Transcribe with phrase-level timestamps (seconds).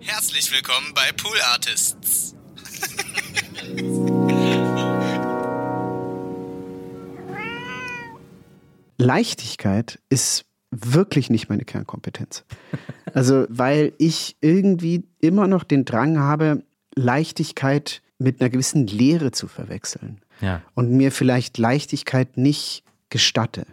[0.00, 2.34] Herzlich willkommen bei Pool Artists.
[8.98, 12.44] Leichtigkeit ist wirklich nicht meine Kernkompetenz.
[13.12, 16.62] Also, weil ich irgendwie immer noch den Drang habe,
[16.94, 20.20] Leichtigkeit mit einer gewissen Leere zu verwechseln.
[20.40, 20.62] Ja.
[20.74, 23.66] Und mir vielleicht Leichtigkeit nicht gestatte,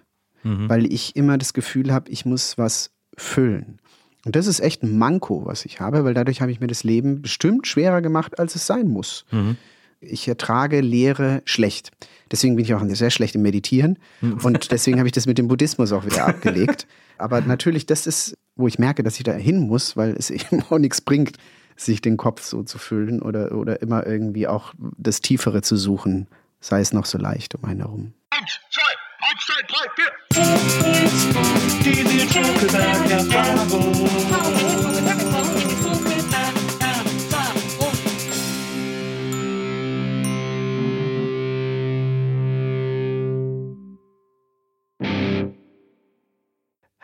[0.43, 0.69] Mhm.
[0.69, 3.79] weil ich immer das Gefühl habe, ich muss was füllen.
[4.27, 6.83] Und das ist echt ein Manko, was ich habe, weil dadurch habe ich mir das
[6.83, 9.23] Leben bestimmt schwerer gemacht, als es sein muss.
[9.31, 9.55] Mhm.
[10.01, 11.91] Ich ertrage Leere schlecht.
[12.29, 13.97] Deswegen bin ich auch sehr schlecht im Meditieren.
[14.43, 16.87] Und deswegen habe ich das mit dem Buddhismus auch wieder abgelegt.
[17.17, 20.61] Aber natürlich, das ist, wo ich merke, dass ich da hin muss, weil es eben
[20.69, 21.37] auch nichts bringt,
[21.77, 26.27] sich den Kopf so zu füllen oder, oder immer irgendwie auch das Tiefere zu suchen,
[26.59, 28.13] sei es noch so leicht um einen herum.
[28.31, 28.81] Eins, zwei,
[29.19, 30.11] eins, zwei, drei, vier.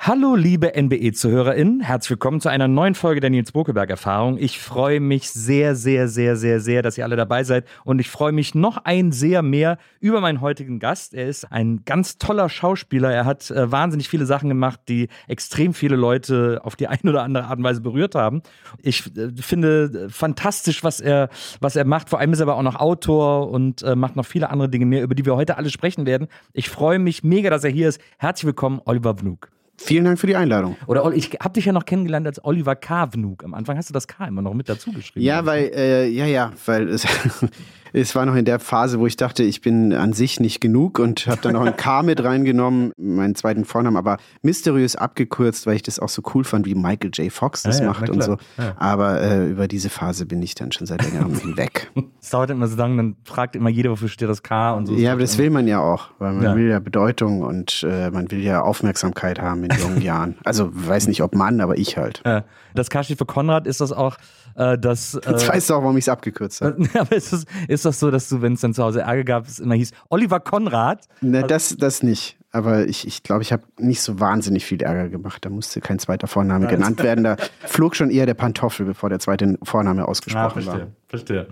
[0.06, 1.80] Hallo, liebe NBE-ZuhörerInnen.
[1.80, 4.38] Herzlich willkommen zu einer neuen Folge der Nils Bokeberg-Erfahrung.
[4.38, 7.66] Ich freue mich sehr, sehr, sehr, sehr, sehr, dass ihr alle dabei seid.
[7.86, 11.14] Und ich freue mich noch ein sehr mehr über meinen heutigen Gast.
[11.14, 13.14] Er ist ein ganz toller Schauspieler.
[13.14, 17.24] Er hat äh, wahnsinnig viele Sachen gemacht, die extrem viele Leute auf die eine oder
[17.24, 18.42] andere Art und Weise berührt haben.
[18.82, 21.30] Ich äh, finde fantastisch, was er,
[21.62, 22.10] was er macht.
[22.10, 24.86] Vor allem ist er aber auch noch Autor und äh, macht noch viele andere Dinge
[24.86, 26.28] mehr, über die wir heute alle sprechen werden.
[26.52, 28.02] Ich freue mich mega, dass er hier ist.
[28.18, 29.54] Herzlich willkommen, Oliver Wnuk.
[29.86, 30.78] Vielen Dank für die Einladung.
[30.88, 33.14] Oder ich habe dich ja noch kennengelernt als Oliver K.
[33.14, 33.44] Wnuk.
[33.44, 35.26] Am Anfang hast du das K immer noch mit dazu geschrieben.
[35.26, 37.06] Ja, weil, äh, ja, ja, weil es,
[37.94, 41.00] es war noch in der Phase, wo ich dachte, ich bin an sich nicht genug
[41.00, 45.76] und habe dann noch ein K mit reingenommen, meinen zweiten Vornamen, aber mysteriös abgekürzt, weil
[45.76, 47.32] ich das auch so cool fand, wie Michael J.
[47.32, 48.38] Fox das Ja, macht und so.
[48.58, 48.74] Ja.
[48.78, 51.92] Aber äh, über diese Phase bin ich dann schon seit längerem hinweg.
[52.24, 54.94] Es dauert immer so lange, dann fragt immer jeder, wofür steht das K und so.
[54.94, 58.32] Ja, aber das will man ja auch, weil man will ja Bedeutung und äh, man
[58.32, 60.36] will ja Aufmerksamkeit haben in jungen Jahren.
[60.46, 62.22] Also weiß nicht, ob Mann, aber ich halt.
[62.24, 62.44] Äh,
[62.76, 63.68] Das K steht für Konrad.
[63.68, 64.16] Ist das auch
[64.56, 65.16] äh, das.
[65.16, 66.78] Äh, Jetzt weißt du auch, warum ich es abgekürzt habe.
[66.98, 67.46] aber ist das,
[67.84, 69.92] ist das so, dass du, wenn es dann zu Hause Ärger gab, es immer hieß
[70.10, 71.06] Oliver Konrad?
[71.22, 72.38] Ne, das, das nicht.
[72.52, 75.44] Aber ich glaube, ich, glaub, ich habe nicht so wahnsinnig viel Ärger gemacht.
[75.44, 77.24] Da musste kein zweiter Vorname genannt werden.
[77.24, 77.36] Da
[77.66, 80.88] flog schon eher der Pantoffel, bevor der zweite Vorname ausgesprochen war.
[81.14, 81.48] Verstehe.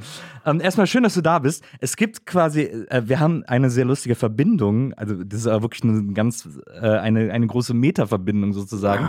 [0.45, 1.63] Ähm, erstmal schön, dass du da bist.
[1.79, 4.93] Es gibt quasi, äh, wir haben eine sehr lustige Verbindung.
[4.95, 6.49] Also das ist aber wirklich eine ganz,
[6.81, 9.07] äh, eine, eine große Meta-Verbindung sozusagen.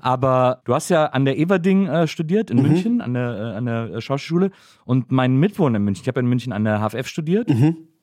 [0.00, 3.64] Aber du hast ja an der Everding äh, studiert in München, an der, äh, an
[3.64, 4.50] der Schauspielschule.
[4.84, 7.48] Und mein Mitbewohner in München, ich habe in München an der HFF studiert.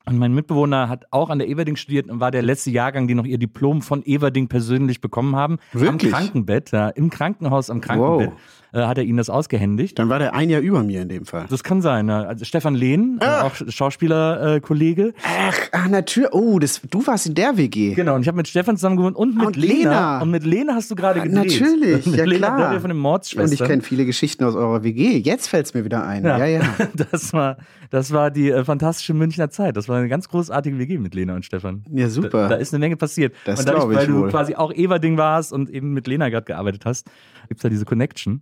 [0.07, 3.13] Und mein Mitbewohner hat auch an der Everding studiert und war der letzte Jahrgang, die
[3.13, 5.59] noch ihr Diplom von Everding persönlich bekommen haben.
[5.73, 6.11] Wirklich?
[6.11, 8.31] Am Krankenbett, ja, im Krankenhaus am Krankenbett
[8.73, 9.99] äh, hat er ihnen das ausgehändigt.
[9.99, 11.45] Dann war der ein Jahr über mir in dem Fall.
[11.49, 12.07] Das kann sein.
[12.07, 12.23] Ja.
[12.23, 14.55] Also Stefan Lehn, äh, auch Schauspielerkollege.
[14.55, 15.13] Äh, Kollege.
[15.23, 16.31] Ach, ach natürlich.
[16.33, 17.93] Oh, das, du warst in der WG.
[17.93, 19.73] genau, und ich habe mit Stefan zusammen gewohnt und mit Und Lena.
[19.73, 20.21] Lena.
[20.21, 21.45] Und mit Lena hast du gerade Ah, gedreht.
[21.61, 22.79] natürlich, ja Lena, klar.
[22.79, 25.17] von den Und ich kenne viele Geschichten aus eurer WG.
[25.17, 26.23] Jetzt fällt es mir wieder ein.
[26.23, 26.61] Ja, ja.
[27.11, 27.57] Das war,
[27.89, 29.75] das war die äh, fantastische Münchner Zeit.
[29.77, 31.83] Das war eine ganz großartige WG mit Lena und Stefan.
[31.91, 32.43] Ja, super.
[32.43, 33.33] Da, da ist eine Menge passiert.
[33.45, 34.29] Das und dadurch, ich weil du wohl.
[34.29, 37.07] quasi auch Everding warst und eben mit Lena gerade gearbeitet hast,
[37.47, 38.41] gibt es da diese Connection.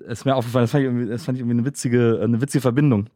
[0.00, 2.62] Ist mir aufgefallen, das fand ich irgendwie, das fand ich irgendwie eine, witzige, eine witzige
[2.62, 3.08] Verbindung.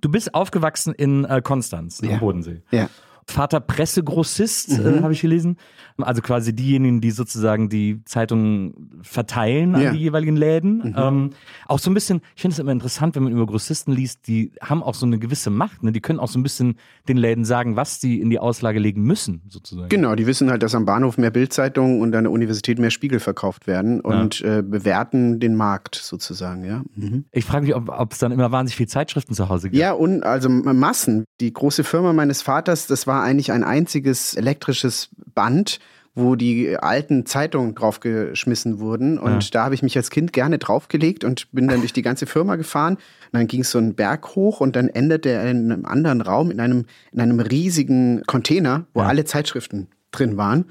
[0.00, 2.14] Du bist aufgewachsen in äh, Konstanz, Ja.
[2.14, 2.62] am Bodensee.
[2.70, 2.88] ja.
[3.26, 5.56] Vater Pressegrossist, äh, habe ich gelesen.
[5.98, 9.92] Also quasi diejenigen, die sozusagen die Zeitungen verteilen an Ja.
[9.92, 10.94] die jeweiligen Läden.
[10.96, 11.30] Ähm,
[11.68, 14.50] auch so ein bisschen, ich finde es immer interessant, wenn man über Grossisten liest, die
[14.60, 15.82] haben auch so eine gewisse Macht.
[15.84, 15.92] Ne?
[15.92, 16.76] Die können auch so ein bisschen
[17.08, 19.88] den Läden sagen, was sie in die Auslage legen müssen, sozusagen.
[19.88, 23.20] Genau, die wissen halt, dass am Bahnhof mehr Bildzeitungen und an der Universität mehr Spiegel
[23.20, 26.82] verkauft werden und äh, bewerten den Markt sozusagen, ja.
[26.96, 27.24] Mhm.
[27.30, 29.80] Ich frage mich, ob ob es dann immer wahnsinnig viel Zeitschriften zu Hause gibt.
[29.80, 31.24] Ja, und also Massen.
[31.40, 35.78] Die große Firma meines Vaters, das war eigentlich ein einziges elektrisches Band,
[36.14, 39.18] wo die alten Zeitungen draufgeschmissen wurden.
[39.18, 42.26] Und da habe ich mich als Kind gerne draufgelegt und bin dann durch die ganze
[42.26, 42.94] Firma gefahren.
[42.94, 43.00] Und
[43.32, 46.52] dann ging es so einen Berg hoch und dann endete er in einem anderen Raum,
[46.52, 50.66] in einem, in einem riesigen Container, wo alle Zeitschriften drin waren.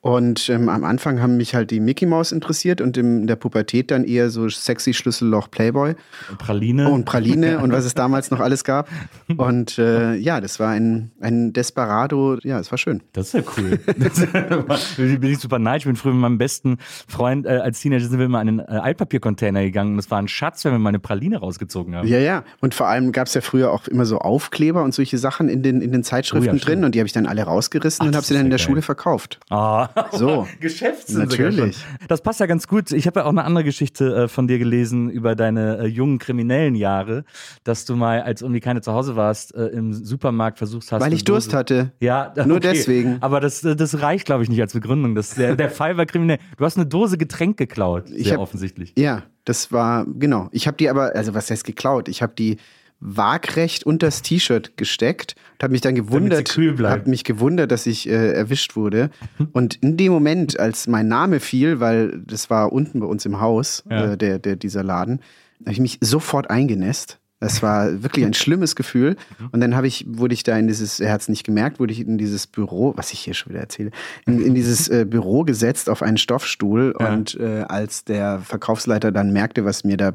[0.00, 3.90] Und ähm, am Anfang haben mich halt die Mickey Mouse interessiert und in der Pubertät
[3.90, 5.96] dann eher so sexy Schlüsselloch Playboy.
[6.38, 6.88] Praline.
[6.88, 8.88] Oh, und Praline und was es damals noch alles gab.
[9.36, 12.38] Und äh, ja, das war ein, ein Desperado.
[12.44, 13.02] Ja, es war schön.
[13.12, 13.78] Das ist ja cool.
[13.98, 15.82] Das bin ich super neidisch.
[15.82, 16.78] Ich bin früher mit meinem besten
[17.08, 20.18] Freund äh, als Teenager sind wir immer in einen äh, Altpapiercontainer gegangen und es war
[20.20, 22.06] ein Schatz, wenn wir mal eine Praline rausgezogen haben.
[22.06, 22.44] Ja, ja.
[22.60, 25.62] Und vor allem gab es ja früher auch immer so Aufkleber und solche Sachen in
[25.62, 26.84] den, in den Zeitschriften Oh ja, drin.
[26.84, 28.58] Und die habe ich dann alle rausgerissen Ach, und das habe sie dann in der
[28.58, 28.66] geil.
[28.66, 29.40] Schule verkauft.
[29.50, 30.46] Ah, So.
[30.60, 31.84] Geschäftssinn Natürlich.
[32.08, 32.92] Das passt ja ganz gut.
[32.92, 36.18] Ich habe ja auch eine andere Geschichte äh, von dir gelesen über deine äh, jungen
[36.18, 37.24] kriminellen Jahre,
[37.64, 41.00] dass du mal, als irgendwie keine zu Hause warst, äh, im Supermarkt versucht hast.
[41.02, 41.92] Weil ich Durst hatte.
[42.00, 42.70] Ja, Nur okay.
[42.72, 43.18] deswegen.
[43.20, 45.14] Aber das, äh, das reicht, glaube ich, nicht als Begründung.
[45.14, 46.38] Das, der, der Fall war kriminell.
[46.56, 48.10] Du hast eine Dose Getränk geklaut.
[48.10, 48.92] Ich Sehr hab- offensichtlich.
[48.96, 50.48] Ja, das war, genau.
[50.52, 52.08] Ich habe die aber, also was heißt geklaut?
[52.08, 52.58] Ich habe die
[53.00, 56.48] waagrecht unters T-Shirt gesteckt und habe mich dann gewundert,
[56.90, 59.10] habe mich gewundert, dass ich äh, erwischt wurde.
[59.52, 63.40] Und in dem Moment, als mein Name fiel, weil das war unten bei uns im
[63.40, 64.12] Haus, Ja.
[64.12, 65.20] äh, der, der, dieser Laden,
[65.60, 67.18] habe ich mich sofort eingenässt.
[67.40, 69.16] Das war wirklich ein schlimmes Gefühl.
[69.52, 71.92] Und dann habe ich, wurde ich da in dieses, er hat es nicht gemerkt, wurde
[71.92, 73.90] ich in dieses Büro, was ich hier schon wieder erzähle,
[74.26, 76.94] in, in dieses äh, Büro gesetzt auf einen Stoffstuhl.
[76.98, 77.12] Ja.
[77.12, 80.12] Und äh, als der Verkaufsleiter dann merkte, was mir da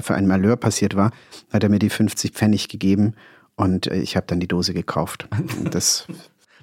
[0.00, 1.12] für ein Malheur passiert war,
[1.52, 3.14] hat er mir die 50 Pfennig gegeben.
[3.54, 5.28] Und äh, ich habe dann die Dose gekauft.
[5.60, 6.08] Und Das,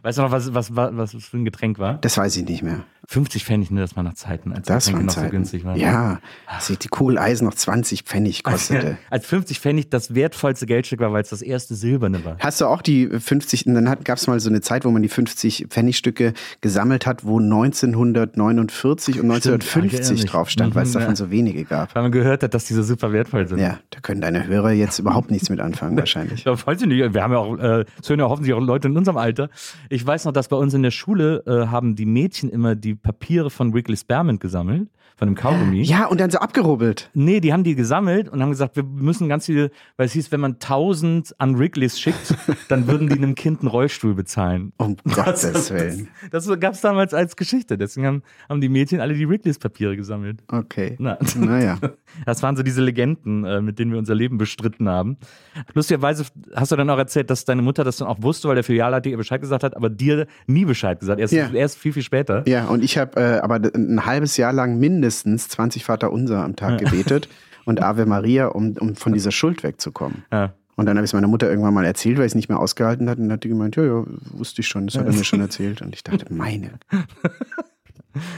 [0.03, 1.99] Weißt du noch, was, was, was, was für ein Getränk war?
[2.01, 2.83] das weiß ich nicht mehr.
[3.11, 5.27] 50 Pfennig, ne, das war nach Zeiten, als Das Getränke noch Zeiten.
[5.27, 5.77] so günstig waren.
[5.77, 8.97] Ja, als die Kugel Eisen noch 20 Pfennig kostete.
[9.09, 12.37] Als 50 Pfennig das wertvollste Geldstück war, weil es das erste silberne war.
[12.39, 15.01] Hast du auch die 50, und dann gab es mal so eine Zeit, wo man
[15.01, 20.25] die 50 Pfennigstücke gesammelt hat, wo 1949 und Stimmt, ich erinnere 1950 mich.
[20.31, 21.15] drauf stand, weil es Mhm, davon ja.
[21.15, 21.93] so wenige gab.
[21.95, 23.59] Weil man gehört hat, dass die so super wertvoll sind.
[23.59, 26.45] Ja, da können deine Hörer jetzt überhaupt nichts mit anfangen, wahrscheinlich.
[26.45, 27.13] Ja, weiß ich nicht.
[27.13, 29.49] Wir haben ja auch, äh, hören ja hoffentlich auch Leute in unserem Alter.
[29.89, 32.95] Ich weiß noch, dass bei uns in der Schule äh, haben die Mädchen immer die
[33.01, 35.81] Papiere von Wrigley Spearmint gesammelt, von dem Kaugummi.
[35.83, 37.09] Ja, und dann so abgerubbelt.
[37.13, 40.31] Nee, die haben die gesammelt und haben gesagt, wir müssen ganz viele, weil es hieß,
[40.31, 42.33] wenn man 1000 an Wrigleys schickt,
[42.69, 44.71] dann würden die einem Kind einen Rollstuhl bezahlen.
[44.77, 46.07] Um Gottes Willen.
[46.31, 47.77] Das, das gab es damals als Geschichte.
[47.77, 50.43] Deswegen haben, haben die Mädchen alle die Wrigleys Papiere gesammelt.
[50.47, 50.95] Okay.
[50.99, 51.17] Na.
[51.35, 51.77] Naja.
[52.25, 55.15] Das waren so diese Legenden, äh, mit denen wir unser Leben bestritten haben.
[55.73, 58.65] Lustigerweise hast du dann auch erzählt, dass deine Mutter das dann auch wusste, weil der
[58.65, 61.21] Filialleiter ihr Bescheid gesagt hat, aber dir nie Bescheid gesagt.
[61.21, 61.49] Erst, Ja.
[61.53, 62.43] erst viel, viel später.
[62.49, 66.79] Ja, und ich habe äh, aber ein halbes Jahr lang mindestens 20 Vaterunser am Tag
[66.79, 67.29] gebetet
[67.65, 70.23] und Ave Maria, um, um von dieser Schuld wegzukommen.
[70.31, 70.53] Ja.
[70.75, 72.59] Und dann habe ich es meiner Mutter irgendwann mal erzählt, weil ich es nicht mehr
[72.59, 73.17] ausgehalten hat.
[73.17, 75.41] Und dann hat die gemeint, ja, ja, wusste ich schon, das hat er mir schon
[75.41, 75.81] erzählt.
[75.83, 76.79] Und ich dachte, meine.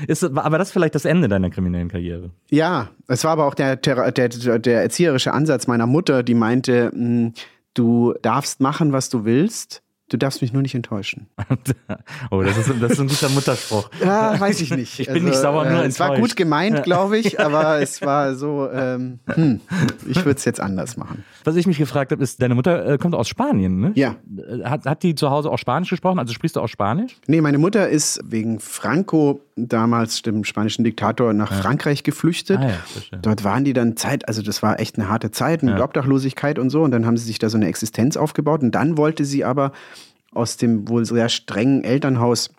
[0.07, 2.29] Ist, aber das ist vielleicht das Ende deiner kriminellen Karriere.
[2.51, 4.29] Ja, es war aber auch der, der, der,
[4.59, 7.31] der erzieherische Ansatz meiner Mutter, die meinte, mh,
[7.73, 9.82] du darfst machen, was du willst,
[10.13, 11.27] du darfst mich nur nicht enttäuschen.
[12.31, 13.89] oh, das ist, das ist ein guter Mutterspruch.
[14.03, 14.99] Ja, weiß ich nicht.
[14.99, 16.21] Also, Ich bin nicht sauer, nur Es war enttäuscht.
[16.21, 19.61] gut gemeint, glaube ich, aber es war so, ähm, hm,
[20.07, 21.23] ich würde es jetzt anders machen.
[21.43, 23.91] Was ich mich gefragt habe, ist, deine Mutter äh, kommt aus Spanien, ne?
[23.95, 24.15] Ja.
[24.37, 26.19] Äh, Hat, hat die zu Hause auch Spanisch gesprochen?
[26.19, 27.17] Also sprichst du auch Spanisch?
[27.27, 32.59] Nee, meine Mutter ist wegen Franco, damals dem spanischen Diktator, nach Frankreich geflüchtet.
[32.59, 33.17] Ah ja.
[33.21, 35.83] Dort waren die dann Zeit, also das war echt eine harte Zeit mit Ja.
[35.83, 36.81] Obdachlosigkeit und so.
[36.83, 38.61] Und dann haben sie sich da so eine Existenz aufgebaut.
[38.63, 39.71] Und dann wollte sie aber
[40.33, 42.49] aus dem wohl sehr strengen Elternhaus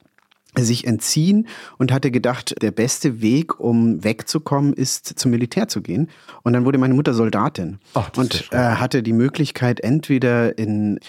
[0.58, 1.46] sich entziehen
[1.78, 6.08] und hatte gedacht, der beste Weg, um wegzukommen, ist zum Militär zu gehen.
[6.42, 11.00] Und dann wurde meine Mutter Soldatin Ach, und äh, hatte die Möglichkeit, entweder in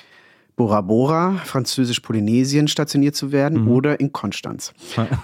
[0.57, 3.71] Bora Bora, französisch-Polynesien, stationiert zu werden Mhm.
[3.71, 4.73] oder in Konstanz.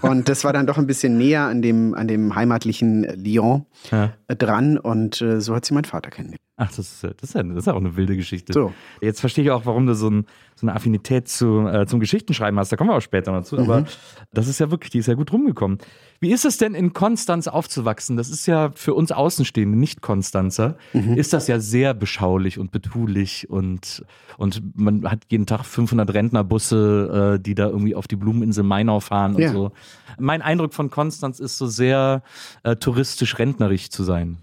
[0.01, 4.11] Und das war dann doch ein bisschen näher an dem, an dem heimatlichen Lyon Ja.
[4.27, 6.41] dran und äh, so hat sie meinen Vater kennengelernt.
[6.63, 8.53] Ach, das ist, ja- das, ist ja, das ist ja auch eine wilde Geschichte.
[8.53, 8.71] So.
[9.01, 10.25] Jetzt verstehe ich auch, warum du so, ein,
[10.55, 12.71] so eine Affinität zu, äh, zum Geschichtenschreiben hast.
[12.71, 13.55] Da kommen wir auch später noch zu.
[13.55, 13.63] Mhm.
[13.63, 13.85] Aber
[14.31, 15.79] das ist ja wirklich, die ist ja gut rumgekommen.
[16.19, 18.15] Wie ist es denn in Konstanz aufzuwachsen?
[18.15, 21.15] Das ist ja für uns Außenstehende, Nicht-Konstanzer, Mhm.
[21.15, 24.05] ist das ja sehr beschaulich und betulich und,
[24.37, 28.99] und man hat jeden Tag 500 Rentnerbusse, äh, die da irgendwie auf die Blumeninsel Mainau
[28.99, 29.51] fahren und Ja.
[29.51, 29.71] so.
[30.19, 32.21] Mein Eindruck von Konstanz ist so sehr
[32.61, 34.37] äh, touristisch-rentnerig zu sein.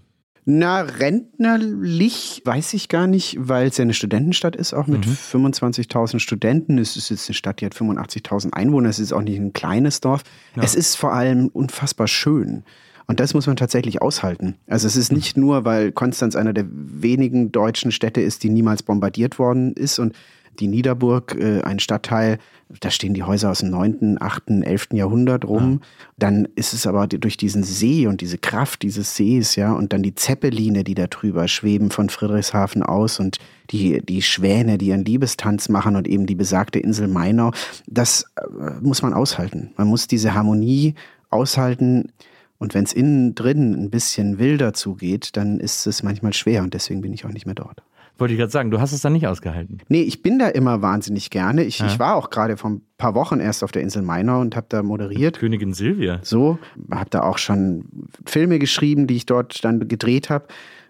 [0.45, 6.19] Na, rentnerlich weiß ich gar nicht, weil es ja eine Studentenstadt ist, auch mit 25.000
[6.19, 6.77] Studenten.
[6.77, 8.89] Es ist jetzt eine Stadt, die hat 85.000 Einwohner.
[8.89, 10.23] Es ist auch nicht ein kleines Dorf.
[10.55, 12.63] Es ist vor allem unfassbar schön.
[13.05, 14.55] Und das muss man tatsächlich aushalten.
[14.67, 18.83] Also es ist nicht nur, weil Konstanz einer der wenigen deutschen Städte ist, die niemals
[18.83, 20.15] bombardiert worden ist und
[20.59, 22.39] die Niederburg, äh, ein Stadtteil,
[22.81, 24.89] da stehen die Häuser aus dem 9., 8., 11.
[24.93, 25.81] Jahrhundert rum.
[26.17, 30.03] Dann ist es aber durch diesen See und diese Kraft dieses Sees, ja, und dann
[30.03, 33.37] die Zeppeline, die da drüber schweben von Friedrichshafen aus und
[33.71, 37.51] die, die Schwäne, die ihren Liebestanz machen und eben die besagte Insel Mainau,
[37.87, 39.71] das äh, muss man aushalten.
[39.75, 40.93] Man muss diese Harmonie
[41.31, 42.11] aushalten.
[42.59, 46.73] Und wenn es innen drin ein bisschen wilder zugeht, dann ist es manchmal schwer und
[46.73, 47.81] deswegen bin ich auch nicht mehr dort.
[48.19, 49.79] Wollte ich gerade sagen, du hast es dann nicht ausgehalten.
[49.87, 51.63] Nee, ich bin da immer wahnsinnig gerne.
[51.63, 54.55] Ich, ich war auch gerade vor ein paar Wochen erst auf der Insel Mainau und
[54.55, 55.39] habe da moderiert.
[55.39, 56.19] Königin Silvia.
[56.21, 56.59] So,
[56.91, 57.85] habe da auch schon
[58.25, 60.47] Filme geschrieben, die ich dort dann gedreht habe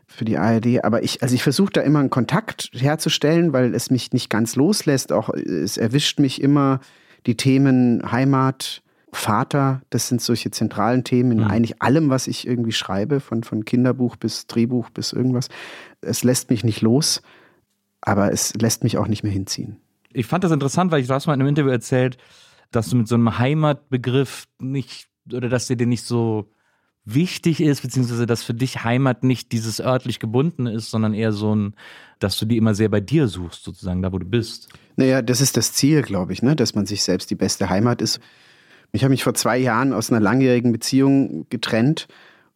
[0.07, 0.83] für die ARD.
[0.83, 4.55] Aber ich, also ich versuche da immer einen Kontakt herzustellen, weil es mich nicht ganz
[4.55, 5.12] loslässt.
[5.12, 6.79] Auch es erwischt mich immer
[7.25, 8.81] die Themen Heimat,
[9.12, 9.82] Vater.
[9.89, 14.16] Das sind solche zentralen Themen in eigentlich allem, was ich irgendwie schreibe, von, von Kinderbuch
[14.16, 15.50] bis Drehbuch bis irgendwas.
[16.01, 17.22] Es lässt mich nicht los,
[18.01, 19.78] aber es lässt mich auch nicht mehr hinziehen.
[20.12, 22.18] Ich fand das interessant, weil ich, du hast mal in einem Interview erzählt,
[22.72, 26.51] dass du mit so einem Heimatbegriff nicht, oder dass dir der nicht so
[27.06, 31.56] wichtig ist, beziehungsweise dass für dich Heimat nicht dieses örtlich gebunden ist, sondern eher so
[31.56, 31.74] ein,
[32.20, 34.70] dass du die immer sehr bei dir suchst, sozusagen, da wo du bist.
[34.96, 36.56] Naja, das ist das Ziel, glaube ich, ne?
[36.56, 38.20] dass man sich selbst die beste Heimat ist.
[38.91, 42.08] Ich habe mich vor zwei Jahren aus einer langjährigen Beziehung getrennt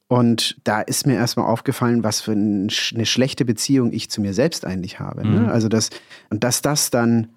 [0.07, 4.65] und da ist mir erstmal aufgefallen, was für eine schlechte Beziehung ich zu mir selbst
[4.65, 5.27] eigentlich habe.
[5.27, 5.51] Ne?
[5.51, 5.89] Also das,
[6.29, 7.29] und dass das dann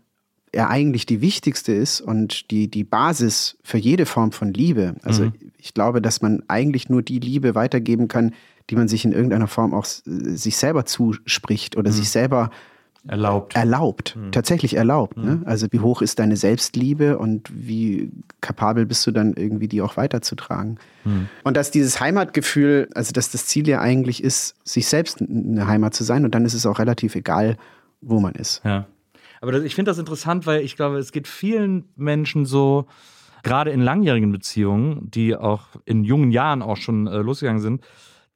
[0.54, 4.94] ja eigentlich die wichtigste ist und die, die Basis für jede Form von Liebe.
[5.02, 8.34] Also ich glaube, dass man eigentlich nur die Liebe weitergeben kann,
[8.70, 12.50] die man sich in irgendeiner Form auch sich selber zuspricht oder sich selber
[13.08, 13.54] Erlaubt.
[13.54, 15.16] erlaubt, tatsächlich erlaubt.
[15.16, 15.42] Ne?
[15.44, 18.10] Also wie hoch ist deine Selbstliebe und wie
[18.40, 20.78] kapabel bist du dann irgendwie die auch weiterzutragen.
[21.44, 25.94] Und dass dieses Heimatgefühl, also dass das Ziel ja eigentlich ist, sich selbst eine Heimat
[25.94, 27.56] zu sein und dann ist es auch relativ egal,
[28.00, 28.62] wo man ist.
[28.64, 28.86] Ja.
[29.40, 32.86] Aber das, ich finde das interessant, weil ich glaube, es geht vielen Menschen so,
[33.42, 37.84] gerade in langjährigen Beziehungen, die auch in jungen Jahren auch schon äh, losgegangen sind,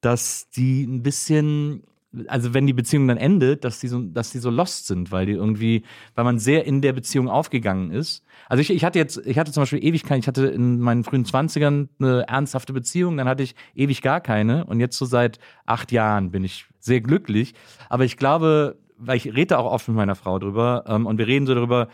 [0.00, 1.82] dass die ein bisschen,
[2.26, 5.26] also wenn die Beziehung dann endet, dass die so, dass die so lost sind, weil
[5.26, 8.24] die irgendwie, weil man sehr in der Beziehung aufgegangen ist.
[8.48, 11.04] Also ich, ich hatte jetzt, ich hatte zum Beispiel ewig keine, ich hatte in meinen
[11.04, 15.38] frühen Zwanzigern eine ernsthafte Beziehung, dann hatte ich ewig gar keine und jetzt so seit
[15.66, 17.54] acht Jahren bin ich sehr glücklich.
[17.88, 21.26] Aber ich glaube, weil ich rede auch oft mit meiner Frau drüber ähm, und wir
[21.26, 21.88] reden so darüber,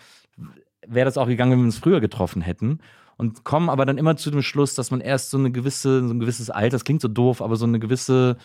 [0.87, 2.81] wäre das auch gegangen, wenn wir uns früher getroffen hätten.
[3.19, 6.13] Und kommen aber dann immer zu dem Schluss, dass man erst so eine gewisse, so
[6.13, 8.37] ein gewisses Alter, das klingt so doof, aber so eine gewisse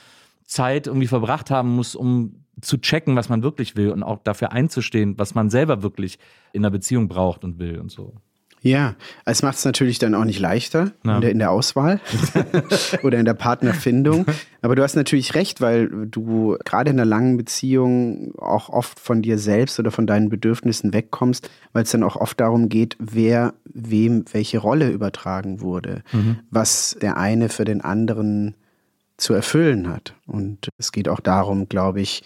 [0.51, 4.51] Zeit irgendwie verbracht haben muss, um zu checken, was man wirklich will und auch dafür
[4.51, 6.19] einzustehen, was man selber wirklich
[6.51, 8.13] in einer Beziehung braucht und will und so.
[8.63, 8.93] Ja,
[9.25, 11.15] es macht es natürlich dann auch nicht leichter Ja.
[11.15, 11.99] in, der, in der Auswahl
[13.03, 14.25] oder in der Partnerfindung.
[14.61, 19.23] Aber du hast natürlich recht, weil du gerade in einer langen Beziehung auch oft von
[19.23, 23.55] dir selbst oder von deinen Bedürfnissen wegkommst, weil es dann auch oft darum geht, wer
[23.65, 26.03] wem welche Rolle übertragen wurde,
[26.51, 28.53] was der eine für den anderen
[29.21, 30.15] zu erfüllen hat.
[30.25, 32.23] Und es geht auch darum, glaube ich,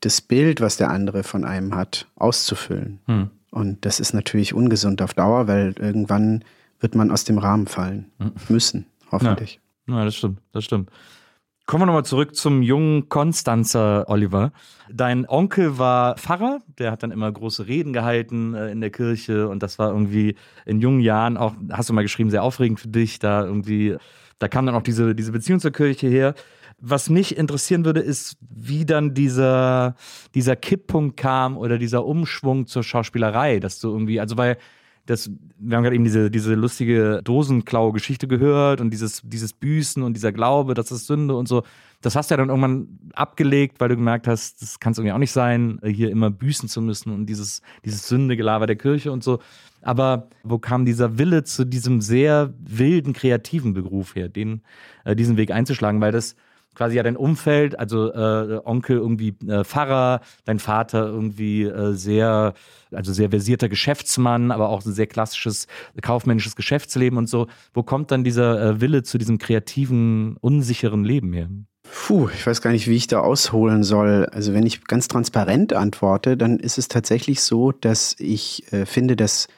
[0.00, 3.00] das Bild, was der andere von einem hat, auszufüllen.
[3.06, 3.30] Hm.
[3.50, 6.44] Und das ist natürlich ungesund auf Dauer, weil irgendwann
[6.78, 8.10] wird man aus dem Rahmen fallen
[8.48, 9.60] müssen, hoffentlich.
[9.86, 10.90] Ja, das stimmt, das stimmt.
[11.66, 14.50] Kommen wir nochmal zurück zum jungen Konstanzer Oliver.
[14.92, 19.48] Dein Onkel war Pfarrer, der hat dann immer große Reden gehalten äh, in der Kirche
[19.48, 20.34] und das war irgendwie
[20.66, 23.96] in jungen Jahren auch, hast du mal geschrieben, sehr aufregend für dich, da irgendwie,
[24.40, 26.34] da kam dann auch diese, diese Beziehung zur Kirche her.
[26.80, 29.94] Was mich interessieren würde, ist, wie dann dieser,
[30.34, 34.56] dieser Kipppunkt kam oder dieser Umschwung zur Schauspielerei, dass du irgendwie, also weil
[35.04, 40.14] das, wir haben gerade eben diese, diese lustige Dosenklau-Geschichte gehört und dieses, dieses Büßen und
[40.14, 41.62] dieser Glaube, das ist Sünde und so.
[42.00, 45.12] Das hast du ja dann irgendwann abgelegt, weil du gemerkt hast, das kann es irgendwie
[45.12, 49.22] auch nicht sein, hier immer büßen zu müssen und dieses, dieses Sündegelaber der Kirche und
[49.22, 49.40] so.
[49.82, 54.62] Aber wo kam dieser Wille zu diesem sehr wilden, kreativen Beruf her, den,
[55.04, 56.00] äh, diesen Weg einzuschlagen?
[56.00, 56.36] Weil das,
[56.74, 62.54] quasi ja dein Umfeld, also äh, Onkel irgendwie äh, Pfarrer, dein Vater irgendwie äh, sehr,
[62.92, 65.66] also sehr versierter Geschäftsmann, aber auch ein sehr klassisches
[66.00, 67.48] kaufmännisches Geschäftsleben und so.
[67.74, 71.48] Wo kommt dann dieser äh, Wille zu diesem kreativen, unsicheren Leben her?
[71.82, 74.26] Puh, ich weiß gar nicht, wie ich da ausholen soll.
[74.32, 79.16] Also wenn ich ganz transparent antworte, dann ist es tatsächlich so, dass ich äh, finde,
[79.16, 79.48] dass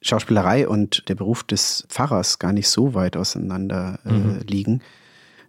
[0.00, 4.40] Schauspielerei und der Beruf des Pfarrers gar nicht so weit auseinander äh, mhm.
[4.46, 4.82] liegen.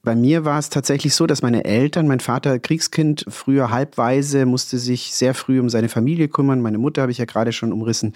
[0.01, 4.79] Bei mir war es tatsächlich so, dass meine Eltern, mein Vater Kriegskind, früher halbweise, musste
[4.79, 6.61] sich sehr früh um seine Familie kümmern.
[6.61, 8.13] Meine Mutter habe ich ja gerade schon umrissen,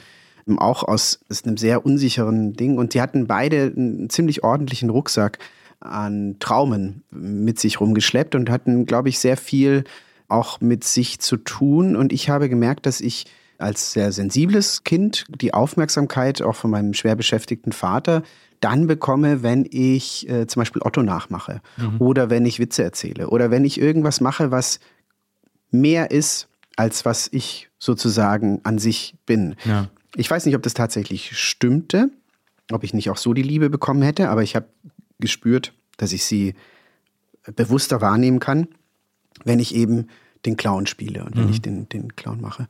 [0.57, 2.77] auch aus, aus einem sehr unsicheren Ding.
[2.77, 5.39] Und die hatten beide einen ziemlich ordentlichen Rucksack
[5.81, 9.83] an Traumen mit sich rumgeschleppt und hatten, glaube ich, sehr viel
[10.29, 11.97] auch mit sich zu tun.
[11.97, 13.25] Und ich habe gemerkt, dass ich
[13.63, 18.23] als sehr sensibles Kind die Aufmerksamkeit auch von meinem schwer beschäftigten Vater
[18.59, 21.99] dann bekomme, wenn ich äh, zum Beispiel Otto nachmache mhm.
[21.99, 24.79] oder wenn ich Witze erzähle oder wenn ich irgendwas mache, was
[25.71, 29.55] mehr ist, als was ich sozusagen an sich bin.
[29.65, 29.89] Ja.
[30.15, 32.09] Ich weiß nicht, ob das tatsächlich stimmte,
[32.71, 34.67] ob ich nicht auch so die Liebe bekommen hätte, aber ich habe
[35.19, 36.55] gespürt, dass ich sie
[37.55, 38.67] bewusster wahrnehmen kann,
[39.43, 40.07] wenn ich eben
[40.45, 41.51] den Clown spiele und wenn mhm.
[41.51, 42.67] ich den, den Clown mache.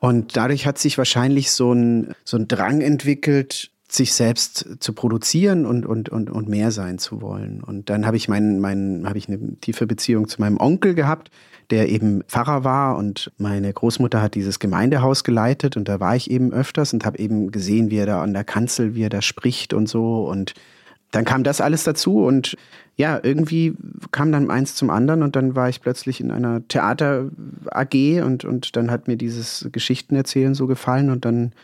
[0.00, 5.66] Und dadurch hat sich wahrscheinlich so ein, so ein Drang entwickelt, sich selbst zu produzieren
[5.66, 7.62] und, und, und, und mehr sein zu wollen.
[7.62, 11.30] Und dann habe ich meinen, meinen, habe ich eine tiefe Beziehung zu meinem Onkel gehabt,
[11.70, 12.96] der eben Pfarrer war.
[12.96, 15.76] Und meine Großmutter hat dieses Gemeindehaus geleitet.
[15.76, 18.44] Und da war ich eben öfters und habe eben gesehen, wie er da an der
[18.44, 20.24] Kanzel, wie er da spricht und so.
[20.24, 20.54] Und
[21.10, 22.24] dann kam das alles dazu.
[22.24, 22.56] Und
[23.00, 23.74] ja, irgendwie
[24.10, 27.30] kam dann eins zum anderen und dann war ich plötzlich in einer Theater
[27.70, 31.54] AG und, und dann hat mir dieses Geschichtenerzählen so gefallen und dann,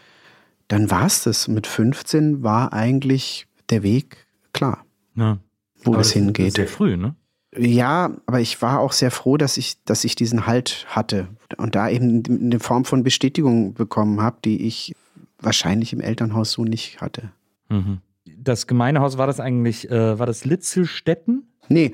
[0.68, 1.46] dann war es das.
[1.46, 5.36] Mit 15 war eigentlich der Weg klar, ja.
[5.84, 6.54] wo aber es hingeht.
[6.54, 7.14] Sehr früh, ne?
[7.54, 11.28] Ja, aber ich war auch sehr froh, dass ich, dass ich diesen Halt hatte
[11.58, 14.94] und da eben eine Form von Bestätigung bekommen habe, die ich
[15.38, 17.30] wahrscheinlich im Elternhaus so nicht hatte.
[17.68, 18.00] Mhm
[18.48, 21.44] das Gemeindehaus, war das eigentlich, äh, war das Litzelstetten?
[21.68, 21.92] Nee.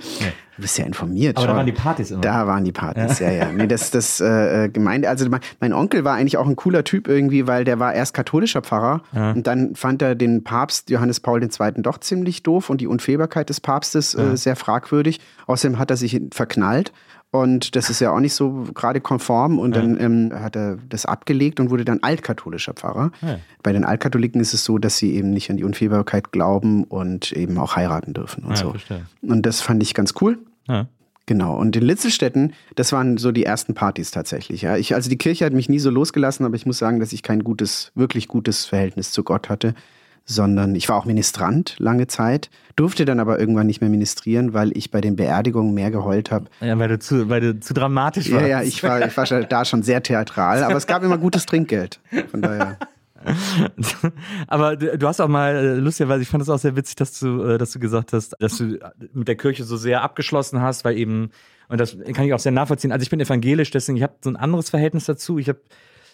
[0.56, 1.38] Du bist ja informiert.
[1.38, 1.52] Aber Schau.
[1.52, 2.20] da waren die Partys immer.
[2.20, 3.46] Da waren die Partys, ja, ja.
[3.46, 3.52] ja.
[3.52, 7.08] Nee, das, das äh, Gemeinde, also mein, mein, Onkel war eigentlich auch ein cooler Typ
[7.08, 9.32] irgendwie, weil der war erst katholischer Pfarrer ja.
[9.32, 11.72] und dann fand er den Papst Johannes Paul II.
[11.78, 15.20] doch ziemlich doof und die Unfehlbarkeit des Papstes äh, sehr fragwürdig.
[15.46, 16.92] Außerdem hat er sich verknallt
[17.32, 19.58] und das ist ja auch nicht so gerade konform.
[19.58, 23.10] Und dann ähm, hat er das abgelegt und wurde dann altkatholischer Pfarrer.
[23.22, 23.38] Ja.
[23.62, 27.32] Bei den Altkatholiken ist es so, dass sie eben nicht an die Unfehlbarkeit glauben und
[27.32, 28.70] eben auch heiraten dürfen und ja, so.
[28.72, 29.06] Verstehe.
[29.22, 30.38] Und das fand ich ganz cool.
[30.68, 30.86] Ja.
[31.24, 31.56] Genau.
[31.56, 34.60] Und in Litzelstetten, das waren so die ersten Partys tatsächlich.
[34.60, 34.76] Ja.
[34.76, 37.22] Ich, also die Kirche hat mich nie so losgelassen, aber ich muss sagen, dass ich
[37.22, 39.74] kein gutes, wirklich gutes Verhältnis zu Gott hatte
[40.24, 44.76] sondern ich war auch Ministrant lange Zeit, durfte dann aber irgendwann nicht mehr ministrieren, weil
[44.76, 46.46] ich bei den Beerdigungen mehr geheult habe.
[46.60, 48.42] Ja, weil du zu, weil du zu dramatisch warst.
[48.42, 51.46] Ja, ja, ich war, ich war da schon sehr theatral, aber es gab immer gutes
[51.46, 52.00] Trinkgeld.
[52.30, 52.78] Von daher.
[54.48, 57.42] Aber du hast auch mal, äh, lustigerweise, ich fand es auch sehr witzig, dass du,
[57.42, 58.78] äh, dass du gesagt hast, dass du
[59.12, 61.30] mit der Kirche so sehr abgeschlossen hast, weil eben,
[61.68, 62.90] und das kann ich auch sehr nachvollziehen.
[62.90, 65.38] Also ich bin evangelisch, deswegen ich habe so ein anderes Verhältnis dazu.
[65.38, 65.60] Ich habe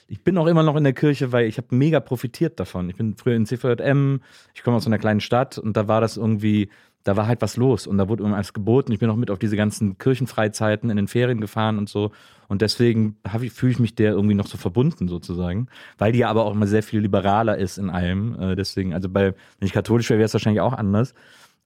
[0.08, 2.88] ich bin auch immer noch in der Kirche, weil ich habe mega profitiert davon.
[2.88, 4.20] Ich bin früher in CVJM,
[4.54, 6.70] ich komme aus einer kleinen Stadt und da war das irgendwie,
[7.04, 8.90] da war halt was los und da wurde irgendwas geboten.
[8.92, 12.10] Ich bin auch mit auf diese ganzen Kirchenfreizeiten in den Ferien gefahren und so.
[12.48, 13.16] Und deswegen
[13.52, 15.68] fühle ich mich der irgendwie noch so verbunden sozusagen,
[15.98, 18.34] weil die aber auch immer sehr viel liberaler ist in allem.
[18.40, 21.12] Äh, deswegen, also bei, wenn ich katholisch wäre, wäre es wahrscheinlich auch anders.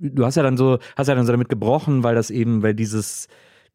[0.00, 2.74] Du hast ja dann so, hast ja dann so damit gebrochen, weil das eben, weil
[2.74, 3.28] dieses,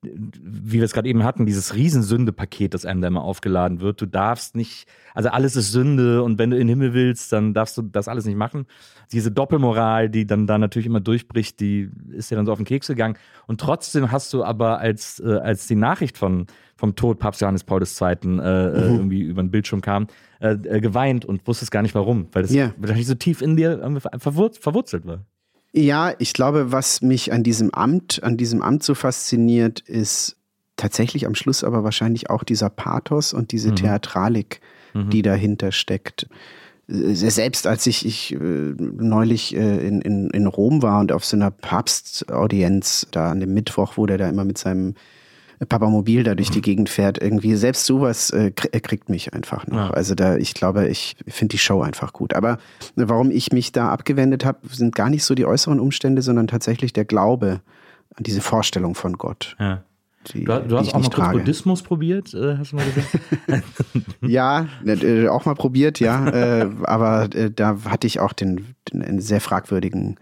[0.04, 4.00] wie wir es gerade eben hatten, dieses Riesensünde-Paket, das einem da immer aufgeladen wird.
[4.00, 7.54] Du darfst nicht, also alles ist Sünde und wenn du in den Himmel willst, dann
[7.56, 8.68] darfst du das alles nicht machen.
[9.12, 12.66] Diese Doppelmoral, die dann da natürlich immer durchbricht, die ist ja dann so auf den
[12.66, 13.18] Keks gegangen.
[13.48, 17.64] Und trotzdem hast du aber, als, äh, als die Nachricht von, vom Tod Papst Johannes
[17.64, 18.08] Paul II.
[18.08, 18.96] Äh, äh, mhm.
[18.96, 20.08] irgendwie über den Bildschirm kam,
[20.40, 22.74] äh, äh, geweint und wusstest gar nicht warum, weil das yeah.
[22.78, 25.26] wahrscheinlich so tief in dir verwurzelt war.
[25.78, 30.36] Ja, ich glaube, was mich an diesem Amt, an diesem Amt so fasziniert, ist
[30.76, 33.76] tatsächlich am Schluss aber wahrscheinlich auch dieser Pathos und diese mhm.
[33.76, 34.60] Theatralik,
[34.96, 35.12] mhm.
[35.12, 36.28] die dahinter steckt.
[36.88, 41.38] Selbst als ich, ich äh, neulich äh, in, in, in Rom war und auf so
[41.38, 44.96] einer Papstaudienz, da an dem Mittwoch, wo der da immer mit seinem
[45.66, 49.90] Papamobil da durch die Gegend fährt, irgendwie selbst sowas äh, kriegt mich einfach noch.
[49.90, 49.90] Ja.
[49.92, 52.34] Also da, ich glaube, ich finde die Show einfach gut.
[52.36, 52.60] Aber
[52.96, 56.94] warum ich mich da abgewendet habe, sind gar nicht so die äußeren Umstände, sondern tatsächlich
[56.94, 57.62] der Glaube
[58.16, 59.56] an diese Vorstellung von Gott.
[59.60, 59.84] Ja.
[60.34, 61.32] die, Du, du hast auch mal kurz.
[61.32, 63.64] Buddhismus probiert, äh, hast du mal gesagt?
[64.22, 66.28] Ja, äh, auch mal probiert, ja.
[66.28, 70.18] äh, aber äh, da hatte ich auch den, den einen sehr fragwürdigen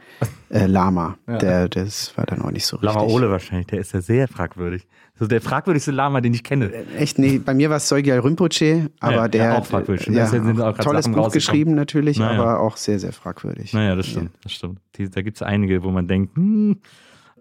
[0.50, 1.18] Lama.
[1.28, 2.94] Der, das war dann auch nicht so richtig.
[2.94, 4.88] Lama Ole wahrscheinlich, der ist ja sehr fragwürdig.
[5.18, 6.72] So der fragwürdigste Lama, den ich kenne.
[6.98, 10.08] Echt, nee, bei mir war es Sogyal Rinpoche, aber Ja, der ja, auch fragwürdig.
[10.08, 12.38] Ja, Da sind auch tolles Sachen Buch geschrieben natürlich, Naja.
[12.42, 13.74] aber auch sehr, sehr fragwürdig.
[13.74, 14.80] Naja, das stimmt, das stimmt.
[14.98, 16.82] Da gibt es einige, wo man denkt, hm,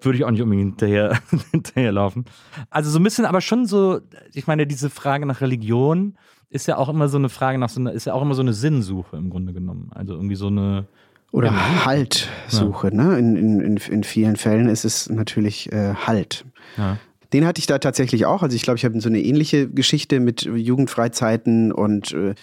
[0.01, 1.19] würde ich auch nicht unbedingt hinterher,
[1.51, 2.27] hinterherlaufen.
[2.71, 4.01] Also so ein bisschen, aber schon so,
[4.33, 6.17] ich meine, diese Frage nach Religion
[6.51, 8.43] ist ja auch immer so eine Frage nach so einer, ist ja auch immer so
[8.43, 9.91] eine Sinnsuche im Grunde genommen.
[9.95, 10.87] Also irgendwie so eine,
[11.33, 13.19] Oder Haltsuche, ne?
[13.19, 16.45] In, in, in, in vielen Fällen ist es natürlich äh, Halt.
[16.77, 16.99] ja.
[17.35, 18.43] Den hatte ich da tatsächlich auch.
[18.43, 22.35] Also ich glaube, ich habe so eine ähnliche Geschichte mit Jugendfreizeiten und äh,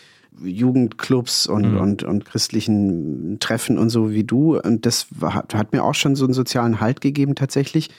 [0.44, 1.78] Jugendclubs und, Mhm.
[1.80, 4.60] und, und christlichen Treffen und so wie du.
[4.60, 7.90] Und das war, hat mir auch schon so einen sozialen Halt gegeben tatsächlich.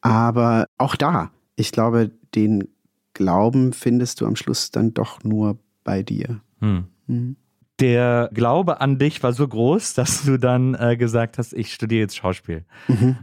[0.00, 2.68] Aber auch da, ich glaube, den
[3.14, 6.40] Glauben findest du am Schluss dann doch nur bei dir.
[6.60, 6.84] Hm.
[7.06, 7.36] Mhm.
[7.80, 12.00] Der Glaube an dich war so groß, dass du dann äh, gesagt hast, ich studiere
[12.02, 12.64] jetzt Schauspiel.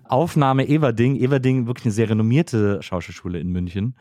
[0.07, 3.95] Aufnahme Everding, Everding, wirklich eine sehr renommierte Schauspielschule in München.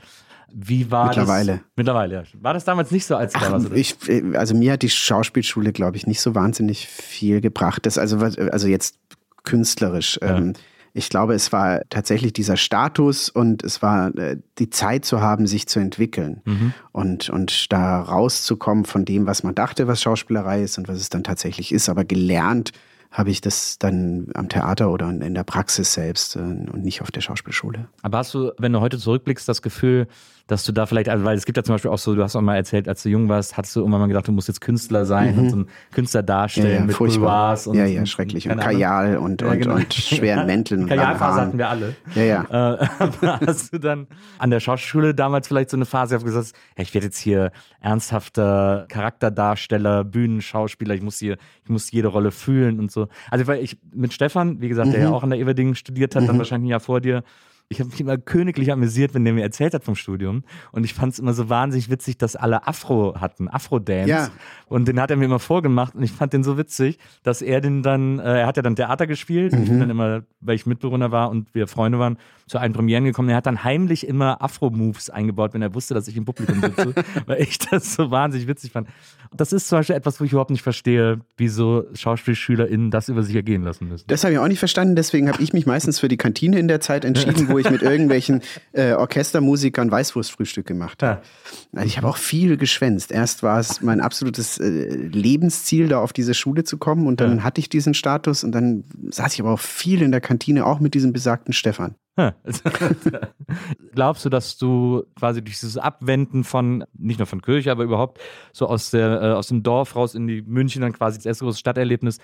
[0.56, 1.52] Wie war Mittlerweile.
[1.52, 1.60] das?
[1.74, 2.14] Mittlerweile.
[2.14, 2.22] Ja.
[2.40, 3.66] War das damals nicht so, als du da Ach, warst?
[3.66, 3.74] oder?
[3.76, 7.84] ich, äh, also mir hat die Schauspielschule, glaube ich, nicht so wahnsinnig viel gebracht.
[7.86, 8.98] Das also, was- also jetzt
[9.42, 10.18] künstlerisch.
[10.22, 10.36] Ja.
[10.36, 10.52] Ähm,
[10.96, 15.46] ich glaube, es war tatsächlich dieser Status und es war äh, die Zeit zu haben,
[15.48, 16.72] sich zu entwickeln Mhm.
[16.92, 21.08] und, und da rauszukommen von dem, was man dachte, was Schauspielerei ist und was es
[21.08, 21.88] dann tatsächlich ist.
[21.88, 22.70] Aber gelernt
[23.10, 27.10] habe ich das dann am Theater oder in der Praxis selbst äh, und nicht auf
[27.10, 27.88] der Schauspielschule.
[28.02, 30.06] Aber hast du, wenn du heute zurückblickst, das Gefühl,
[30.46, 32.36] dass du da vielleicht, also weil es gibt ja zum Beispiel auch so, du hast
[32.36, 34.60] auch mal erzählt, als du jung warst, hattest du irgendwann mal gedacht, du musst jetzt
[34.60, 37.80] Künstler sein und so einen Künstler darstellen mit Boudoirs und Mhm.
[37.80, 38.48] ja, ja, schrecklich.
[38.50, 38.58] Und.
[38.60, 39.74] Kajal und, Ja, und, genau.
[39.76, 41.96] und schweren Mänteln und Kajalphase hatten wir alle.
[42.14, 42.74] Ja, ja.
[42.80, 42.86] Äh,
[43.46, 44.06] hast du dann
[44.38, 47.50] an der Schauspielschule damals vielleicht so eine Phase gehabt, gesagt, ja, ich werde jetzt hier
[47.80, 53.08] ernsthafter Charakterdarsteller, Bühnenschauspieler, ich muss hier, ich muss jede Rolle fühlen und so.
[53.30, 55.06] Also weil ich mit Stefan, wie gesagt, der Mhm.
[55.06, 57.22] ja auch an der Everding studiert hat, dann wahrscheinlich ein Jahr vor dir,
[57.68, 60.44] ich habe mich immer königlich amüsiert, wenn der mir erzählt hat vom Studium.
[60.72, 64.08] Und ich fand es immer so wahnsinnig witzig, dass alle Afro hatten, Afro-Dance.
[64.08, 64.30] Ja.
[64.66, 67.60] Und den hat er mir immer vorgemacht und ich fand den so witzig, dass er
[67.60, 69.52] den dann, äh, er hat ja dann Theater gespielt.
[69.54, 73.04] Ich bin dann immer, weil ich Mitbewohner war und wir Freunde waren, zu allen Premieren
[73.04, 73.30] gekommen.
[73.30, 76.94] Er hat dann heimlich immer Afro-Moves eingebaut, wenn er wusste, dass ich im Publikum sitze,
[77.26, 78.88] weil ich das so wahnsinnig witzig fand.
[79.34, 83.34] Das ist zum Beispiel etwas, wo ich überhaupt nicht verstehe, wieso SchauspielschülerInnen das über sich
[83.34, 84.04] ergehen lassen müssen.
[84.06, 86.68] Das habe ich auch nicht verstanden, deswegen habe ich mich meistens für die Kantine in
[86.68, 91.22] der Zeit entschieden, wo ich mit irgendwelchen äh, Orchestermusikern Weißwurstfrühstück gemacht habe.
[91.72, 93.12] Also ich habe auch viel geschwänzt.
[93.12, 97.44] Erst war es mein absolutes äh, Lebensziel, da auf diese Schule zu kommen und dann
[97.44, 100.80] hatte ich diesen Status und dann saß ich aber auch viel in der Kantine, auch
[100.80, 101.94] mit diesem besagten Stefan.
[103.92, 108.20] Glaubst du, dass du quasi durch dieses Abwenden von, nicht nur von Kirche, aber überhaupt
[108.52, 111.44] so aus, der, äh, aus dem Dorf raus in die München dann quasi das erste
[111.44, 112.18] große Stadterlebnis,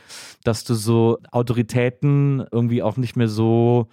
[0.45, 3.88] dass du so Autoritäten irgendwie auch nicht mehr so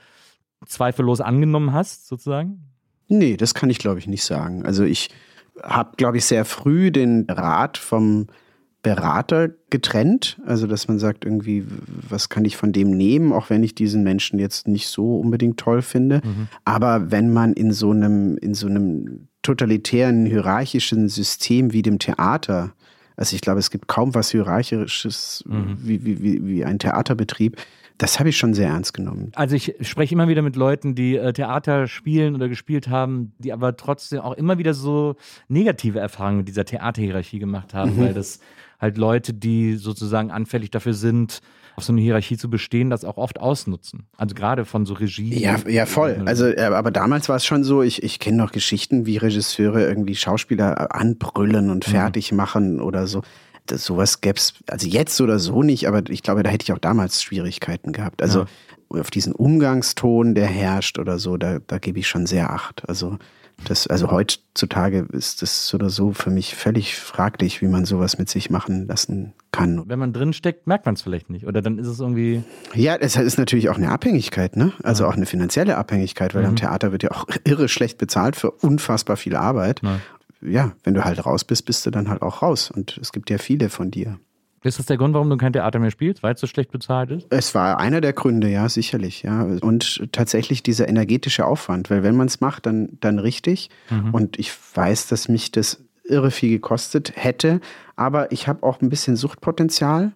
[0.65, 2.63] zweifellos angenommen hast, sozusagen?
[3.07, 4.65] Nee, das kann ich glaube ich nicht sagen.
[4.65, 5.09] Also ich
[5.63, 8.27] habe, glaube ich, sehr früh den Rat vom
[8.83, 10.39] Berater getrennt.
[10.45, 14.03] Also dass man sagt, irgendwie, was kann ich von dem nehmen, auch wenn ich diesen
[14.03, 16.21] Menschen jetzt nicht so unbedingt toll finde.
[16.63, 22.73] Aber wenn man in so einem, in so einem totalitären, hierarchischen System wie dem Theater,
[23.15, 27.57] also ich glaube, es gibt kaum was hierarchisches wie, wie, wie, wie ein Theaterbetrieb,
[27.97, 29.31] das habe ich schon sehr ernst genommen.
[29.35, 33.51] Also ich spreche immer wieder mit Leuten, die äh, Theater spielen oder gespielt haben, die
[33.51, 35.15] aber trotzdem auch immer wieder so
[35.47, 38.39] negative Erfahrungen mit dieser Theaterhierarchie gemacht haben, weil das
[38.79, 41.41] halt Leute, die sozusagen anfällig dafür sind,
[41.75, 44.07] auf so eine Hierarchie zu bestehen, das auch oft ausnutzen.
[44.17, 45.39] Also gerade von so Regie.
[45.39, 46.23] Ja, ja, voll.
[46.25, 49.87] Also, äh, aber damals war es schon so, ich, ich kenne noch Geschichten, wie Regisseure
[49.87, 53.21] irgendwie Schauspieler anbrüllen und fertig machen oder so.
[53.67, 56.79] Das, sowas gäb's, also jetzt oder so nicht, aber ich glaube, da hätte ich auch
[56.79, 58.21] damals Schwierigkeiten gehabt.
[58.21, 58.45] Also
[58.89, 62.87] auf diesen Umgangston, der herrscht oder so, da, da gebe ich schon sehr Acht.
[62.87, 63.17] Also
[63.65, 68.19] das, also heutzutage ist das so oder so für mich völlig fraglich, wie man sowas
[68.19, 69.83] mit sich machen lassen kann.
[69.87, 71.47] Wenn man drin steckt, merkt man es vielleicht nicht.
[71.47, 72.43] Oder dann ist es irgendwie.
[72.75, 74.73] Ja, es ist natürlich auch eine Abhängigkeit, ne?
[74.83, 78.51] Also auch eine finanzielle Abhängigkeit, weil am Theater wird ja auch irre schlecht bezahlt für
[78.51, 79.81] unfassbar viel Arbeit.
[79.83, 79.99] Ja.
[80.39, 82.71] Wenn du halt raus bist, bist du dann halt auch raus.
[82.71, 84.19] Und es gibt ja viele von dir.
[84.63, 87.11] Ist das der Grund, warum du kein Theater mehr spielst, weil es so schlecht bezahlt
[87.11, 87.27] ist?
[87.29, 89.43] Es war einer der Gründe, ja, sicherlich, ja.
[89.43, 93.69] Und tatsächlich dieser energetische Aufwand, weil wenn man es macht, dann, dann richtig.
[94.11, 97.61] Und ich weiß, dass mich das irre viel gekostet hätte,
[97.95, 100.13] aber ich habe auch ein bisschen Suchtpotenzial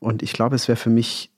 [0.00, 1.30] und ich glaube, es wäre für mich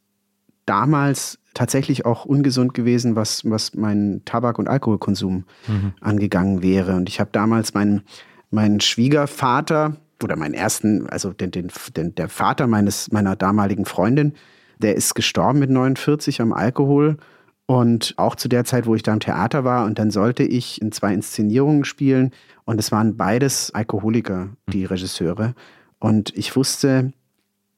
[0.70, 5.92] damals tatsächlich auch ungesund gewesen, was, was meinen Tabak- und Alkoholkonsum mhm.
[6.00, 6.94] angegangen wäre.
[6.94, 8.02] Und ich habe damals meinen,
[8.50, 14.34] meinen Schwiegervater oder meinen ersten, also den, den, den, der Vater meines, meiner damaligen Freundin,
[14.78, 17.16] der ist gestorben mit 49 am Alkohol.
[17.66, 20.80] Und auch zu der Zeit, wo ich da im Theater war, und dann sollte ich
[20.80, 22.30] in zwei Inszenierungen spielen.
[22.64, 25.54] Und es waren beides Alkoholiker, die Regisseure.
[25.98, 27.12] Und ich wusste,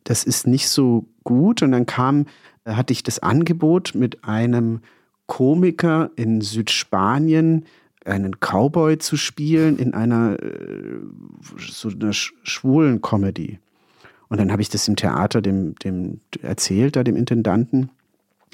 [0.05, 1.62] das ist nicht so gut.
[1.62, 2.26] Und dann kam,
[2.66, 4.81] hatte ich das Angebot mit einem
[5.27, 7.66] Komiker in Südspanien,
[8.05, 10.98] einen Cowboy zu spielen in einer äh,
[11.59, 13.59] so einer schwulen Comedy.
[14.29, 17.90] Und dann habe ich das im Theater dem, dem erzählt, da dem Intendanten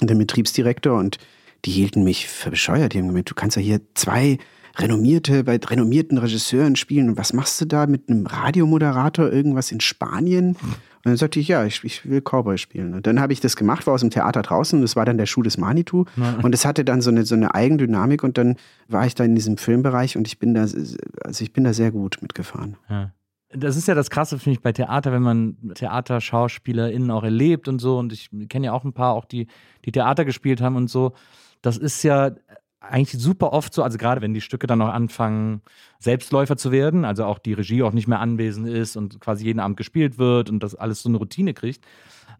[0.01, 1.19] und dem Betriebsdirektor und
[1.65, 2.93] die hielten mich für bescheuert.
[2.93, 4.39] Die haben gemeint, du kannst ja hier zwei
[4.79, 7.11] renommierte, bei renommierten Regisseuren spielen.
[7.11, 10.51] Und was machst du da mit einem Radiomoderator irgendwas in Spanien?
[10.51, 12.95] Und dann sagte ich, ja, ich, ich will Cowboy spielen.
[12.95, 14.81] Und dann habe ich das gemacht, war aus dem Theater draußen.
[14.81, 16.05] Das war dann der Schuh des Manitou.
[16.43, 18.23] Und es hatte dann so eine, so eine Eigendynamik.
[18.23, 18.57] Und dann
[18.89, 21.91] war ich da in diesem Filmbereich und ich bin da, also ich bin da sehr
[21.91, 22.77] gut mitgefahren.
[22.89, 23.13] Ja.
[23.51, 27.79] Das ist ja das Krasse, finde ich, bei Theater, wenn man TheaterschauspielerInnen auch erlebt und
[27.79, 27.99] so.
[27.99, 29.47] Und ich kenne ja auch ein paar, auch die,
[29.87, 31.15] die Theater gespielt haben und so.
[31.63, 32.33] Das ist ja
[32.81, 35.63] eigentlich super oft so, also gerade wenn die Stücke dann noch anfangen,
[35.99, 39.61] Selbstläufer zu werden, also auch die Regie auch nicht mehr anwesend ist und quasi jeden
[39.61, 41.85] Abend gespielt wird und das alles so eine Routine kriegt,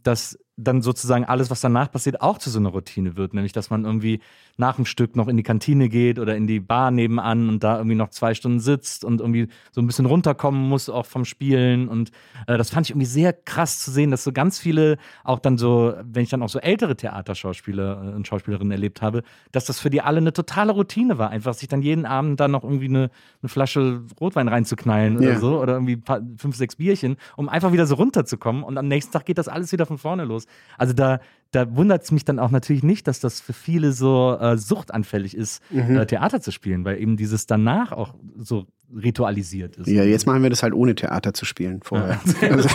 [0.03, 3.33] dass dann sozusagen alles, was danach passiert, auch zu so einer Routine wird.
[3.33, 4.21] Nämlich, dass man irgendwie
[4.57, 7.77] nach dem Stück noch in die Kantine geht oder in die Bar nebenan und da
[7.77, 11.89] irgendwie noch zwei Stunden sitzt und irgendwie so ein bisschen runterkommen muss, auch vom Spielen.
[11.89, 12.11] Und
[12.49, 15.59] äh, das fand ich irgendwie sehr krass zu sehen, dass so ganz viele, auch dann
[15.59, 19.91] so, wenn ich dann auch so ältere Theaterschauspieler und Schauspielerinnen erlebt habe, dass das für
[19.91, 21.31] die alle eine totale Routine war.
[21.31, 23.11] Einfach sich dann jeden Abend dann noch irgendwie eine,
[23.43, 25.31] eine Flasche Rotwein reinzuknallen ja.
[25.31, 28.65] oder so oder irgendwie paar, fünf, sechs Bierchen, um einfach wieder so runterzukommen.
[28.65, 30.48] Und am nächsten Tag geht das alles wieder von vorne los.
[30.77, 34.37] Also da, da wundert es mich dann auch natürlich nicht, dass das für viele so
[34.39, 35.97] äh, suchtanfällig ist, mhm.
[35.97, 39.87] äh, Theater zu spielen, weil eben dieses danach auch so ritualisiert ist.
[39.89, 42.21] Ja, jetzt machen wir das halt ohne Theater zu spielen vorher.
[42.41, 42.49] Ja.
[42.59, 42.69] Also,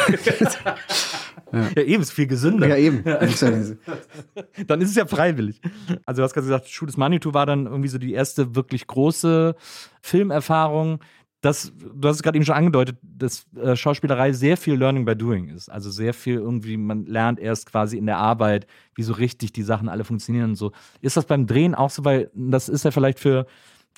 [1.51, 1.69] ja.
[1.75, 2.67] ja, eben, ist viel gesünder.
[2.67, 3.03] Ja, eben.
[4.67, 5.61] dann ist es ja freiwillig.
[6.05, 8.87] Also du hast gerade gesagt, Schuh des Manitou war dann irgendwie so die erste wirklich
[8.87, 9.55] große
[10.01, 10.99] Filmerfahrung
[11.43, 15.13] das, du hast es gerade eben schon angedeutet, dass äh, Schauspielerei sehr viel Learning by
[15.13, 15.69] Doing ist.
[15.69, 19.61] Also sehr viel irgendwie, man lernt erst quasi in der Arbeit, wie so richtig die
[19.61, 20.71] Sachen alle funktionieren und so.
[21.01, 23.45] Ist das beim Drehen auch so, weil das ist ja vielleicht für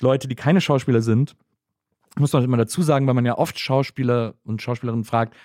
[0.00, 1.36] Leute, die keine Schauspieler sind,
[2.18, 5.36] muss man immer dazu sagen, weil man ja oft Schauspieler und Schauspielerinnen fragt,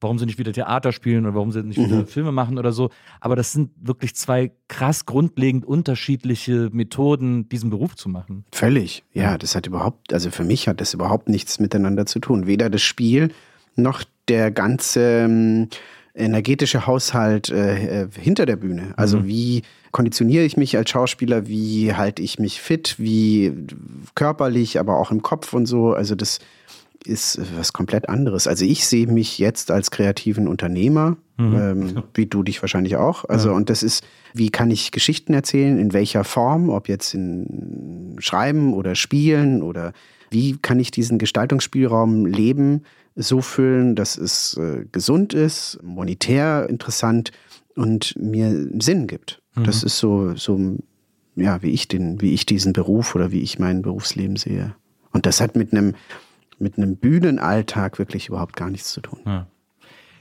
[0.00, 2.06] warum sie nicht wieder Theater spielen oder warum sie nicht wieder mhm.
[2.06, 2.90] Filme machen oder so.
[3.20, 8.44] Aber das sind wirklich zwei krass grundlegend unterschiedliche Methoden, diesen Beruf zu machen.
[8.52, 9.04] Völlig.
[9.12, 12.46] Ja, das hat überhaupt, also für mich hat das überhaupt nichts miteinander zu tun.
[12.46, 13.30] Weder das Spiel
[13.76, 15.68] noch der ganze ähm,
[16.14, 18.94] energetische Haushalt äh, äh hinter der Bühne.
[18.96, 19.26] Also mhm.
[19.26, 23.52] wie konditioniere ich mich als Schauspieler, wie halte ich mich fit, wie
[24.14, 25.92] körperlich, aber auch im Kopf und so.
[25.92, 26.38] Also das
[27.04, 28.46] ist was komplett anderes.
[28.46, 31.54] Also ich sehe mich jetzt als kreativen Unternehmer, mhm.
[31.54, 33.24] ähm, wie du dich wahrscheinlich auch.
[33.24, 33.56] Also ja.
[33.56, 38.74] und das ist, wie kann ich Geschichten erzählen, in welcher Form, ob jetzt in Schreiben
[38.74, 39.92] oder Spielen oder
[40.30, 42.82] wie kann ich diesen Gestaltungsspielraum leben,
[43.16, 47.32] so füllen, dass es äh, gesund ist, monetär interessant
[47.74, 49.42] und mir Sinn gibt.
[49.56, 49.64] Mhm.
[49.64, 50.76] Das ist so, so,
[51.34, 54.74] ja, wie ich den, wie ich diesen Beruf oder wie ich mein Berufsleben sehe.
[55.12, 55.94] Und das hat mit einem
[56.60, 59.20] mit einem Bühnenalltag wirklich überhaupt gar nichts zu tun.
[59.24, 59.46] Ja.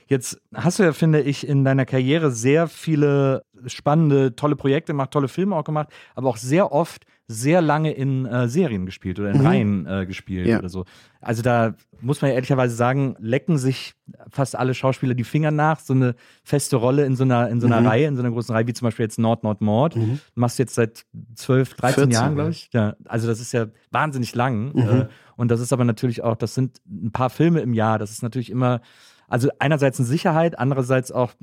[0.08, 5.12] Jetzt hast du ja, finde ich, in deiner Karriere sehr viele spannende, tolle Projekte gemacht,
[5.12, 9.30] tolle Filme auch gemacht, aber auch sehr oft sehr lange in äh, Serien gespielt oder
[9.30, 9.46] in mhm.
[9.46, 10.58] Reihen äh, gespielt ja.
[10.58, 10.86] oder so.
[11.22, 13.94] Also da muss man ja ehrlicherweise sagen, lecken sich
[14.32, 17.68] fast alle Schauspieler die Finger nach, so eine feste Rolle in so einer, in so
[17.68, 17.88] einer mhm.
[17.88, 19.96] Reihe, in so einer großen Reihe, wie zum Beispiel jetzt Nord, Nord, Mord.
[19.96, 20.20] Mhm.
[20.34, 22.70] Machst du jetzt seit 12, 13 14, Jahren, glaube ich.
[22.74, 22.96] Ja.
[23.06, 24.74] Also das ist ja wahnsinnig lang.
[24.74, 24.80] Mhm.
[24.80, 28.00] Äh, und das ist aber natürlich auch, das sind ein paar Filme im Jahr.
[28.00, 28.82] Das ist natürlich immer,
[29.28, 31.34] also einerseits eine Sicherheit, andererseits auch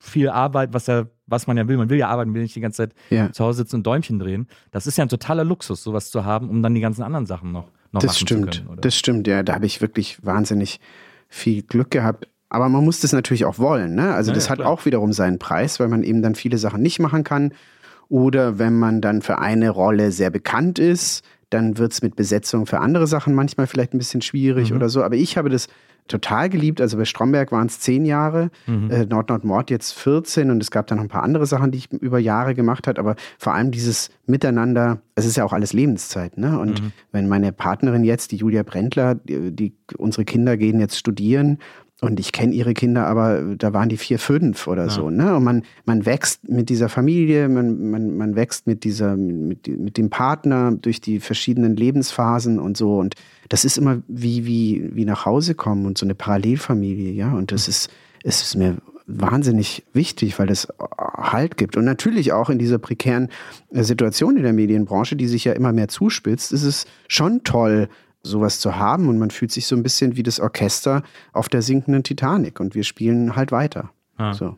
[0.00, 1.76] viel Arbeit, was ja, was man ja will.
[1.76, 3.30] Man will ja arbeiten, will nicht die ganze Zeit ja.
[3.30, 4.48] zu Hause sitzen und Däumchen drehen.
[4.72, 7.52] Das ist ja ein totaler Luxus, sowas zu haben, um dann die ganzen anderen Sachen
[7.52, 8.54] noch, noch das machen stimmt.
[8.54, 8.72] zu können.
[8.72, 8.80] Oder?
[8.80, 9.42] Das stimmt, ja.
[9.42, 10.80] Da habe ich wirklich wahnsinnig
[11.28, 12.26] viel Glück gehabt.
[12.48, 13.94] Aber man muss das natürlich auch wollen.
[13.94, 14.12] Ne?
[14.12, 14.70] Also ja, das ja, hat klar.
[14.70, 17.52] auch wiederum seinen Preis, weil man eben dann viele Sachen nicht machen kann.
[18.08, 22.66] Oder wenn man dann für eine Rolle sehr bekannt ist, dann wird es mit Besetzung
[22.66, 24.76] für andere Sachen manchmal vielleicht ein bisschen schwierig mhm.
[24.76, 25.04] oder so.
[25.04, 25.68] Aber ich habe das
[26.10, 26.80] total geliebt.
[26.80, 28.90] Also bei Stromberg waren es zehn Jahre, mhm.
[28.90, 31.70] äh, Nord Nord Mord jetzt 14 und es gab dann noch ein paar andere Sachen,
[31.70, 32.98] die ich über Jahre gemacht habe.
[32.98, 36.36] Aber vor allem dieses Miteinander, es ist ja auch alles Lebenszeit.
[36.36, 36.58] Ne?
[36.58, 36.92] Und mhm.
[37.12, 41.58] wenn meine Partnerin jetzt, die Julia Brendler, die, die, unsere Kinder gehen jetzt studieren
[42.02, 44.90] Und ich kenne ihre Kinder, aber da waren die vier, fünf oder Ja.
[44.90, 45.10] so.
[45.10, 45.36] Ne?
[45.36, 49.98] Und man, man wächst mit dieser Familie, man, man, man wächst mit, dieser, mit, mit
[49.98, 52.96] dem Partner durch die verschiedenen Lebensphasen und so.
[52.98, 53.16] Und
[53.50, 57.32] das ist immer wie, wie, wie nach Hause kommen und so eine Parallelfamilie, ja.
[57.34, 57.90] Und das ist,
[58.22, 60.68] es ist mir wahnsinnig wichtig, weil das
[61.18, 61.76] Halt gibt.
[61.76, 63.28] Und natürlich auch in dieser prekären
[63.70, 67.88] äh, Situation in der Medienbranche, die sich ja immer mehr zuspitzt, ist es schon toll,
[68.22, 71.02] sowas zu haben und man fühlt sich so ein bisschen wie das Orchester
[71.32, 73.90] auf der sinkenden Titanic und wir spielen halt weiter.
[74.18, 74.34] Ja.
[74.34, 74.56] So.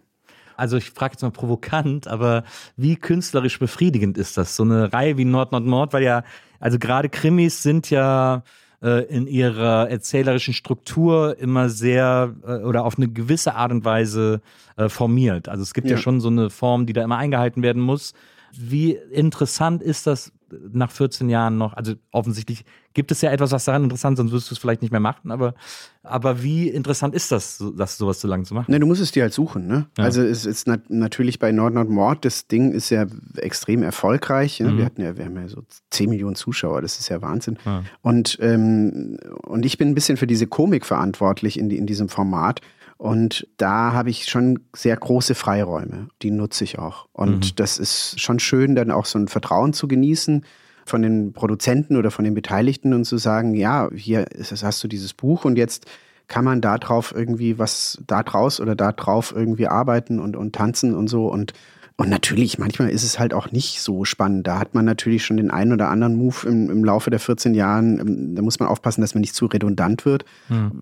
[0.56, 2.44] Also ich frage jetzt mal provokant, aber
[2.76, 4.56] wie künstlerisch befriedigend ist das?
[4.56, 6.24] So eine Reihe wie Nord, Nord, Nord, weil ja,
[6.60, 8.42] also gerade Krimis sind ja
[8.82, 14.40] äh, in ihrer erzählerischen Struktur immer sehr äh, oder auf eine gewisse Art und Weise
[14.76, 15.48] äh, formiert.
[15.48, 15.96] Also es gibt ja.
[15.96, 16.02] Ja.
[16.02, 18.12] schon so eine Form, die da immer eingehalten werden muss.
[18.52, 20.32] Wie interessant ist das
[20.72, 21.74] nach 14 Jahren noch?
[21.74, 24.82] Also offensichtlich gibt es ja etwas, was daran interessant ist, sonst wirst du es vielleicht
[24.82, 25.54] nicht mehr machen, aber,
[26.02, 28.70] aber wie interessant ist das, das sowas so lange zu machen?
[28.70, 29.86] Ne, du musst es dir halt suchen, ne?
[29.96, 30.04] Ja.
[30.04, 34.60] Also es ist nat natürlich bei Nord Nord Mord, das Ding ist ja extrem erfolgreich.
[34.60, 34.72] Ne?
[34.72, 34.78] Mhm.
[34.78, 37.58] Wir hatten ja, wir haben ja so 10 Millionen Zuschauer, das ist ja Wahnsinn.
[37.64, 37.82] Ja.
[38.02, 42.08] Und, ähm, und ich bin ein bisschen für diese Komik verantwortlich in, die, in diesem
[42.08, 42.60] Format.
[43.02, 46.06] Und da habe ich schon sehr große Freiräume.
[46.22, 47.08] Die nutze ich auch.
[47.12, 47.56] Und Mhm.
[47.56, 50.44] das ist schon schön, dann auch so ein Vertrauen zu genießen
[50.86, 54.26] von den Produzenten oder von den Beteiligten und zu sagen, ja, hier
[54.62, 55.86] hast du dieses Buch und jetzt
[56.28, 60.54] kann man da drauf irgendwie was da draus oder da drauf irgendwie arbeiten und, und
[60.54, 61.26] tanzen und so.
[61.26, 61.54] Und,
[62.02, 64.44] und natürlich, manchmal ist es halt auch nicht so spannend.
[64.48, 67.54] Da hat man natürlich schon den einen oder anderen Move im, im Laufe der 14
[67.54, 68.00] Jahren.
[68.00, 70.24] ähm, Da muss man aufpassen, dass man nicht zu redundant wird.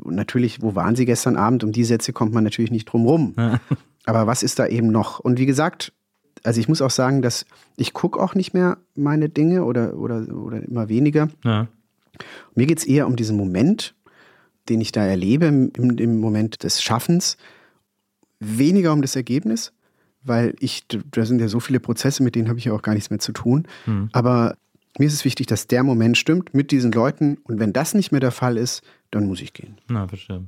[0.02, 1.62] Und natürlich, wo waren Sie gestern Abend?
[1.62, 3.35] Um die Sätze kommt man natürlich nicht drum rum.
[4.06, 5.20] Aber was ist da eben noch?
[5.20, 5.92] Und wie gesagt,
[6.42, 7.44] also ich muss auch sagen, dass
[7.76, 11.28] ich gucke auch nicht mehr meine Dinge oder, oder, oder immer weniger.
[11.44, 11.68] Ja.
[12.54, 13.94] Mir geht es eher um diesen Moment,
[14.70, 17.37] den ich da erlebe, im, im Moment des Schaffens.
[18.38, 19.74] Weniger um das Ergebnis,
[20.22, 22.94] weil ich, da sind ja so viele Prozesse, mit denen habe ich ja auch gar
[22.94, 23.66] nichts mehr zu tun.
[24.12, 24.56] Aber
[24.98, 27.38] mir ist es wichtig, dass der Moment stimmt mit diesen Leuten.
[27.44, 29.78] Und wenn das nicht mehr der Fall ist, dann muss ich gehen.
[29.88, 30.44] Na, verstehe.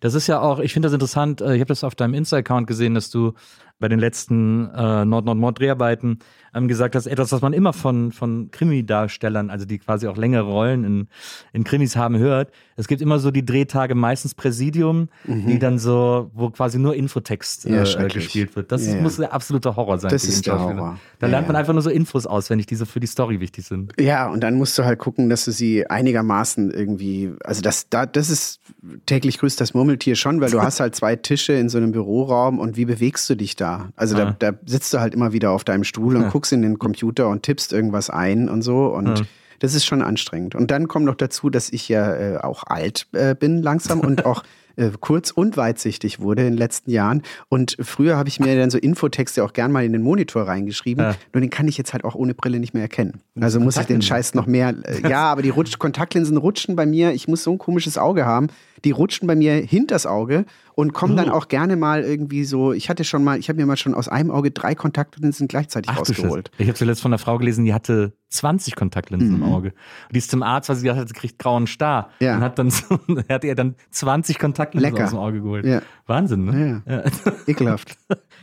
[0.00, 2.66] Das ist ja auch, ich finde das interessant, äh, ich habe das auf deinem Insta-Account
[2.66, 3.32] gesehen, dass du
[3.78, 6.18] bei den letzten äh, Nord-Nord-Mord-Dreharbeiten
[6.54, 10.44] ähm, gesagt hast, etwas, was man immer von, von Krimi-Darstellern, also die quasi auch längere
[10.44, 11.08] Rollen in,
[11.52, 12.50] in Krimis haben, hört.
[12.76, 17.64] Es gibt immer so die Drehtage, meistens Präsidium, die dann so, wo quasi nur Infotext
[17.68, 17.74] Mhm.
[17.74, 18.70] Ja, äh, gespielt wird.
[18.72, 19.00] Das Ja, ja.
[19.02, 20.10] muss der absolute Horror sein.
[20.10, 20.58] Das ist der.
[20.60, 20.98] Horror.
[21.18, 21.60] Da Ja, lernt man ja.
[21.60, 23.92] einfach nur so Infos auswendig, die so für die Story wichtig sind.
[23.98, 28.06] Ja, und dann musst du halt gucken, dass du sie einigermaßen irgendwie, also das, da,
[28.06, 28.60] das ist
[29.06, 32.58] täglich grüßt das Murmeltier schon, weil du hast halt zwei Tische in so einem Büroraum
[32.58, 33.88] und wie bewegst du dich da?
[33.96, 34.34] Also Ah.
[34.38, 37.28] da, da sitzt du halt immer wieder auf deinem Stuhl und guckst in den Computer
[37.28, 39.24] und tippst irgendwas ein und so und Ja.
[39.60, 40.54] das ist schon anstrengend.
[40.54, 44.24] Und dann kommt noch dazu, dass ich ja äh, auch alt äh, bin langsam und
[44.26, 44.42] auch
[44.76, 47.22] äh, kurz und weitsichtig wurde in den letzten Jahren.
[47.48, 51.04] Und früher habe ich mir dann so Infotexte auch gern mal in den Monitor reingeschrieben.
[51.04, 51.14] Ja.
[51.32, 53.20] Nur den kann ich jetzt halt auch ohne Brille nicht mehr erkennen.
[53.40, 54.02] Also muss ich den.
[54.02, 54.74] Scheiß noch mehr.
[54.84, 57.12] Äh, ja, aber die Rutsch Kontaktlinsen rutschen bei mir.
[57.12, 58.48] Ich muss so ein komisches Auge haben.
[58.84, 60.44] Die rutschen bei mir hinters Auge
[60.74, 61.16] und kommen Oh.
[61.16, 62.72] dann auch gerne mal irgendwie so.
[62.72, 65.90] Ich hatte schon mal, ich habe mir mal schon aus einem Auge drei Kontaktlinsen gleichzeitig
[65.90, 66.50] Ach, rausgeholt.
[66.58, 69.42] Ich habe zuletzt von einer Frau gelesen, die hatte 20 Kontaktlinsen Mhm.
[69.42, 69.68] im Auge.
[69.68, 72.10] Und die ist zum Arzt, weil sie gesagt hat, sie kriegt grauen Star.
[72.20, 72.36] Ja.
[72.36, 72.98] Und hat dann so,
[73.30, 75.04] hat ihr dann 20 Kontaktlinsen Lecker.
[75.04, 75.64] aus dem Auge geholt.
[75.64, 75.80] Ja.
[76.06, 76.82] Wahnsinn, ne?
[76.86, 77.02] Ja.
[77.46, 77.96] Ekelhaft.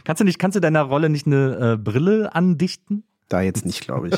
[0.06, 3.04] kannst du nicht, kannst du deiner Rolle nicht eine äh, Brille andichten?
[3.30, 4.16] Da jetzt nicht, glaube ich.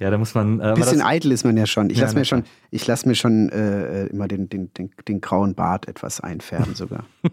[0.00, 0.58] Ja, da muss man.
[0.58, 1.90] Äh, Ein aber bisschen das, eitel ist man ja schon.
[1.90, 5.20] Ich Ja, lasse mir schon, ich lass mir schon äh, immer den, den, den, den
[5.20, 7.04] grauen Bart etwas einfärben sogar.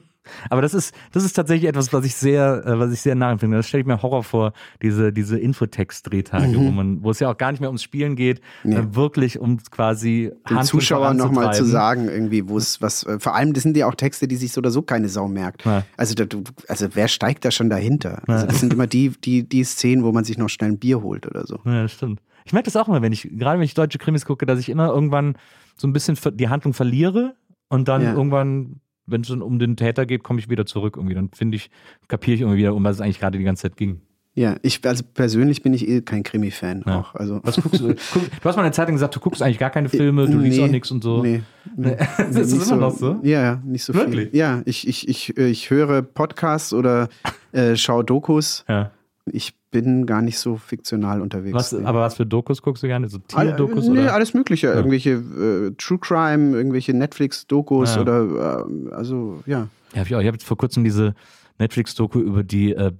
[0.50, 3.56] aber das ist, das ist tatsächlich etwas, was ich sehr, äh, was ich sehr nachempfinde.
[3.56, 4.52] Das stelle ich mir Horror vor,
[4.82, 8.42] diese, diese Infotext-Drehtage, wo man, wo es ja auch gar nicht mehr ums Spielen geht,
[8.64, 8.70] Mhm.
[8.70, 8.76] Nee.
[8.76, 13.20] äh, wirklich um quasi Den Handlung Zuschauer nochmal zu sagen, irgendwie, wo es was, äh,
[13.20, 15.64] vor allem, das sind ja auch Texte, die sich so oder so keine Sau merkt.
[15.66, 15.84] Ja.
[15.96, 16.26] Also, da,
[16.68, 18.22] also wer steigt da schon dahinter?
[18.28, 21.02] Also, das sind immer die, die, die Szenen, wo man sich noch schnell ein Bier
[21.02, 21.60] holt oder so.
[21.64, 22.20] Ja, das stimmt.
[22.48, 24.70] Ich merke das auch immer, wenn ich, gerade wenn ich deutsche Krimis gucke, dass ich
[24.70, 25.36] immer irgendwann
[25.76, 27.36] so ein bisschen die Handlung verliere
[27.70, 28.14] und dann Ja.
[28.14, 31.14] irgendwann, wenn es dann um den Täter geht, komme ich wieder zurück irgendwie.
[31.16, 31.70] Dann finde ich,
[32.08, 34.02] kapiere ich irgendwie wieder, um was es eigentlich gerade die ganze Zeit ging.
[34.34, 37.00] Ja, ich, also persönlich bin ich eh kein Krimi-Fan Ja.
[37.00, 37.16] auch.
[37.16, 37.88] Also, Was guckst du?
[38.14, 40.38] Guck, du hast mal eine Zeit lang gesagt, du guckst eigentlich gar keine Filme, du
[40.38, 41.24] liest Nee, auch nichts und so.
[41.24, 41.42] Nee.
[41.76, 41.98] nee.
[42.30, 43.20] Ist das immer noch so?
[43.24, 44.30] Ja, ja, nicht so Wirklich?
[44.30, 44.40] viel.
[44.40, 47.10] Ja, ich, ich, ich, äh, ich höre Podcasts oder
[47.52, 48.64] äh, schaue Dokus.
[48.70, 48.92] Ja.
[49.34, 51.54] Ich bin gar nicht so fiktional unterwegs.
[51.54, 51.86] Was, Nee.
[51.86, 53.10] aber was für Dokus guckst du gerne?
[53.10, 54.14] So Alle- Tierdokus nee, oder?
[54.14, 54.68] alles Mögliche.
[54.68, 58.02] Irgendwelche äh, True Crime, irgendwelche Netflix-Dokus Ja.
[58.02, 59.68] oder äh, also ja.
[59.94, 60.20] Ja, hab ich auch.
[60.22, 61.14] Ich habe jetzt vor kurzem diese
[61.60, 62.92] Netflix-Doku über die äh,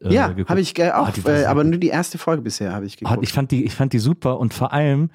[0.00, 0.50] äh, ja, geguckt.
[0.50, 1.70] habe ich äh, Ah, auch, äh, sehr aber gut.
[1.70, 3.22] nur die erste Folge bisher habe ich Ah, geguckt.
[3.22, 5.10] ich, fand die, ich fand die super und vor allem,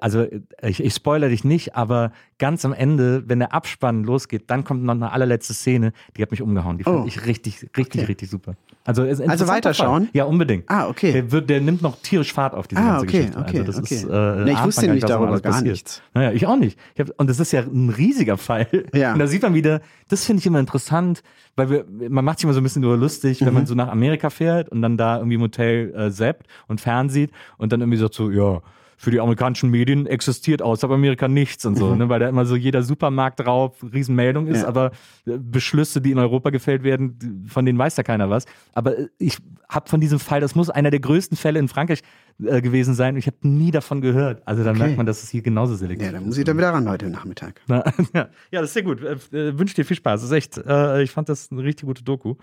[0.00, 0.26] also
[0.62, 4.82] ich, ich spoilere dich nicht, aber ganz am Ende, wenn der Abspann losgeht, dann kommt
[4.84, 6.78] noch eine allerletzte Szene, die hat mich umgehauen.
[6.78, 7.04] Die fand Oh.
[7.06, 8.54] ich richtig, richtig, richtig super.
[8.84, 10.04] Also, Also weiterschauen?
[10.04, 10.10] Fall.
[10.14, 10.64] Ja, unbedingt.
[10.68, 11.12] Ah, okay.
[11.12, 13.38] Der, wird, der nimmt noch tierisch Fahrt auf diese Ah, ganze okay, Geschichte.
[13.38, 13.94] okay, also das okay.
[13.96, 15.66] Ist, äh, Ja, ich wusste noch darüber gar passiert.
[15.72, 16.02] nichts.
[16.14, 16.78] Naja, ich auch nicht.
[16.94, 18.66] Ich hab, und das ist ja ein riesiger Fall.
[18.94, 19.12] Ja.
[19.12, 21.22] Und da sieht man wieder, das finde ich immer interessant,
[21.56, 23.66] weil wir, man macht sich immer so ein bisschen nur lustig, wenn man Mhm.
[23.68, 27.72] so nach Amerika fährt und dann da irgendwie im Hotel äh, zappt und fernsieht und
[27.72, 28.60] dann irgendwie sagt so, ja,
[29.00, 32.56] für die amerikanischen Medien existiert außerhalb Amerika nichts und so, ne, weil da immer so
[32.56, 34.62] jeder Supermarkt drauf, Riesenmeldung ist, Mhm.
[34.62, 34.68] Ja.
[34.68, 34.90] aber
[35.26, 38.44] äh, Beschlüsse, die in Europa gefällt werden, von denen weiß da keiner was.
[38.72, 39.38] Aber äh, ich
[39.68, 42.00] habe von diesem Fall, das muss einer der größten Fälle in Frankreich
[42.44, 44.42] äh, gewesen sein und ich habe nie davon gehört.
[44.46, 44.80] Also da Okay.
[44.80, 46.24] merkt man, dass es hier genauso selektiv ja, da ist.
[46.26, 47.60] muss ich dann wieder ran heute Nachmittag.
[47.68, 47.84] Na,
[48.14, 48.28] ja.
[48.50, 49.00] ja, das ist sehr gut.
[49.02, 50.22] Äh, äh, Wünsche dir viel Spaß.
[50.22, 52.34] Das ist echt, äh, ich fand das eine richtig gute Doku.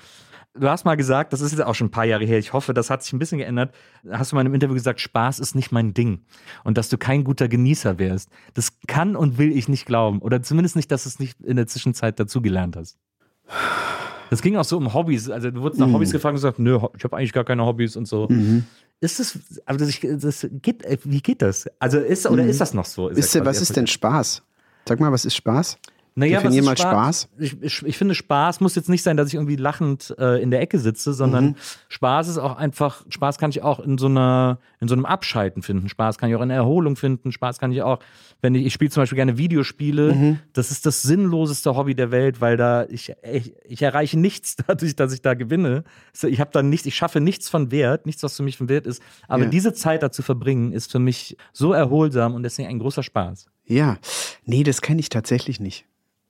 [0.57, 2.73] Du hast mal gesagt, das ist jetzt auch schon ein paar Jahre her, ich hoffe,
[2.73, 3.73] das hat sich ein bisschen geändert.
[4.09, 6.21] Hast du mal in einem Interview gesagt, Spaß ist nicht mein Ding.
[6.63, 8.29] Und dass du kein guter Genießer wärst.
[8.53, 10.19] Das kann und will ich nicht glauben.
[10.19, 12.97] Oder zumindest nicht, dass du es nicht in der Zwischenzeit dazugelernt hast.
[14.29, 15.29] Das ging auch so um Hobbys.
[15.29, 17.97] Also du wurdest nach Hobbys gefragt und gesagt, nö, ich habe eigentlich gar keine Hobbys
[17.97, 18.27] und so.
[19.01, 21.65] Ist das, also das, das geht, äh, wie geht das?
[21.79, 23.09] Also ist, oder ist das noch so?
[23.09, 24.41] Ist, denn- was ist denn Spaß?
[24.87, 25.77] Sag mal, was ist Spaß?
[26.17, 27.29] Naja, Definier mal ist Spaß.
[27.37, 30.49] Ich, ich, ich finde, Spaß muss jetzt nicht sein, dass ich irgendwie lachend äh, in
[30.49, 31.55] der Ecke sitze, sondern Mhm.
[31.89, 35.61] Spaß ist auch einfach, Spaß kann ich auch in so einer, in so einem Abschalten
[35.61, 35.89] finden.
[35.89, 37.33] Spaß kann ich auch in Erholung finden.
[37.33, 37.99] Spaß kann ich auch,
[38.41, 40.13] wenn ich, ich spiele zum Beispiel gerne Videospiele.
[40.15, 40.39] Mhm.
[40.53, 44.95] Das ist das sinnloseste Hobby der Welt, weil da ich, ich, ich erreiche nichts dadurch,
[44.95, 45.83] dass ich da gewinne.
[46.23, 48.85] Ich habe da nichts, ich schaffe nichts von Wert, nichts, was für mich von Wert
[48.87, 49.01] ist.
[49.27, 49.49] Aber Ja.
[49.49, 53.47] diese Zeit da zu verbringen, ist für mich so erholsam und deswegen ein großer Spaß.
[53.65, 53.97] Ja,
[54.45, 55.85] nee, das kenne ich tatsächlich nicht.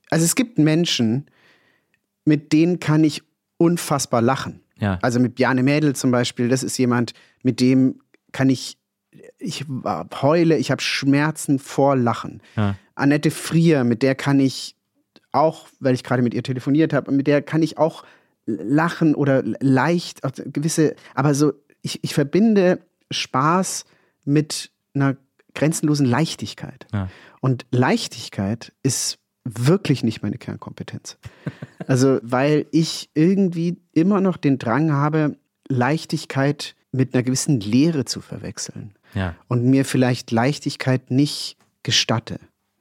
[0.09, 1.25] Also es gibt Menschen,
[2.25, 3.23] mit denen kann ich
[3.57, 4.61] unfassbar lachen.
[4.79, 4.99] Ja.
[5.01, 8.01] Also mit Bjarne Mädel zum Beispiel, das ist jemand, mit dem
[8.31, 8.77] kann ich,
[9.39, 9.65] ich
[10.21, 12.41] heule, ich habe Schmerzen vor Lachen.
[12.55, 12.75] Ja.
[12.95, 14.75] Annette Frier, mit der kann ich
[15.31, 18.03] auch, weil ich gerade mit ihr telefoniert habe, mit der kann ich auch
[18.45, 22.79] lachen oder leicht, auch gewisse, aber so, ich, ich verbinde
[23.11, 23.85] Spaß
[24.23, 25.17] mit einer
[25.53, 26.87] grenzenlosen Leichtigkeit.
[26.93, 27.09] Ja.
[27.41, 31.17] Und Leichtigkeit ist wirklich nicht meine Kernkompetenz.
[31.87, 35.37] Also, weil ich irgendwie immer noch den Drang habe,
[35.67, 39.35] Leichtigkeit mit einer gewissen Leere zu verwechseln Ja.
[39.47, 42.39] und mir vielleicht Leichtigkeit nicht gestatte,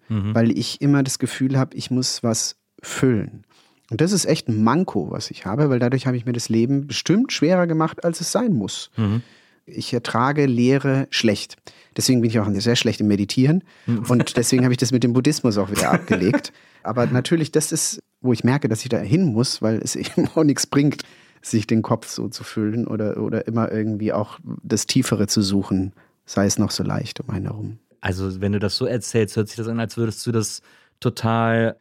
[0.09, 0.35] Mhm.
[0.35, 3.45] weil ich immer das Gefühl habe, ich muss was füllen.
[3.91, 6.49] Und das ist echt ein Manko, was ich habe, weil dadurch habe ich mir das
[6.49, 8.91] Leben bestimmt schwerer gemacht, als es sein muss.
[8.97, 9.23] Mhm.
[9.67, 11.57] Ich ertrage Leere schlecht.
[11.97, 13.65] Deswegen bin ich auch sehr schlecht im Meditieren.
[14.09, 16.53] Und deswegen habe ich das mit dem Buddhismus auch wieder abgelegt.
[16.83, 20.29] Aber natürlich, das ist, wo ich merke, dass ich da hin muss, weil es eben
[20.35, 21.03] auch nichts bringt,
[21.41, 25.93] sich den Kopf so zu füllen oder, oder immer irgendwie auch das Tiefere zu suchen,
[26.25, 27.79] sei es noch so leicht um einen herum.
[28.01, 30.63] Also, wenn du das so erzählst, hört sich das an, als würdest du das
[31.01, 31.77] total,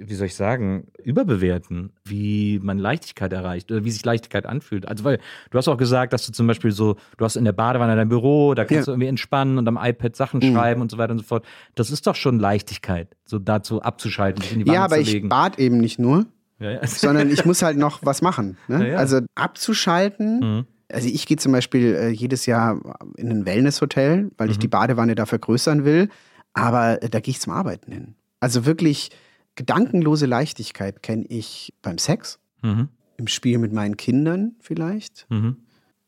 [0.00, 4.86] wie soll ich sagen, überbewerten, wie man Leichtigkeit erreicht oder wie sich Leichtigkeit anfühlt.
[4.86, 5.18] Also, weil
[5.50, 8.08] du hast auch gesagt, dass du zum Beispiel so, du hast in der Badewanne dein
[8.08, 8.84] Büro, da kannst Ja.
[8.86, 10.52] du irgendwie entspannen und am iPad Sachen Mhm.
[10.52, 11.44] schreiben und so weiter und so fort.
[11.74, 15.00] Das ist doch schon Leichtigkeit, so dazu abzuschalten, sich in die Wanne Ja, aber zu
[15.02, 15.28] ich legen.
[15.28, 16.26] bad eben nicht nur,
[16.60, 16.80] ja, ja.
[16.86, 18.56] sondern ich muss halt noch was machen.
[18.68, 18.80] Ne?
[18.80, 18.96] Ja, ja.
[18.98, 20.40] Also abzuschalten.
[20.40, 20.64] Mhm.
[20.90, 22.80] Also ich gehe zum Beispiel äh, jedes Jahr
[23.16, 24.50] in ein Wellnesshotel, weil Mhm.
[24.52, 26.08] ich die Badewanne da vergrößern will.
[26.54, 28.14] Aber äh, da gehe ich zum Arbeiten hin.
[28.40, 29.10] Also wirklich
[29.58, 32.88] gedankenlose Leichtigkeit kenne ich beim Sex, Mhm.
[33.16, 35.26] im Spiel mit meinen Kindern vielleicht.
[35.30, 35.56] Mhm.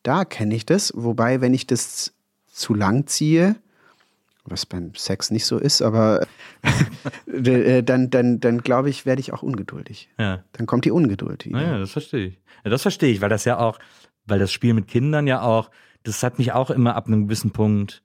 [0.05, 0.93] Da kenne ich das.
[0.97, 2.13] Wobei, wenn ich das
[2.47, 3.57] zu lang ziehe,
[4.45, 6.27] was beim Sex nicht so ist, aber
[7.27, 10.09] äh, dann, dann, dann glaube ich, werde ich auch ungeduldig.
[10.19, 10.43] ja.
[10.53, 11.59] Dann kommt die Ungeduld wieder.
[11.61, 12.41] Naja, das verstehe ich.
[12.65, 13.79] Ja, das verstehe ich, weil das ja auch,
[14.27, 15.71] weil das Spiel mit Kindern ja auch,
[16.05, 18.03] das hat mich auch immer ab einem gewissen Punkt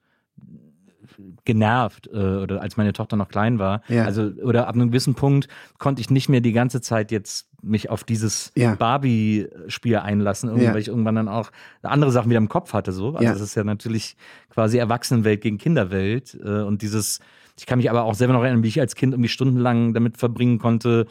[1.45, 3.81] genervt, äh, oder als meine Tochter noch klein war.
[3.87, 4.05] Ja.
[4.05, 5.47] Also, oder ab einem gewissen Punkt
[5.77, 8.75] konnte ich nicht mehr die ganze Zeit jetzt mich auf dieses Ja.
[8.75, 10.73] Barbie-Spiel einlassen, irgendwie, Ja.
[10.73, 11.51] weil ich irgendwann dann auch
[11.81, 12.91] andere Sachen wieder im Kopf hatte.
[12.91, 13.15] So.
[13.15, 14.15] Also das ist ja natürlich
[14.49, 16.37] quasi Erwachsenenwelt gegen Kinderwelt.
[16.43, 17.19] Äh, und dieses,
[17.57, 20.17] ich kann mich aber auch selber noch erinnern, wie ich als Kind irgendwie stundenlang damit
[20.17, 21.07] verbringen konnte,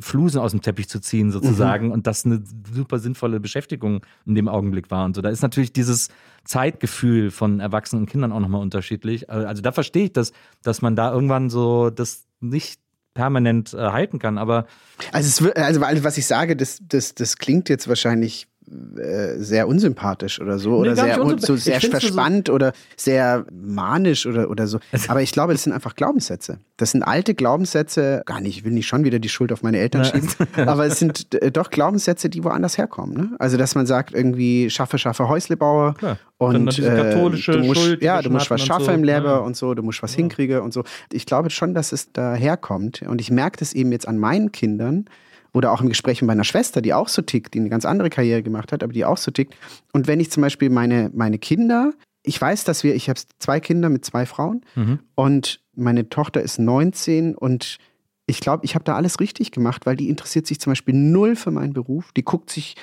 [0.00, 4.48] Flusen aus dem Teppich zu ziehen, sozusagen, und das eine super sinnvolle Beschäftigung in dem
[4.48, 5.04] Augenblick war.
[5.04, 6.08] Und so, da ist natürlich dieses
[6.44, 9.30] Zeitgefühl von Erwachsenen und Kindern auch nochmal unterschiedlich.
[9.30, 10.32] Also da verstehe ich das,
[10.62, 12.80] dass man da irgendwann so das nicht
[13.14, 14.38] permanent äh, halten kann.
[14.38, 14.66] Aber
[15.10, 18.46] Also, es, also alles, was ich sage, das, das, das klingt jetzt wahrscheinlich
[18.96, 22.72] äh, sehr unsympathisch oder so oder gar nicht sehr, so sehr find's so- verspannt oder
[22.96, 24.78] sehr manisch oder, oder so.
[25.08, 26.58] Aber ich glaube, das sind einfach Glaubenssätze.
[26.76, 29.78] Das sind alte Glaubenssätze, gar nicht, ich will nicht schon wieder die Schuld auf meine
[29.78, 30.28] Eltern schieben,
[30.66, 33.16] aber es sind äh, doch Glaubenssätze, die woanders herkommen.
[33.16, 33.30] Ne?
[33.38, 35.94] Also, dass man sagt, irgendwie schaffe, schaffe, Häuslebauer.
[36.00, 38.90] Dann und katholische du musst, Schuld, ja, du musst was schaffen so.
[38.92, 39.36] im Leben Ja.
[39.38, 40.84] und so, du musst was hinkriegen und so.
[41.10, 45.06] Ich glaube schon, dass es daherkommt und ich merke das eben jetzt an meinen Kindern,
[45.56, 48.10] oder auch im Gespräch mit meiner Schwester, die auch so tickt, die eine ganz andere
[48.10, 49.54] Karriere gemacht hat, aber die auch so tickt.
[49.94, 53.58] Und wenn ich zum Beispiel meine, meine Kinder, ich weiß, dass wir, ich habe zwei
[53.58, 54.98] Kinder mit zwei Frauen Mhm.
[55.14, 57.78] und meine Tochter ist 19 und
[58.26, 61.36] ich glaube, ich habe da alles richtig gemacht, weil die interessiert sich zum Beispiel null
[61.36, 62.12] für meinen Beruf.
[62.12, 62.74] Die guckt sich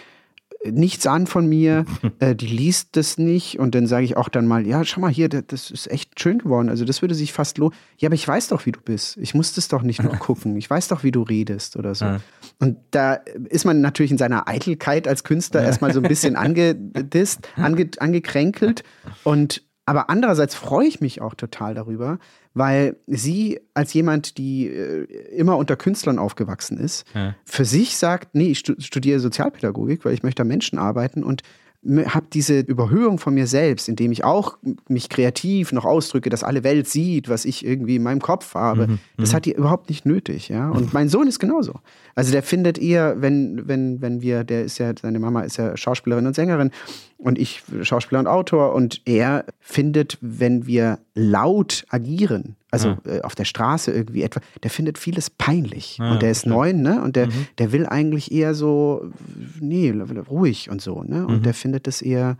[0.72, 1.86] nichts an von mir,
[2.20, 5.12] äh, die liest das nicht und dann sage ich auch dann mal, ja, schau mal
[5.12, 6.70] hier, das, das ist echt schön geworden.
[6.70, 7.76] Also das würde sich fast lohnen.
[7.98, 9.18] Ja, aber ich weiß doch, wie du bist.
[9.18, 10.56] Ich muss das doch nicht nur gucken.
[10.58, 12.06] Ich weiß doch, wie du redest oder so.
[12.06, 12.20] Ja.
[12.60, 13.14] Und da
[13.50, 18.84] ist man natürlich in seiner Eitelkeit als Künstler erstmal so ein bisschen angedisst, ange, angekränkelt.
[19.24, 22.20] Und aber andererseits freue ich mich auch total darüber,
[22.54, 27.36] weil sie als jemand, die äh, immer unter Künstlern aufgewachsen ist, Ja.
[27.46, 31.42] für sich sagt, nee, ich stu- studiere Sozialpädagogik, weil ich möchte am Menschen arbeiten und
[31.86, 34.58] habe diese Überhöhung von mir selbst, indem ich auch
[34.88, 39.00] mich kreativ noch ausdrücke, dass alle Welt sieht, was ich irgendwie in meinem Kopf habe.
[39.18, 40.70] Das hat die überhaupt nicht nötig, ja.
[40.70, 41.80] Und mein Sohn ist genauso.
[42.16, 45.76] Also der findet eher, wenn, wenn, wenn wir, der ist ja, seine Mama ist ja
[45.76, 46.72] Schauspielerin und Sängerin
[47.18, 53.36] und ich Schauspieler und Autor und er findet, wenn wir laut agieren, also äh, auf
[53.36, 55.98] der Straße irgendwie etwa, der findet vieles peinlich.
[55.98, 57.02] Ja, und der ist neun, ne?
[57.02, 59.12] Und der, der will eigentlich eher so,
[59.60, 59.94] nee,
[60.30, 61.28] ruhig und so, ne?
[61.28, 62.38] Und der findet das eher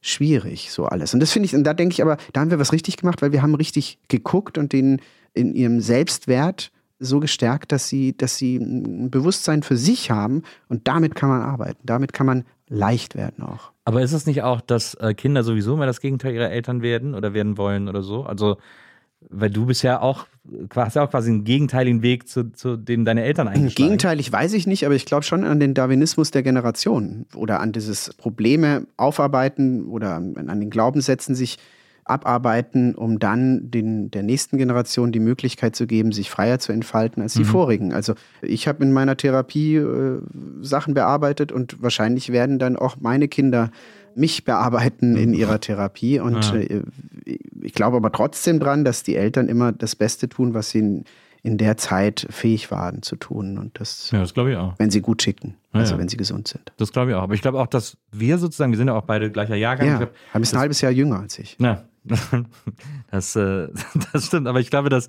[0.00, 1.14] schwierig, so alles.
[1.14, 3.22] Und das finde ich, und da denke ich aber, da haben wir was richtig gemacht,
[3.22, 5.00] weil wir haben richtig geguckt und den
[5.34, 10.86] in ihrem Selbstwert so gestärkt, dass sie, dass sie ein Bewusstsein für sich haben und
[10.86, 11.80] damit kann man arbeiten.
[11.84, 13.72] Damit kann man leicht werden auch.
[13.84, 17.14] Aber ist es nicht auch, dass äh, Kinder sowieso immer das Gegenteil ihrer Eltern werden
[17.14, 18.22] oder werden wollen oder so?
[18.24, 18.58] Also,
[19.30, 20.26] weil du bist ja auch,
[20.74, 23.88] hast ja auch quasi einen gegenteiligen Weg zu, zu dem deine Eltern eingeschlagen.
[23.88, 27.72] Gegenteilig weiß ich nicht, aber ich glaube schon an den Darwinismus der Generation oder an
[27.72, 31.58] dieses Probleme aufarbeiten oder an, den Glaubenssätzen sich
[32.04, 37.22] abarbeiten, um dann den, der nächsten Generation die Möglichkeit zu geben, sich freier zu entfalten
[37.22, 37.92] als die vorigen.
[37.92, 40.18] Also ich habe in meiner Therapie äh,
[40.60, 43.70] Sachen bearbeitet und wahrscheinlich werden dann auch meine Kinder
[44.14, 46.20] mich bearbeiten in ihrer Therapie.
[46.20, 46.82] Und äh,
[47.62, 51.04] ich glaube aber trotzdem dran, dass die Eltern immer das Beste tun, was sie
[51.42, 53.58] in, der Zeit fähig waren zu tun.
[53.58, 54.74] Und das, Ja, das glaube ich auch.
[54.78, 56.00] wenn sie gut schicken, Ja, also ja.
[56.00, 56.72] wenn sie gesund sind.
[56.76, 57.22] Das glaube ich auch.
[57.22, 59.86] Aber ich glaube auch, dass wir sozusagen, wir sind ja auch beide gleicher Jahrgang.
[59.88, 61.56] Ja, glaub, bist ein halbes Jahr jünger als ich.
[61.58, 61.84] Ja,
[63.10, 63.68] das, äh,
[64.12, 64.46] das stimmt.
[64.48, 65.08] Aber ich glaube, dass,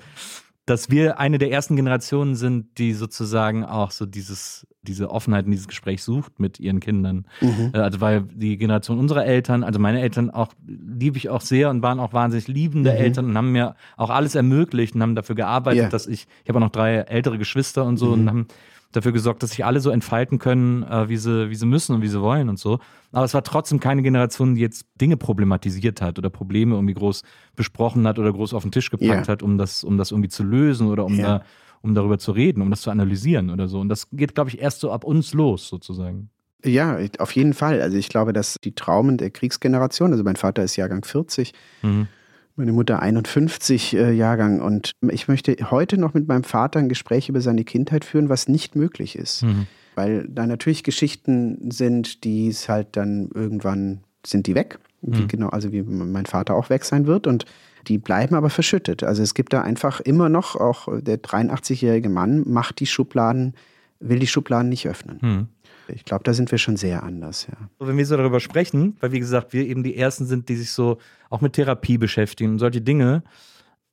[0.66, 5.52] dass wir eine der ersten Generationen sind, die sozusagen auch so dieses, diese Offenheit in
[5.52, 7.26] dieses Gespräch sucht mit ihren Kindern.
[7.42, 11.70] Äh, Also weil die Generation unserer Eltern, also meine Eltern auch, liebe ich auch sehr
[11.70, 15.36] und waren auch wahnsinnig liebende Eltern und haben mir auch alles ermöglicht und haben dafür
[15.36, 15.90] gearbeitet, Ja.
[15.90, 18.48] dass ich, ich habe auch noch drei ältere Geschwister und so und haben
[18.96, 22.02] dafür gesorgt, dass sich alle so entfalten können, äh, wie, sie, wie sie müssen und
[22.02, 22.80] wie sie wollen und so.
[23.12, 27.24] Aber es war trotzdem keine Generation, die jetzt Dinge problematisiert hat oder Probleme irgendwie groß
[27.56, 29.28] besprochen hat oder groß auf den Tisch gepackt Ja.
[29.28, 31.40] hat, um das, um das irgendwie zu lösen oder um, Ja.
[31.40, 31.46] da,
[31.82, 33.80] um darüber zu reden, um das zu analysieren oder so.
[33.80, 36.30] Und das geht, glaube ich, erst so ab uns los, sozusagen.
[36.66, 37.82] Ja, auf jeden Fall.
[37.82, 42.08] Also ich glaube, dass die Traumen der Kriegsgeneration, also mein Vater ist Jahrgang 40, Mhm.
[42.56, 47.30] Meine Mutter 51 äh, Jahrgang und ich möchte heute noch mit meinem Vater ein Gespräch
[47.30, 49.44] über seine Kindheit führen, was nicht möglich ist.
[49.44, 49.68] Mhm.
[49.96, 54.80] Weil da natürlich Geschichten sind, die es halt dann irgendwann sind die weg.
[55.02, 55.28] Mhm.
[55.28, 57.46] genau, also wie mein Vater auch weg sein wird und
[57.88, 59.04] die bleiben aber verschüttet.
[59.04, 63.54] Also es gibt da einfach immer noch, auch der 83-jährige Mann macht die Schubladen,
[64.00, 65.20] will die Schubladen nicht öffnen.
[65.22, 65.48] Mhm.
[65.88, 67.70] Ich glaube, da sind wir schon sehr anders, ja.
[67.80, 70.72] Wenn wir so darüber sprechen, weil wie gesagt, wir eben die Ersten sind, die sich
[70.72, 70.98] so
[71.30, 73.24] auch mit Therapie beschäftigen und solche Dinge,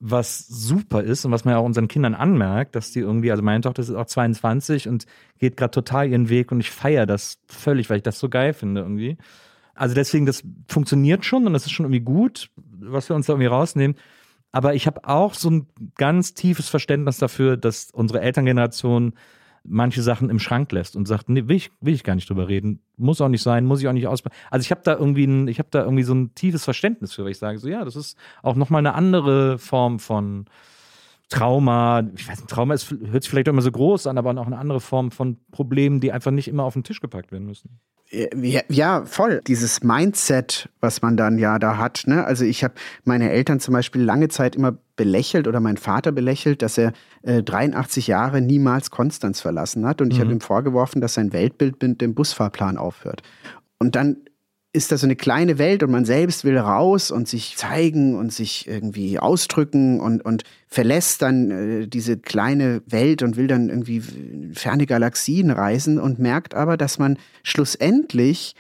[0.01, 3.43] was super ist und was man ja auch unseren Kindern anmerkt, dass die irgendwie, also
[3.43, 5.05] meine Tochter ist auch 22 und
[5.38, 8.55] geht gerade total ihren Weg und ich feiere das völlig, weil ich das so geil
[8.55, 9.18] finde irgendwie.
[9.74, 13.34] Also deswegen, das funktioniert schon und das ist schon irgendwie gut, was wir uns da
[13.34, 13.97] irgendwie rausnehmen.
[14.53, 15.66] Aber ich habe auch so ein
[15.97, 19.14] ganz tiefes Verständnis dafür, dass unsere Elterngeneration
[19.65, 22.49] manche Sachen im Schrank lässt und sagt, nee, will ich, will ich gar nicht drüber
[22.49, 22.81] reden.
[22.97, 24.35] Muss auch nicht sein, muss ich auch nicht ausbauen.
[24.51, 27.25] Also ich habe da irgendwie ein, ich habe da irgendwie so ein tiefes Verständnis für,
[27.25, 30.47] weil ich sage so, ja, das ist auch nochmal eine andere Form von
[31.31, 32.03] Trauma.
[32.16, 34.47] Ich weiß nicht, Trauma ist, hört sich vielleicht auch immer so groß an, aber auch
[34.47, 37.81] eine andere Form von Problemen, die einfach nicht immer auf den Tisch gepackt werden müssen.
[38.12, 39.41] Ja, ja, voll.
[39.47, 42.03] Dieses Mindset, was man dann ja da hat.
[42.07, 42.24] Ne?
[42.24, 42.74] Also ich habe
[43.05, 47.45] meine Eltern zum Beispiel lange Zeit immer belächelt oder mein Vater belächelt, dass er äh,
[47.45, 50.01] 83 Jahre niemals Konstanz verlassen hat.
[50.01, 53.22] Und ich habe ihm vorgeworfen, dass sein Weltbild mit dem Busfahrplan aufhört.
[53.78, 54.16] Und dann
[54.73, 58.33] ist das so eine kleine Welt und man selbst will raus und sich zeigen und
[58.33, 64.01] sich irgendwie ausdrücken und, und verlässt dann äh, diese kleine Welt und will dann irgendwie
[64.55, 68.55] ferne Galaxien reisen und merkt aber, dass man schlussendlich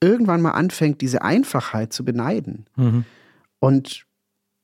[0.00, 2.66] irgendwann mal anfängt, diese Einfachheit zu beneiden.
[2.76, 3.04] Mhm.
[3.58, 4.06] Und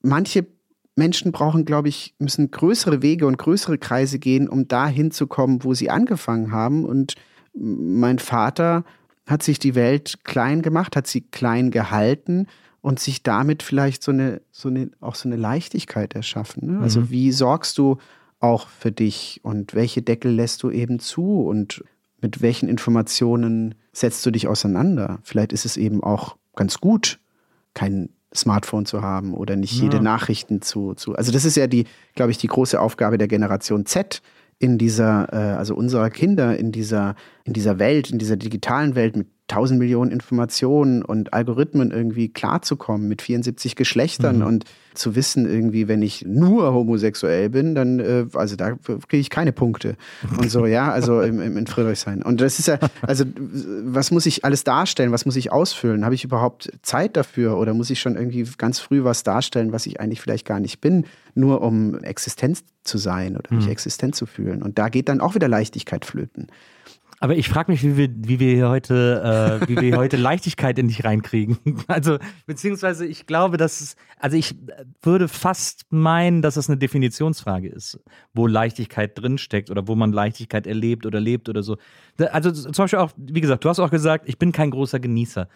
[0.03, 0.47] manche
[0.95, 5.75] Menschen brauchen, glaube ich, müssen größere Wege und größere Kreise gehen, um da hinzukommen, wo
[5.75, 6.85] sie angefangen haben.
[6.85, 7.15] Und
[7.55, 8.85] mein Vater
[9.29, 12.47] hat sich die Welt klein gemacht, hat sie klein gehalten
[12.81, 16.67] und sich damit vielleicht so eine, so eine, auch so eine Leichtigkeit erschaffen.
[16.75, 16.81] Ne?
[16.81, 17.11] Also Mhm.
[17.11, 17.99] wie sorgst du
[18.41, 21.85] auch für dich und welche Deckel lässt du eben zu und
[22.21, 25.19] mit welchen Informationen setzt du dich auseinander?
[25.23, 27.19] Vielleicht ist es eben auch ganz gut,
[27.75, 29.85] kein Smartphone zu haben oder nicht Ja.
[29.85, 31.15] jede Nachrichten zu, zu.
[31.15, 34.21] Also das ist ja die, glaube ich, die große Aufgabe der Generation Z
[34.59, 39.17] in dieser, äh, also unserer Kinder in dieser, in dieser Welt, in dieser digitalen Welt
[39.17, 44.47] mit tausend Millionen Informationen und Algorithmen irgendwie klarzukommen mit 74 Geschlechtern Mhm.
[44.47, 49.31] und zu wissen irgendwie, wenn ich nur homosexuell bin, dann, äh, also da kriege ich
[49.31, 49.97] keine Punkte
[50.39, 52.23] und so, ja, also im, im, in Friedrichshain.
[52.23, 53.25] Und das ist ja, also
[53.85, 56.05] was muss ich alles darstellen, was muss ich ausfüllen?
[56.05, 59.87] Habe ich überhaupt Zeit dafür oder muss ich schon irgendwie ganz früh was darstellen, was
[59.87, 63.71] ich eigentlich vielleicht gar nicht bin, nur um Existenz zu sein oder mich Mhm.
[63.73, 64.63] existent zu fühlen?
[64.63, 66.49] Und da geht dann auch wieder Leichtigkeit flöten.
[67.21, 70.79] Aber ich frage mich, wie wir, wie wir hier heute, äh, wie wir heute Leichtigkeit
[70.79, 71.59] in dich reinkriegen.
[71.89, 74.55] Also, beziehungsweise ich glaube, dass es, also ich
[75.03, 77.99] würde fast meinen, dass es eine Definitionsfrage ist,
[78.35, 81.77] wo Leichtigkeit drinsteckt oder wo man Leichtigkeit erlebt oder lebt oder so.
[82.31, 85.49] Also zum Beispiel auch, wie gesagt, du hast auch gesagt, ich bin kein großer Genießer.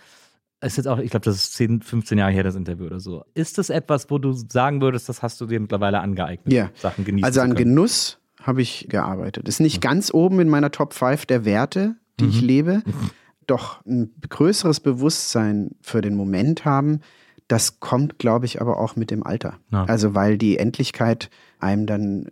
[0.62, 3.24] Ist jetzt auch, ich glaube, das ist 10, 15 Jahre her, das Interview oder so.
[3.34, 6.52] Ist das etwas, wo du sagen würdest, das hast du dir mittlerweile angeignet?
[6.52, 6.70] Ja.
[6.74, 7.54] Sachen genießen Also an?
[7.54, 9.48] Genuss habe ich gearbeitet.
[9.48, 12.82] Ist nicht ganz oben in meiner Top 5 der Werte, die ich lebe.
[13.46, 17.00] Doch ein größeres Bewusstsein für den Moment haben,
[17.48, 19.58] das kommt, glaube ich, aber auch mit dem Alter.
[19.70, 19.84] Ja.
[19.84, 21.28] Also weil die Endlichkeit
[21.58, 22.26] einem dann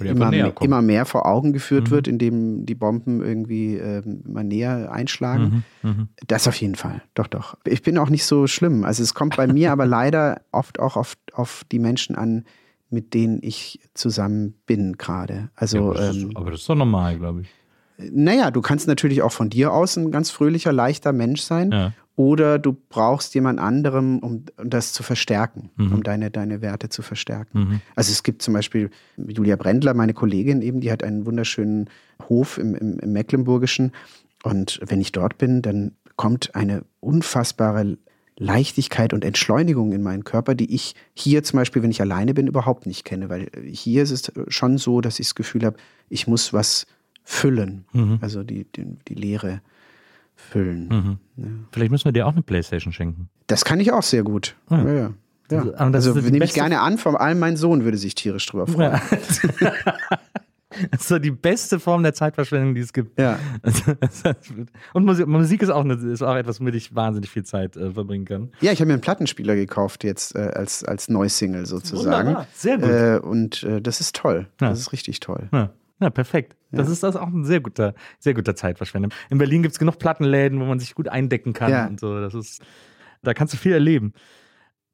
[0.00, 1.90] äh, immer, mehr, immer mehr vor Augen geführt Mhm.
[1.90, 5.64] wird, indem die Bomben irgendwie ähm, mal näher einschlagen.
[5.82, 6.08] Mhm, mhm.
[6.26, 7.02] Das auf jeden Fall.
[7.14, 7.56] Doch, doch.
[7.64, 8.84] Ich bin auch nicht so schlimm.
[8.84, 12.44] Also es kommt bei mir aber leider oft auch auf, auf die Menschen an,
[12.90, 15.50] mit denen ich zusammen bin gerade.
[15.54, 17.48] Also, ja, aber, das ähm, ist, aber das ist doch normal, glaube ich.
[18.12, 21.72] naja, du kannst natürlich auch von dir aus ein ganz fröhlicher, leichter Mensch sein.
[21.72, 21.92] Ja.
[22.18, 25.92] Oder du brauchst jemand anderem, um, um das zu verstärken, Mhm.
[25.92, 27.58] um deine, deine Werte zu verstärken.
[27.58, 27.80] Mhm.
[27.94, 31.90] Also es gibt zum Beispiel Julia Brendler, meine Kollegin eben, die hat einen wunderschönen
[32.28, 33.92] Hof im, im, im Mecklenburgischen.
[34.44, 37.98] Und wenn ich dort bin, dann kommt eine unfassbare
[38.38, 42.46] Leichtigkeit und Entschleunigung in meinen Körper, die ich hier zum Beispiel, wenn ich alleine bin,
[42.46, 43.28] überhaupt nicht kenne.
[43.28, 45.76] Weil hier ist es schon so, dass ich das Gefühl habe,
[46.08, 46.86] ich muss was
[47.24, 47.86] füllen.
[47.92, 48.18] Mhm.
[48.20, 49.62] Also die, die, die Leere
[50.34, 51.18] füllen.
[51.36, 51.66] Mhm.
[51.72, 53.28] Vielleicht müssen wir dir auch eine Playstation schenken.
[53.46, 54.56] Das kann ich auch sehr gut.
[54.70, 54.92] Ja.
[54.92, 55.14] Ja.
[55.48, 55.70] Ja, ja.
[55.74, 59.00] Also, also nehme ich gerne an, vor allem mein Sohn würde sich tierisch drüber freuen.
[59.12, 59.42] Ist
[60.98, 63.18] so die beste Form der Zeitverschwendung, die es gibt.
[63.18, 63.38] Ja.
[64.92, 67.92] Und Musik, Musik ist, auch eine, ist auch etwas, womit ich wahnsinnig viel Zeit äh,
[67.92, 68.52] verbringen kann.
[68.60, 72.28] Ja, ich habe mir einen Plattenspieler gekauft jetzt äh, als, als Neusingle sozusagen.
[72.28, 72.88] Wunderbar, sehr gut.
[72.88, 74.46] Äh, und äh, das ist toll.
[74.60, 74.70] Ja.
[74.70, 75.48] Das ist richtig toll.
[75.52, 75.70] Ja,
[76.00, 76.56] ja perfekt.
[76.72, 79.12] Das ist das auch ein sehr guter, sehr guter Zeitverschwendung.
[79.30, 81.86] In Berlin gibt es genug Plattenläden, wo man sich gut eindecken kann Ja.
[81.86, 82.20] und so.
[82.20, 82.62] Das ist,
[83.22, 84.12] da kannst du viel erleben.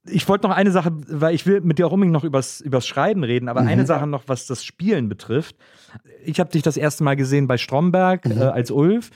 [0.05, 2.87] Ich wollte noch eine Sache, weil ich will mit dir auch unbedingt noch übers, übers
[2.87, 3.69] Schreiben reden, aber Mhm.
[3.69, 5.57] eine Sache noch, was das Spielen betrifft.
[6.25, 8.33] Ich habe dich das erste Mal gesehen bei Stromberg Mhm.
[8.41, 9.11] äh, als Ulf.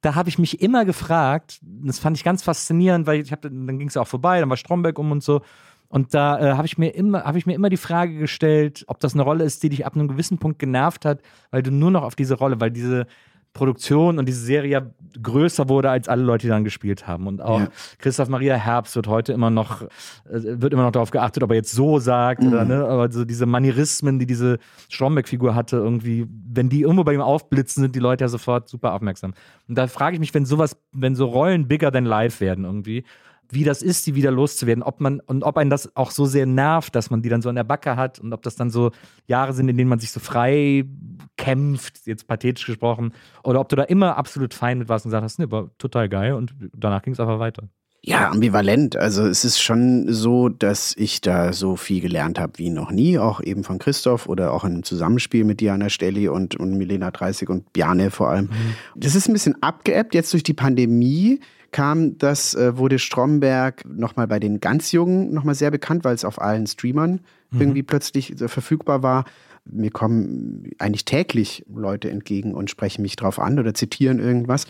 [0.00, 3.78] Da habe ich mich immer gefragt, das fand ich ganz faszinierend, weil ich hab, dann
[3.78, 5.42] ging es ja auch vorbei, dann war Stromberg um und so.
[5.88, 9.00] Und da äh, habe ich, mir immer- hab ich mir immer die Frage gestellt, ob
[9.00, 11.20] das eine Rolle ist, die dich ab einem gewissen Punkt genervt hat,
[11.50, 13.06] weil du nur noch auf diese Rolle, weil diese
[13.54, 14.82] Produktion und diese Serie ja
[15.22, 17.26] größer wurde als alle Leute, die dann gespielt haben.
[17.28, 17.68] Und auch Ja.
[17.98, 19.88] Christoph Maria Herbst wird heute immer noch, äh,
[20.28, 23.46] wird immer noch darauf geachtet, ob er jetzt so sagt oder ne, aber so diese
[23.46, 24.58] Manierismen, die diese
[24.90, 28.92] Stromberg-Figur hatte, irgendwie, wenn die irgendwo bei ihm aufblitzen, sind die Leute ja sofort super
[28.92, 29.34] aufmerksam.
[29.68, 33.04] Und da frage ich mich, wenn sowas, wenn so Rollen bigger than life werden irgendwie,
[33.50, 36.46] wie das ist, die wieder loszuwerden, ob man und ob einen das auch so sehr
[36.46, 38.90] nervt, dass man die dann so an der Backe hat und ob das dann so
[39.26, 40.84] Jahre sind, in denen man sich so frei
[41.36, 45.24] kämpft, jetzt pathetisch gesprochen, oder ob du da immer absolut fein mit warst und gesagt
[45.24, 47.68] hast, nee, war total geil und danach ging es einfach weiter.
[48.06, 48.96] Ja, ambivalent.
[48.96, 53.18] Also es ist schon so, dass ich da so viel gelernt habe wie noch nie,
[53.18, 57.48] auch eben von Christoph oder auch im Zusammenspiel mit Diana Stelli und, und Milena 30
[57.48, 58.50] und Bjarne vor allem.
[58.94, 60.14] Das ist ein bisschen abgeebbt.
[60.14, 61.40] Jetzt durch die Pandemie
[61.74, 66.24] kam das, äh, wurde Stromberg nochmal bei den ganz Jungen nochmal sehr bekannt, weil es
[66.24, 67.20] auf allen Streamern
[67.50, 69.24] irgendwie plötzlich äh, verfügbar war.
[69.64, 74.66] Mir kommen eigentlich täglich Leute entgegen und sprechen mich drauf an oder zitieren irgendwas.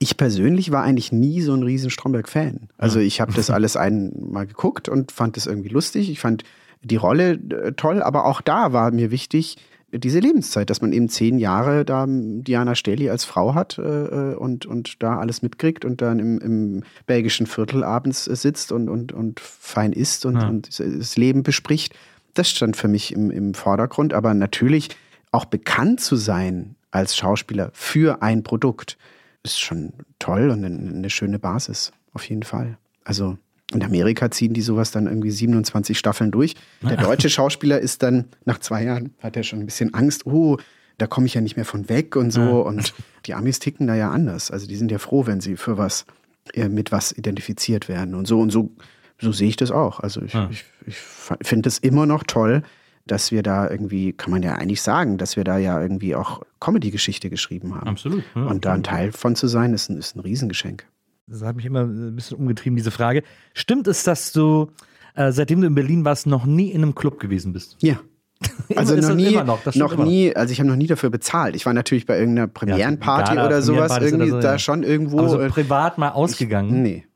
[0.00, 2.68] Ich persönlich war eigentlich nie so ein riesen Stromberg-Fan.
[2.76, 6.10] Also ich habe das alles einmal geguckt und fand das irgendwie lustig.
[6.10, 6.44] Ich fand
[6.82, 9.56] die Rolle äh, toll, aber auch da war mir wichtig,
[9.98, 14.66] diese Lebenszeit, dass man eben zehn Jahre da Diana Stelli als Frau hat äh, und,
[14.66, 19.12] und da alles mitkriegt und dann im, im belgischen Viertel abends äh, sitzt und, und,
[19.12, 20.48] und fein isst und, Ja.
[20.48, 21.94] und das Leben bespricht.
[22.34, 24.12] Das stand für mich im, im Vordergrund.
[24.14, 24.90] Aber natürlich
[25.30, 28.96] auch bekannt zu sein als Schauspieler für ein Produkt
[29.42, 32.78] ist schon toll und eine, eine schöne Basis, auf jeden Fall.
[33.04, 33.36] Also
[33.72, 36.54] in Amerika ziehen die sowas dann irgendwie 27 Staffeln durch.
[36.82, 40.58] Der deutsche Schauspieler ist dann nach zwei Jahren, hat er schon ein bisschen Angst, oh,
[40.98, 42.60] da komme ich ja nicht mehr von weg und so.
[42.64, 42.94] Und
[43.26, 44.50] die Amis ticken da ja anders.
[44.50, 46.04] Also die sind ja froh, wenn sie für was,
[46.52, 48.14] äh, mit was identifiziert werden.
[48.14, 48.70] Und so und so,
[49.18, 49.98] so sehe ich das auch.
[50.00, 50.48] Also ich, Ja.
[50.52, 52.62] ich, ich finde es immer noch toll,
[53.06, 56.42] dass wir da irgendwie, kann man ja eigentlich sagen, dass wir da ja irgendwie auch
[56.60, 57.88] Comedy-Geschichte geschrieben haben.
[57.88, 58.22] Absolut.
[58.34, 60.86] Ja, Und da ein Teil von zu sein, ist ein, ist ein Riesengeschenk.
[61.26, 63.22] Das hat mich immer ein bisschen umgetrieben, diese Frage.
[63.54, 64.70] Stimmt es, dass du,
[65.14, 67.76] äh, seitdem du in Berlin warst, noch nie in einem Club gewesen bist?
[67.80, 68.00] Ja.
[68.76, 71.56] Also noch nie, noch, noch nie, also ich habe noch nie dafür bezahlt.
[71.56, 74.58] Ich war natürlich bei irgendeiner Premierenparty Gala, oder sowas irgendwie oder so, da ja.
[74.58, 75.18] schon irgendwo.
[75.20, 76.82] Aber so äh, privat mal ausgegangen?
[76.82, 77.06] nee.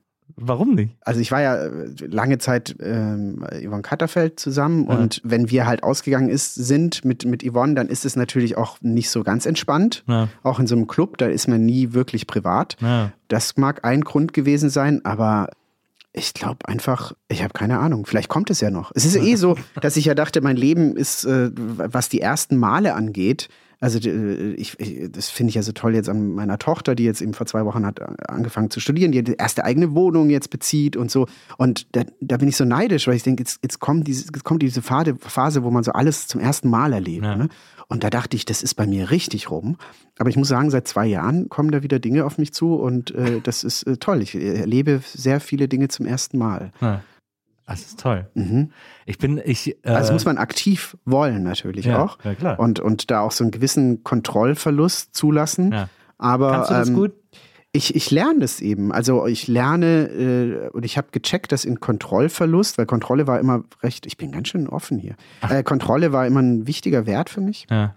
[0.40, 0.94] Warum nicht?
[1.00, 5.82] Also ich war ja äh, lange Zeit ähm, Yvonne Katterfeld zusammen und wenn wir halt
[5.82, 10.04] ausgegangen ist, sind mit, mit Yvonne, dann ist es natürlich auch nicht so ganz entspannt.
[10.06, 10.28] Ja.
[10.42, 12.76] Auch in so einem Club, da ist man nie wirklich privat.
[12.80, 13.10] Ja.
[13.26, 15.50] Das mag ein Grund gewesen sein, aber
[16.12, 18.06] ich glaube einfach, ich habe keine Ahnung.
[18.06, 18.92] Vielleicht kommt es ja noch.
[18.94, 22.56] Es ist eh so, dass ich ja dachte, mein Leben ist, äh, was die ersten
[22.56, 23.48] Male angeht.
[23.80, 27.04] Also äh, ich, ich, das finde ich ja so toll jetzt an meiner Tochter, die
[27.04, 30.30] jetzt eben vor zwei Wochen hat äh, angefangen zu studieren, die die erste eigene Wohnung
[30.30, 31.26] jetzt bezieht und so.
[31.58, 34.44] Und da, da bin ich so neidisch, weil ich denke, jetzt, jetzt kommt diese, jetzt
[34.44, 37.24] kommt diese Phase, Phase, wo man so alles zum ersten Mal erlebt.
[37.24, 37.36] Ja.
[37.36, 37.48] Ne?
[37.88, 39.76] Und da dachte ich, das ist bei mir richtig rum.
[40.18, 43.12] Aber ich muss sagen, seit zwei Jahren kommen da wieder Dinge auf mich zu und
[43.14, 44.22] äh, das ist äh, toll.
[44.22, 46.72] Ich erlebe sehr viele Dinge zum ersten Mal.
[46.80, 47.02] Ja.
[47.68, 48.26] Das ist toll.
[48.34, 48.72] Mhm.
[49.06, 49.76] Ich bin, ich.
[49.84, 52.18] Äh, Also muss man aktiv wollen natürlich ja, auch.
[52.24, 52.58] Ja, klar.
[52.58, 55.72] Und, und da auch so einen gewissen Kontrollverlust zulassen.
[55.72, 55.88] ja.
[56.18, 57.12] Aber Kannst du das ähm, gut?
[57.70, 58.92] Ich, ich lerne das eben.
[58.92, 63.62] Also ich lerne äh, und ich habe gecheckt, dass in Kontrollverlust, weil Kontrolle war immer
[63.82, 65.14] recht, ich bin ganz schön offen hier.
[65.48, 67.66] Äh, Kontrolle war immer ein wichtiger Wert für mich.
[67.70, 67.94] Ja.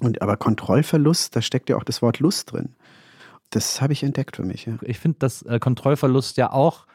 [0.00, 2.76] Und aber Kontrollverlust, da steckt ja auch das Wort Lust drin.
[3.50, 4.66] Das habe ich entdeckt für mich.
[4.66, 4.78] Ja.
[4.82, 6.86] Ich finde, dass äh, Kontrollverlust ja auch,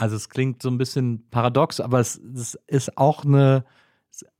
[0.00, 3.64] also es klingt so ein bisschen paradox, aber es, es ist auch eine,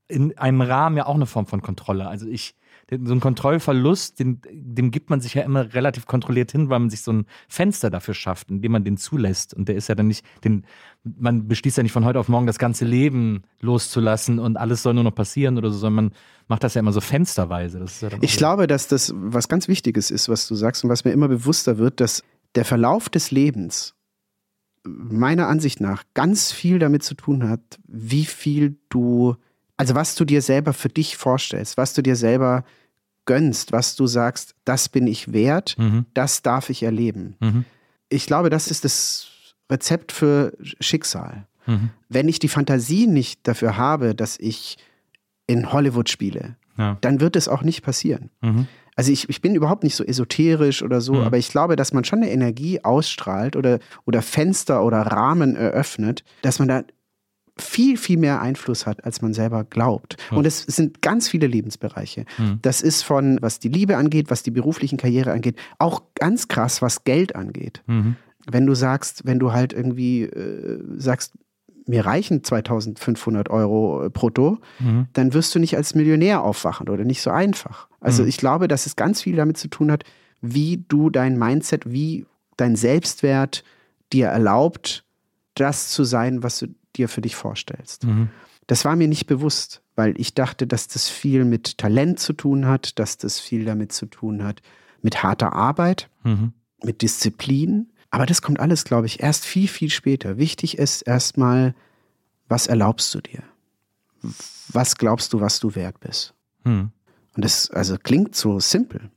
[0.07, 2.07] in einem Rahmen ja auch eine Form von Kontrolle.
[2.07, 2.55] Also ich,
[2.89, 6.79] den- so ein Kontrollverlust, den, dem gibt man sich ja immer relativ kontrolliert hin, weil
[6.79, 9.53] man sich so ein Fenster dafür schafft, indem man den zulässt.
[9.53, 10.65] Und der ist ja dann nicht, den,
[11.03, 14.93] man beschließt ja nicht von heute auf morgen das ganze Leben loszulassen und alles soll
[14.93, 16.13] nur noch passieren oder so, sondern man
[16.49, 17.79] macht das ja immer so fensterweise.
[18.01, 21.05] Ja Ich so- glaube, dass das was ganz Wichtiges ist, was du sagst und was
[21.05, 22.23] mir immer bewusster wird, dass
[22.55, 23.95] der Verlauf des Lebens
[24.83, 29.35] meiner Ansicht nach ganz viel damit zu tun hat, wie viel du,
[29.77, 32.63] also was du dir selber für dich vorstellst, was du dir selber
[33.25, 36.05] gönnst, was du sagst, das bin ich wert, Mhm.
[36.13, 37.35] das darf ich erleben.
[37.39, 37.65] Mhm.
[38.09, 39.27] Ich glaube, das ist das
[39.71, 41.45] Rezept für Schicksal.
[41.67, 41.91] Mhm.
[42.09, 44.77] Wenn ich die Fantasie nicht dafür habe, dass ich
[45.47, 46.97] in Hollywood spiele, Ja.
[47.01, 48.31] dann wird es auch nicht passieren.
[48.95, 51.21] Also ich, ich bin überhaupt nicht so esoterisch oder so, Mhm.
[51.21, 56.23] aber ich glaube, dass man schon eine Energie ausstrahlt oder, oder Fenster oder Rahmen eröffnet,
[56.41, 56.83] dass man da
[57.57, 60.17] viel, viel mehr Einfluss hat, als man selber glaubt.
[60.31, 60.37] Ja.
[60.37, 62.25] Und es sind ganz viele Lebensbereiche.
[62.37, 62.59] Mhm.
[62.61, 66.81] Das ist von, was die Liebe angeht, was die beruflichen Karriere angeht, auch ganz krass,
[66.81, 67.83] was Geld angeht.
[67.87, 68.15] Mhm.
[68.49, 71.33] Wenn du sagst, wenn du halt irgendwie äh, sagst,
[71.91, 75.07] mir reichen 2500 Euro äh, brutto, Mhm.
[75.13, 77.87] dann wirst du nicht als Millionär aufwachen oder nicht so einfach.
[77.99, 78.29] Also Mhm.
[78.29, 80.03] ich glaube, dass es ganz viel damit zu tun hat,
[80.41, 82.25] wie du dein Mindset, wie
[82.57, 83.63] dein Selbstwert
[84.11, 85.03] dir erlaubt,
[85.55, 88.05] das zu sein, was du dir für dich vorstellst.
[88.05, 88.29] Mhm.
[88.67, 92.65] Das war mir nicht bewusst, weil ich dachte, dass das viel mit Talent zu tun
[92.67, 94.61] hat, dass das viel damit zu tun hat,
[95.01, 96.53] mit harter Arbeit, Mhm.
[96.83, 97.90] mit Disziplin.
[98.11, 100.37] Aber das kommt alles, glaube ich, erst viel, viel später.
[100.37, 101.73] Wichtig ist erstmal,
[102.49, 103.41] was erlaubst du dir?
[104.67, 106.33] Was glaubst du, was du wert bist?
[106.65, 106.91] Mhm.
[107.35, 109.09] Und das also klingt so simpel,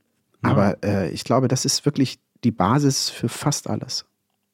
[0.44, 0.50] Ja.
[0.50, 4.06] aber äh, ich glaube, das ist wirklich die Basis für fast alles.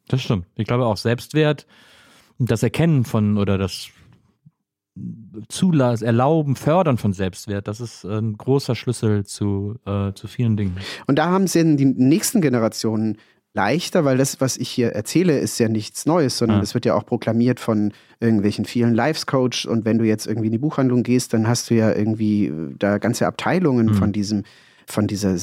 [0.09, 0.47] Das stimmt.
[0.57, 1.67] Ich glaube auch Selbstwert
[2.39, 3.89] und das Erkennen von oder das
[5.49, 10.77] Zulassen, Erlauben, Fördern von Selbstwert, das ist ein großer Schlüssel zu, äh, zu vielen Dingen.
[11.07, 13.19] Und da haben es ja die nächsten Generationen
[13.55, 16.63] leichter, weil das, was ich hier erzähle, ist ja nichts Neues, sondern Ja.
[16.63, 19.67] es wird ja auch proklamiert von irgendwelchen vielen Lives-Coach.
[19.67, 22.75] Und wenn du jetzt irgendwie in die Buchhandlung gehst, dann hast du ja irgendwie äh,
[22.79, 23.95] da ganze Abteilungen Mhm.
[23.95, 24.43] von diesem
[24.87, 25.37] von dieser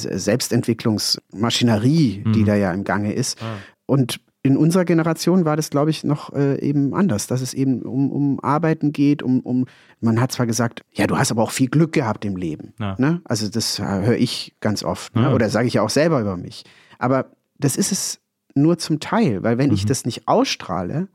[0.98, 2.44] Selbstentwicklungsmaschinerie, die Mhm.
[2.44, 3.40] da ja im Gange ist.
[3.42, 3.56] Ah.
[3.86, 7.82] Und in unserer Generation war das, glaube ich, noch äh, eben anders, dass es eben
[7.82, 9.66] um, um Arbeiten geht, um, um,
[10.00, 12.72] man hat zwar gesagt, ja, du hast aber auch viel Glück gehabt im Leben.
[12.78, 12.94] Ja.
[12.98, 13.20] Ne?
[13.24, 15.14] Also das äh, höre ich ganz oft.
[15.16, 15.22] Ne?
[15.22, 15.34] Ja.
[15.34, 16.64] Oder sage ich ja auch selber über mich.
[16.98, 18.20] Aber das ist es
[18.54, 19.88] nur zum Teil, weil wenn ich Mhm.
[19.88, 21.08] das nicht ausstrahle,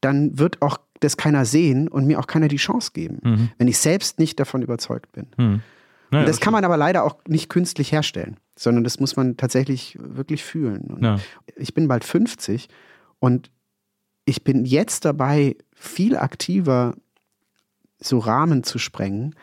[0.00, 3.50] dann wird auch das keiner sehen und mir auch keiner die Chance geben, Mhm.
[3.58, 5.26] wenn ich selbst nicht davon überzeugt bin.
[5.36, 5.60] Hm.
[6.10, 9.36] Naja, Und das kann man aber leider auch nicht künstlich herstellen, sondern das muss man
[9.36, 10.82] tatsächlich wirklich fühlen.
[10.90, 11.20] Und Ja.
[11.56, 12.68] Ich bin bald 50
[13.20, 13.50] und
[14.24, 16.94] ich bin jetzt dabei, viel aktiver
[18.00, 19.34] so Rahmen zu sprengen,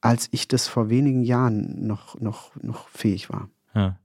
[0.00, 3.48] als ich das vor wenigen Jahren noch, noch, noch fähig war.
[3.74, 3.98] Ja.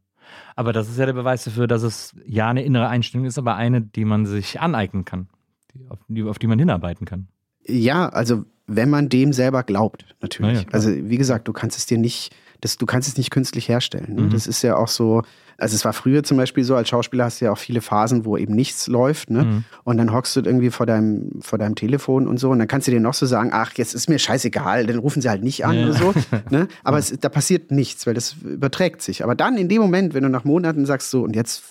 [0.56, 3.56] Aber das ist ja der Beweis dafür, dass es ja eine innere Einstellung ist, aber
[3.56, 5.28] eine, die man sich aneignen kann,
[5.74, 7.28] die, auf, die, auf die man hinarbeiten kann.
[7.66, 10.54] Ja, also wenn man dem selber glaubt, natürlich.
[10.54, 13.30] Na ja, also wie gesagt, du kannst es dir nicht, das, du kannst es nicht
[13.32, 14.16] künstlich herstellen.
[14.16, 14.22] Ne?
[14.24, 14.30] Mhm.
[14.30, 15.24] Das ist ja auch so,
[15.58, 18.26] also es war früher zum Beispiel so, als Schauspieler hast du ja auch viele Phasen,
[18.26, 19.44] wo eben nichts läuft, ne?
[19.44, 19.64] Mhm.
[19.84, 22.88] Und dann hockst du irgendwie vor deinem, vor deinem Telefon und so und dann kannst
[22.88, 25.66] du dir noch so sagen, ach, jetzt ist mir scheißegal, dann rufen sie halt nicht
[25.66, 25.84] an Ja.
[25.86, 26.14] oder so.
[26.50, 26.68] Ne?
[26.84, 29.24] Aber es, da passiert nichts, weil das überträgt sich.
[29.24, 31.64] Aber dann in dem Moment, wenn du nach Monaten sagst so, und jetzt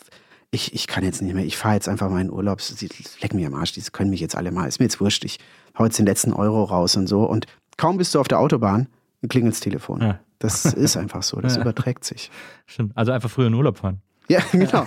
[0.53, 2.89] ich, ich kann jetzt nicht mehr, ich fahre jetzt einfach meinen Urlaub, sie
[3.21, 5.39] lecken mir am Arsch, die können mich jetzt alle mal, ist mir jetzt wurscht, ich
[5.79, 7.23] hau jetzt den letzten Euro raus und so.
[7.25, 8.89] Und kaum bist du auf der Autobahn,
[9.29, 10.01] klingelt's Telefon.
[10.01, 10.19] Ja.
[10.41, 11.63] Das ist einfach so, das Ja.
[11.63, 12.31] überträgt sich.
[12.67, 12.97] Stimmt.
[12.97, 14.03] Also einfach früher in Urlaub fahren.
[14.29, 14.87] Ja, genau.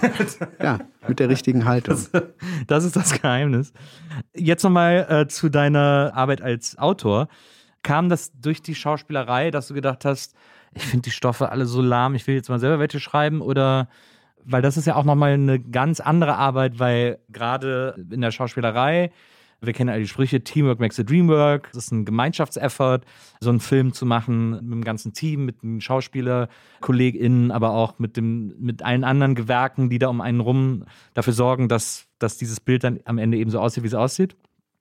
[0.61, 1.97] Ja, mit der richtigen Haltung.
[2.67, 3.73] Das ist das Geheimnis.
[4.35, 7.27] Jetzt nochmal äh, zu deiner Arbeit als Autor.
[7.83, 10.33] Kam das durch die Schauspielerei, dass du gedacht hast,
[10.73, 13.41] ich finde die Stoffe alle so lahm, ich will jetzt mal selber welche schreiben?
[13.41, 13.89] Oder,
[14.45, 19.11] weil das ist ja auch nochmal eine ganz andere Arbeit, weil gerade in der Schauspielerei,
[19.65, 21.69] wir kennen alle die Sprüche, Teamwork makes the dream work.
[21.73, 23.05] Das ist ein Gemeinschaftseffort,
[23.39, 28.17] so einen Film zu machen mit dem ganzen Team, mit den SchauspielerkollegInnen, aber auch mit,
[28.17, 32.59] dem, mit allen anderen Gewerken, die da um einen rum dafür sorgen, dass, dass dieses
[32.59, 34.35] Bild dann am Ende eben so aussieht, wie es aussieht.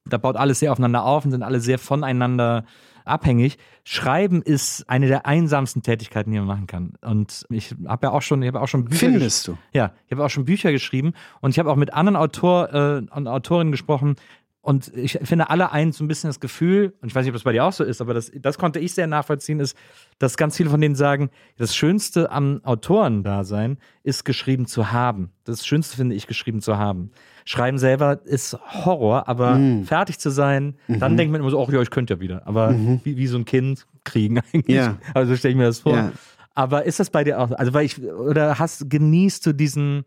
[0.04, 2.64] Da baut alles sehr aufeinander auf und sind alle sehr voneinander
[3.04, 3.58] abhängig.
[3.84, 6.94] Schreiben ist eine der einsamsten Tätigkeiten, die man machen kann.
[7.02, 9.58] Und ich habe ja auch schon, ich habe auch schon Bücher Findest du?
[9.72, 13.02] ja, ich habe auch schon Bücher geschrieben und ich habe auch mit anderen Autor äh,
[13.14, 14.16] und Autorinnen gesprochen.
[14.64, 17.34] Und ich finde alle eins so ein bisschen das Gefühl, und ich weiß nicht, ob
[17.34, 19.76] das bei dir auch so ist, aber das, das konnte ich sehr nachvollziehen, ist,
[20.20, 25.32] dass ganz viele von denen sagen, das Schönste am Autorendasein ist geschrieben zu haben.
[25.44, 27.10] Das Schönste finde ich, geschrieben zu haben.
[27.44, 29.84] Schreiben selber ist Horror, aber Mhm.
[29.84, 32.46] fertig zu sein, dann denkt man immer so, ach ja, ich könnte ja wieder.
[32.46, 34.68] Aber wie, wie so ein Kind kriegen eigentlich.
[34.68, 34.74] Mhm.
[34.74, 34.98] Ja.
[35.14, 35.96] Also stelle ich mir das vor.
[35.96, 36.12] Ja.
[36.54, 37.50] Aber ist das bei dir auch?
[37.50, 40.04] Also weil ich oder hast genießt du diesen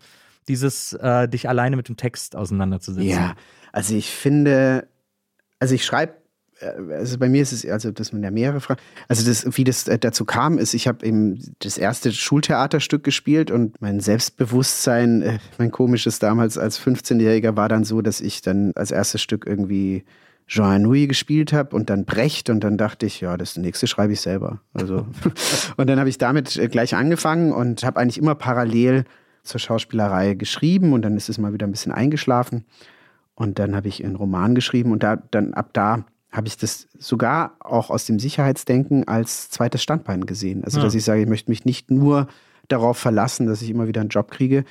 [0.47, 3.09] dieses äh, dich alleine mit dem Text auseinanderzusetzen?
[3.09, 3.35] Ja,
[3.71, 4.87] also ich finde,
[5.59, 6.13] also ich schreibe,
[6.89, 8.79] also bei mir ist es, also das sind ja mehrere Fragen.
[9.07, 13.51] Also das, wie das äh, dazu kam, ist, ich habe eben das erste Schultheaterstück gespielt
[13.51, 18.71] und mein Selbstbewusstsein, äh, mein komisches damals als 15-Jähriger war dann so, dass ich dann
[18.75, 20.05] als erstes Stück irgendwie
[20.47, 24.13] Jean Anouilh gespielt habe und dann Brecht und dann dachte ich, ja, das nächste schreibe
[24.13, 24.61] ich selber.
[24.73, 25.07] Also
[25.77, 29.05] und dann habe ich damit äh, gleich angefangen und habe eigentlich immer parallel
[29.45, 32.65] zur Schauspielerei geschrieben und dann ist es mal wieder ein bisschen eingeschlafen
[33.35, 36.87] und dann habe ich einen Roman geschrieben und da dann ab da habe ich das
[36.99, 40.65] sogar auch aus dem Sicherheitsdenken als zweites Standbein gesehen.
[40.65, 40.83] Also Ja.
[40.83, 42.27] dass ich sage, ich möchte mich nicht nur
[42.67, 44.65] darauf verlassen, dass ich immer wieder einen Job kriege,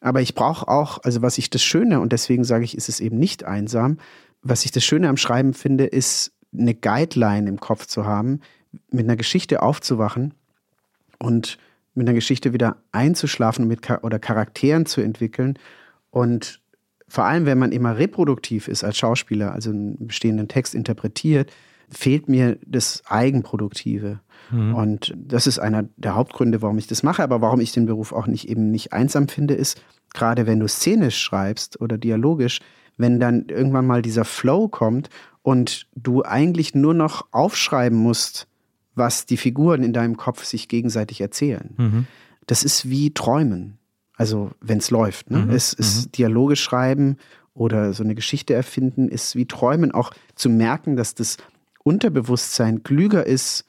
[0.00, 3.00] aber ich brauche auch, also was ich das Schöne, und deswegen sage ich, ist es
[3.00, 3.98] eben nicht einsam,
[4.42, 8.40] was ich das Schöne am Schreiben finde, ist eine Guideline im Kopf zu haben,
[8.90, 10.34] mit einer Geschichte aufzuwachen
[11.18, 11.58] und
[11.94, 15.58] mit einer Geschichte wieder einzuschlafen mit oder Charakteren zu entwickeln.
[16.10, 16.60] Und
[17.08, 21.52] vor allem, wenn man immer reproduktiv ist als Schauspieler, also einen bestehenden Text interpretiert,
[21.90, 24.20] fehlt mir das Eigenproduktive.
[24.74, 28.12] Und das ist einer der Hauptgründe, warum ich das mache, aber warum ich den Beruf
[28.12, 29.80] auch nicht eben nicht einsam finde, ist,
[30.12, 32.60] gerade wenn du szenisch schreibst oder dialogisch,
[32.96, 35.08] wenn dann irgendwann mal dieser Flow kommt
[35.42, 38.46] und du eigentlich nur noch aufschreiben musst,
[38.94, 41.74] was die Figuren in deinem Kopf sich gegenseitig erzählen.
[41.76, 42.06] Mhm.
[42.46, 43.78] Das ist wie Träumen.
[44.16, 45.30] Also, wenn es läuft.
[45.30, 45.38] Ne?
[45.38, 47.16] Mhm, Es ist Dialoge schreiben
[47.52, 49.92] oder so eine Geschichte erfinden, ist wie Träumen.
[49.92, 51.36] Auch zu merken, dass das
[51.82, 53.64] Unterbewusstsein klüger ist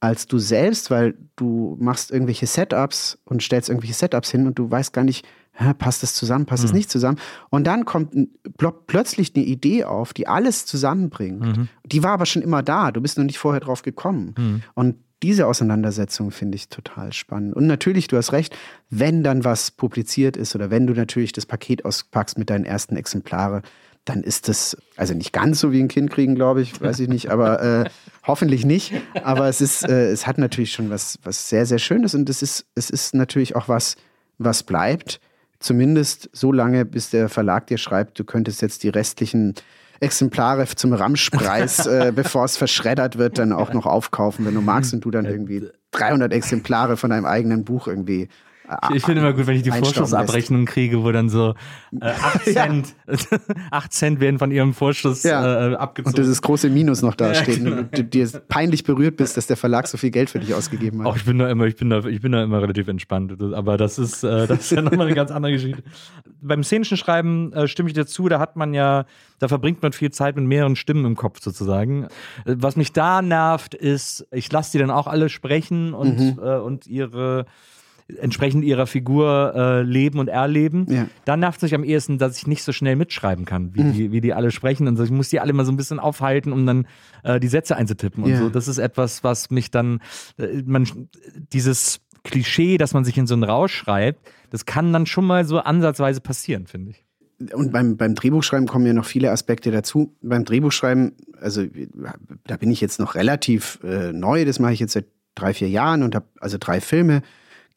[0.00, 4.70] als du selbst, weil du machst irgendwelche Setups und stellst irgendwelche Setups hin und du
[4.70, 7.18] weißt gar nicht, hä, passt das zusammen, passt das nicht zusammen.
[7.50, 8.30] Und dann kommt ein-
[8.86, 11.68] plötzlich eine Idee auf, die alles zusammenbringt.
[11.84, 14.62] Die war aber schon immer da, du bist nur nicht vorher drauf gekommen.
[14.74, 17.56] Und diese Auseinandersetzung finde ich total spannend.
[17.56, 18.56] Und natürlich, du hast recht,
[18.88, 22.96] wenn dann was publiziert ist oder wenn du natürlich das Paket auspackst mit deinen ersten
[22.96, 23.62] Exemplare,
[24.04, 27.08] dann ist das, also nicht ganz so wie ein Kind kriegen, glaube ich, weiß ich
[27.08, 27.90] nicht, aber äh,
[28.28, 28.92] Hoffentlich nicht,
[29.24, 32.42] aber es ist, äh, es hat natürlich schon was, was sehr, sehr Schönes und es
[32.42, 33.96] ist, es ist natürlich auch was,
[34.36, 35.18] was bleibt.
[35.60, 39.54] Zumindest so lange, bis der Verlag dir schreibt, du könntest jetzt die restlichen
[40.00, 44.92] Exemplare zum Ramschpreis, äh, bevor es verschreddert wird, dann auch noch aufkaufen, wenn du magst
[44.92, 48.28] und du dann irgendwie 300 Exemplare von deinem eigenen Buch irgendwie
[48.90, 51.54] ich, ich finde immer gut, wenn ich die Vorschussabrechnung kriege, wo dann so
[52.00, 53.38] äh, 8 Cent, ja.
[53.70, 55.70] 8 Cent werden von ihrem Vorschuss ja.
[55.70, 56.10] äh, abgezogen.
[56.10, 57.64] Und dieses große Minus noch da steht.
[57.64, 57.78] Genau.
[57.78, 61.00] Und du dir peinlich berührt bist, dass der Verlag so viel Geld für dich ausgegeben
[61.00, 61.06] hat.
[61.06, 63.40] Auch ich bin da immer, ich bin da, ich bin da immer relativ entspannt.
[63.40, 65.82] Aber das ist, äh, das ist ja nochmal eine ganz andere Geschichte.
[66.40, 69.06] Beim szenischen Schreiben äh, stimme ich dazu, da hat man ja,
[69.38, 72.04] da verbringt man viel Zeit mit mehreren Stimmen im Kopf sozusagen.
[72.44, 76.38] Äh, was mich da nervt, ist, ich lasse die dann auch alle sprechen und, mhm.
[76.42, 77.46] äh, und ihre
[78.16, 80.86] entsprechend ihrer Figur äh, leben und erleben.
[80.88, 81.08] Ja.
[81.24, 83.92] Dann nervt es mich am ehesten, dass ich nicht so schnell mitschreiben kann, wie, mhm.
[83.92, 84.88] die, wie die alle sprechen.
[84.88, 86.86] Und ich muss die alle mal so ein bisschen aufhalten, um dann
[87.22, 88.38] äh, die Sätze einzutippen und ja.
[88.38, 88.48] so.
[88.48, 90.00] Das ist etwas, was mich dann,
[90.38, 90.86] äh, man,
[91.52, 95.44] dieses Klischee, dass man sich in so einen Rausch schreibt, das kann dann schon mal
[95.44, 97.04] so ansatzweise passieren, finde ich.
[97.54, 100.16] Und beim, beim Drehbuchschreiben kommen ja noch viele Aspekte dazu.
[100.22, 101.64] Beim Drehbuchschreiben, also
[102.46, 105.06] da bin ich jetzt noch relativ äh, neu, das mache ich jetzt seit
[105.36, 107.22] drei, vier Jahren und habe also drei Filme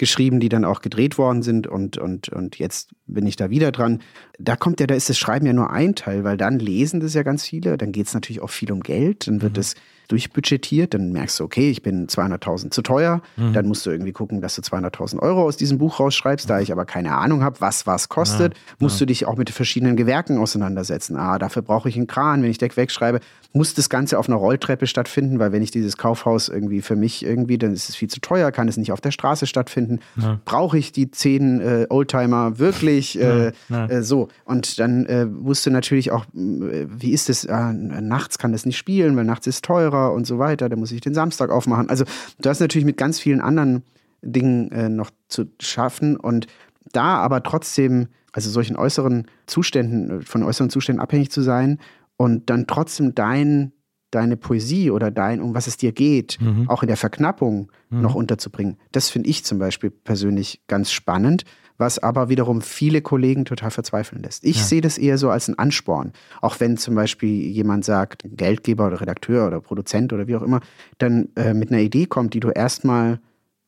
[0.02, 3.72] geschrieben, die dann auch gedreht worden sind und, und, und jetzt bin ich da wieder
[3.72, 4.02] dran.
[4.40, 7.14] Da kommt ja, da ist das Schreiben ja nur ein Teil, weil dann lesen das
[7.14, 9.62] ja ganz viele, dann geht es natürlich auch viel um Geld, dann wird mhm.
[10.12, 13.54] Durchbudgetiert, dann merkst du, okay, ich bin 200.000 zu teuer, mhm.
[13.54, 16.72] dann musst du irgendwie gucken, dass du 200.000 Euro aus diesem Buch rausschreibst, da ich
[16.72, 19.00] aber keine Ahnung habe, was was kostet, ja, musst ja.
[19.00, 21.16] du dich auch mit verschiedenen Gewerken auseinandersetzen.
[21.18, 23.20] Ah, dafür brauche ich einen Kran, wenn ich Deck wegschreibe,
[23.54, 27.26] muss das Ganze auf einer Rolltreppe stattfinden, weil wenn ich dieses Kaufhaus irgendwie für mich
[27.26, 30.00] irgendwie, dann ist es viel zu teuer, kann es nicht auf der Straße stattfinden.
[30.16, 30.40] Ja.
[30.46, 34.30] Brauche ich die zehn äh, Oldtimer wirklich äh, äh, so?
[34.46, 38.66] Und dann äh, musst du natürlich auch, äh, wie ist es, ah, nachts kann das
[38.66, 41.90] nicht spielen, weil nachts ist teurer und so weiter, dann muss ich den Samstag aufmachen.
[41.90, 42.06] Also
[42.40, 43.84] du hast natürlich mit ganz vielen anderen
[44.22, 46.48] Dingen äh, noch zu schaffen und
[46.92, 51.80] da aber trotzdem, also solchen äußeren Zuständen, von äußeren Zuständen abhängig zu sein
[52.18, 53.72] und dann trotzdem dein,
[54.12, 56.70] deine Poesie oder dein, um was es dir geht, mhm.
[56.70, 58.02] auch in der Verknappung mhm.
[58.02, 58.78] noch unterzubringen.
[58.92, 61.44] Das finde ich zum Beispiel persönlich ganz spannend
[61.78, 64.44] was aber wiederum viele Kollegen total verzweifeln lässt.
[64.44, 64.64] Ich ja.
[64.64, 66.14] sehe das eher so als einen Ansporn.
[66.42, 70.62] Auch wenn zum Beispiel jemand sagt, Geldgeber oder Redakteur oder Produzent oder wie auch immer,
[70.98, 73.20] dann äh, mit einer Idee kommt, die du erstmal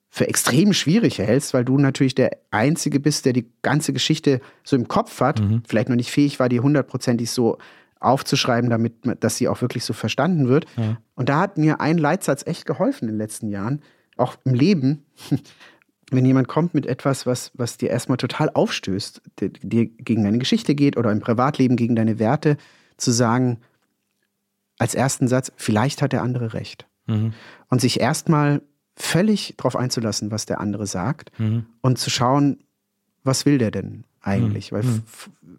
[0.10, 4.76] für extrem schwierig hältst, weil du natürlich der Einzige bist, der die ganze Geschichte so
[4.76, 5.64] im Kopf hat, mhm.
[5.68, 7.58] vielleicht noch nicht fähig war, die hundertprozentig so
[8.00, 10.68] aufzuschreiben, damit dass sie auch wirklich so verstanden wird.
[10.78, 10.98] Ja.
[11.16, 13.82] Und da hat mir ein Leitsatz echt geholfen in den letzten Jahren,
[14.16, 15.06] auch im Leben
[16.12, 20.76] wenn jemand kommt mit etwas, was, was dir erstmal total aufstößt, dir gegen deine Geschichte
[20.76, 22.58] geht oder im Privatleben gegen deine Werte,
[22.98, 23.60] zu sagen,
[24.78, 26.88] als ersten Satz, vielleicht hat der andere recht.
[27.08, 27.34] Mhm.
[27.70, 28.62] Und sich erstmal
[28.96, 31.66] völlig darauf einzulassen, was der andere sagt mhm.
[31.82, 32.64] und zu schauen,
[33.24, 34.72] was will der denn eigentlich?
[34.72, 34.76] Mhm.
[34.76, 35.04] Weil mhm.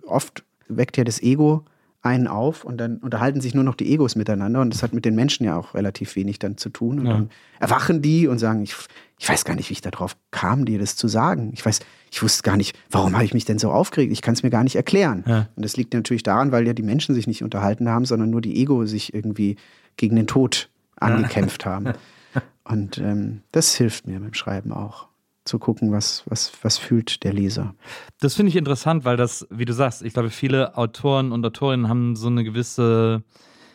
[0.06, 1.64] oft weckt ja das Ego
[2.04, 5.06] einen auf und dann unterhalten sich nur noch die Egos miteinander und das hat mit
[5.06, 7.00] den Menschen ja auch relativ wenig dann zu tun.
[7.00, 7.12] Und ja.
[7.14, 8.74] dann erwachen die und sagen, ich,
[9.18, 11.50] ich weiß gar nicht, wie ich darauf kam, dir das zu sagen.
[11.54, 11.80] Ich weiß,
[12.12, 14.12] ich wusste gar nicht, warum habe ich mich denn so aufgeregt?
[14.12, 15.24] Ich kann es mir gar nicht erklären.
[15.26, 15.48] Ja.
[15.56, 18.42] Und das liegt natürlich daran, weil ja die Menschen sich nicht unterhalten haben, sondern nur
[18.42, 19.56] die Ego sich irgendwie
[19.96, 21.94] gegen den Tod angekämpft haben.
[22.64, 25.08] Und ähm, das hilft mir beim Schreiben auch
[25.44, 27.74] zu gucken, was, was, was fühlt der Leser.
[28.20, 31.88] Das finde ich interessant, weil das, wie du sagst, ich glaube, viele Autoren und Autorinnen
[31.88, 33.22] haben so eine gewisse,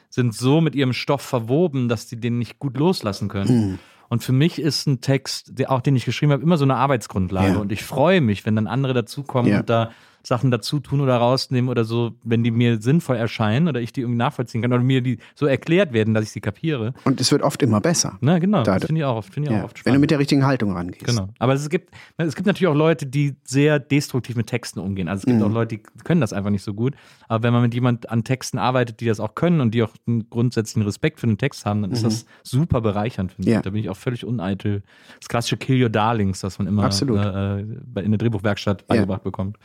[0.09, 3.69] sind so mit ihrem Stoff verwoben, dass sie den nicht gut loslassen können.
[3.71, 3.79] Mhm.
[4.09, 6.75] Und für mich ist ein Text, der, auch den ich geschrieben habe, immer so eine
[6.75, 7.53] Arbeitsgrundlage.
[7.53, 7.57] Ja.
[7.59, 9.59] Und ich freue mich, wenn dann andere dazukommen ja.
[9.59, 9.91] und da
[10.23, 14.01] Sachen dazu tun oder rausnehmen oder so, wenn die mir sinnvoll erscheinen oder ich die
[14.01, 16.93] irgendwie nachvollziehen kann oder mir die so erklärt werden, dass ich sie kapiere.
[17.05, 18.17] Und es wird oft immer besser.
[18.21, 18.63] Na, genau.
[18.63, 19.61] Das finde ich auch oft, finde ich ja.
[19.61, 21.05] auch oft Wenn du mit der richtigen Haltung rangehst.
[21.05, 21.29] Genau.
[21.39, 25.07] Aber es gibt, es gibt natürlich auch Leute, die sehr destruktiv mit Texten umgehen.
[25.07, 25.45] Also es gibt mhm.
[25.45, 26.95] auch Leute, die können das einfach nicht so gut.
[27.27, 29.93] Aber wenn man mit jemand an Texten arbeitet, die das auch können und die auch
[30.07, 32.09] einen grundsätzlichen Respekt für den Text haben, dann ist mhm.
[32.09, 33.57] das super bereichernd, finde ja.
[33.57, 33.63] ich.
[33.63, 34.83] Da bin ich auch völlig uneitel.
[35.19, 39.23] Das klassische Kill Your Darlings, das man immer äh, in der Drehbuchwerkstatt beigebracht ja.
[39.23, 39.57] bekommt.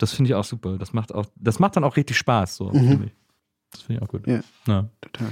[0.00, 0.78] Das finde ich auch super.
[0.78, 3.10] Das macht auch, das macht dann auch richtig Spaß, so, mhm.
[3.70, 4.26] Das finde ich auch gut.
[4.26, 4.88] Ja, ja.
[5.00, 5.28] total.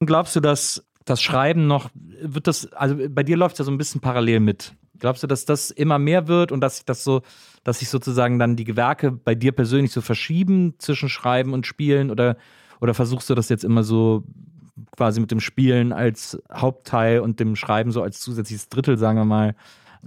[0.00, 3.70] Glaubst du, dass das Schreiben noch, wird das, also bei dir läuft es ja so
[3.70, 4.74] ein bisschen parallel mit.
[4.98, 7.22] Glaubst du, dass das immer mehr wird und dass sich das so,
[7.64, 12.10] dass sich sozusagen dann die Gewerke bei dir persönlich so verschieben zwischen Schreiben und Spielen
[12.10, 12.36] oder,
[12.80, 14.24] oder versuchst du das jetzt immer so
[14.96, 19.24] quasi mit dem Spielen als Hauptteil und dem Schreiben so als zusätzliches Drittel, sagen wir
[19.24, 19.54] mal,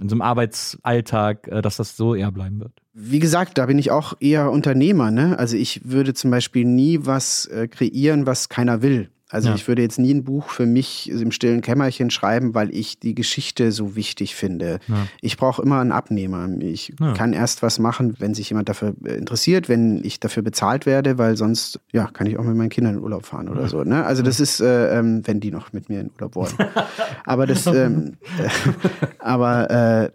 [0.00, 2.72] in so einem Arbeitsalltag, äh, dass das so eher bleiben wird?
[2.92, 5.10] Wie gesagt, da bin ich auch eher Unternehmer.
[5.10, 5.38] Ne?
[5.38, 9.10] Also ich würde zum Beispiel nie was äh, kreieren, was keiner will.
[9.28, 9.54] Also Ja.
[9.56, 13.14] ich würde jetzt nie ein Buch für mich im stillen Kämmerchen schreiben, weil ich die
[13.14, 14.78] Geschichte so wichtig finde.
[14.86, 15.08] Ja.
[15.20, 16.48] Ich brauche immer einen Abnehmer.
[16.60, 17.12] Ich Ja.
[17.12, 21.18] kann erst was machen, wenn sich jemand dafür äh, interessiert, wenn ich dafür bezahlt werde,
[21.18, 23.82] weil sonst ja kann ich auch mit meinen Kindern in Urlaub fahren oder so.
[23.82, 24.04] Ne?
[24.04, 26.52] Also das ist, äh, ähm, wenn die noch mit mir in Urlaub wollen.
[27.24, 28.12] aber das, ähm,
[29.18, 30.10] aber äh,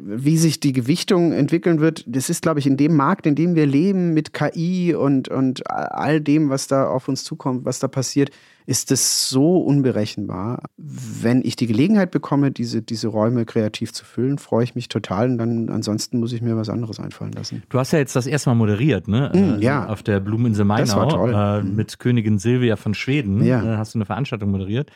[0.00, 3.54] wie sich die Gewichtung entwickeln wird, das ist, glaube ich, in dem Markt, in dem
[3.54, 7.88] wir leben, mit KI und, und all dem, was da auf uns zukommt, was da
[7.88, 8.30] passiert,
[8.66, 10.62] ist es so unberechenbar.
[10.76, 15.30] Wenn ich die Gelegenheit bekomme, diese, diese Räume kreativ zu füllen, freue ich mich total.
[15.30, 17.62] Und dann ansonsten muss ich mir was anderes einfallen lassen.
[17.68, 19.30] Du hast ja jetzt das erste Mal moderiert, ne?
[19.34, 19.86] Mm, Äh, ja.
[19.88, 20.84] Auf der Blumeninsel Mainau.
[20.84, 21.32] Das war toll.
[21.34, 21.76] Äh, Mhm.
[21.76, 23.42] mit Königin Silvia von Schweden.
[23.44, 23.62] Ja.
[23.62, 24.90] Äh, hast du eine Veranstaltung moderiert.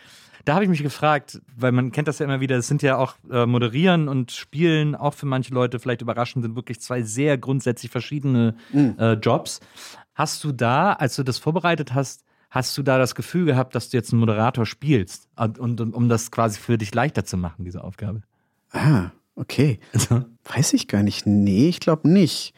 [0.46, 2.96] Da habe ich mich gefragt, weil man kennt das ja immer wieder, es sind ja
[2.96, 7.36] auch äh, Moderieren und Spielen auch für manche Leute vielleicht überraschend, sind wirklich zwei sehr
[7.36, 8.94] grundsätzlich verschiedene Mhm.
[8.98, 9.60] äh, Jobs.
[10.14, 13.88] Hast du da, als du das vorbereitet hast, hast du da das Gefühl gehabt, dass
[13.88, 15.28] du jetzt einen Moderator spielst?
[15.36, 18.22] Und, und, um das quasi für dich leichter zu machen, diese Aufgabe?
[18.72, 19.78] Ah, okay.
[20.52, 21.26] Weiß ich gar nicht.
[21.26, 22.54] Nee, ich glaube nicht.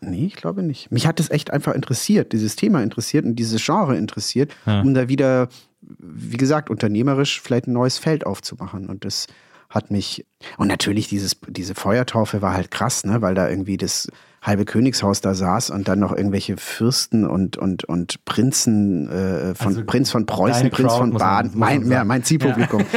[0.00, 0.90] Nee, ich glaube nicht.
[0.90, 4.80] Mich hat es echt einfach interessiert, dieses Thema interessiert und dieses Genre interessiert, Ja.
[4.82, 5.48] um da wieder,
[5.80, 8.88] wie gesagt, unternehmerisch vielleicht ein neues Feld aufzumachen.
[8.88, 9.26] Und das
[9.74, 10.24] hat mich.
[10.56, 13.22] Und natürlich, dieses, diese Feuertaufe war halt krass, ne?
[13.22, 14.08] weil da irgendwie das
[14.44, 19.68] halbe Königshaus da saß und dann noch irgendwelche Fürsten und, und, und Prinzen äh, von
[19.68, 22.84] Also Prinz von Preußen, Prinz Crowd, von Baden, man mein, ja, mein Zielpublikum.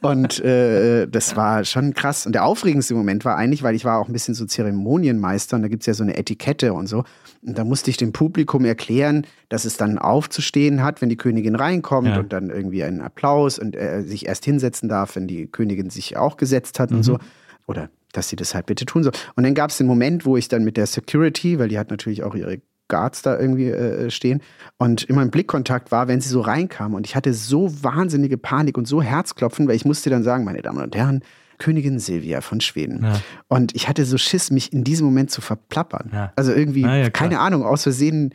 [0.00, 2.24] Und äh, das war schon krass.
[2.24, 5.62] Und der aufregendste Moment war eigentlich, weil ich war auch ein bisschen so Zeremonienmeister und
[5.62, 7.02] da gibt es ja so eine Etikette und so.
[7.46, 11.54] Und da musste ich dem Publikum erklären, dass es dann aufzustehen hat, wenn die Königin
[11.54, 12.18] reinkommt Ja.
[12.18, 16.16] und dann irgendwie einen Applaus und er sich erst hinsetzen darf, wenn die Königin sich
[16.16, 16.96] auch gesetzt hat Mhm.
[16.98, 17.18] und so.
[17.66, 19.12] Oder dass sie das halt bitte tun soll.
[19.36, 21.90] Und dann gab es den Moment, wo ich dann mit der Security, weil die hat
[21.90, 24.40] natürlich auch ihre Guards da irgendwie äh, stehen
[24.78, 26.94] und immer im Blickkontakt war, wenn sie so reinkam.
[26.94, 30.62] Und ich hatte so wahnsinnige Panik und so Herzklopfen, weil ich musste dann sagen, meine
[30.62, 31.20] Damen und Herren,
[31.58, 33.04] Königin Silvia von Schweden.
[33.04, 33.20] Ja.
[33.48, 36.10] Und ich hatte so Schiss, mich in diesem Moment zu verplappern.
[36.12, 36.32] Ja.
[36.36, 38.34] Also irgendwie, ja, keine Ahnung, aus Versehen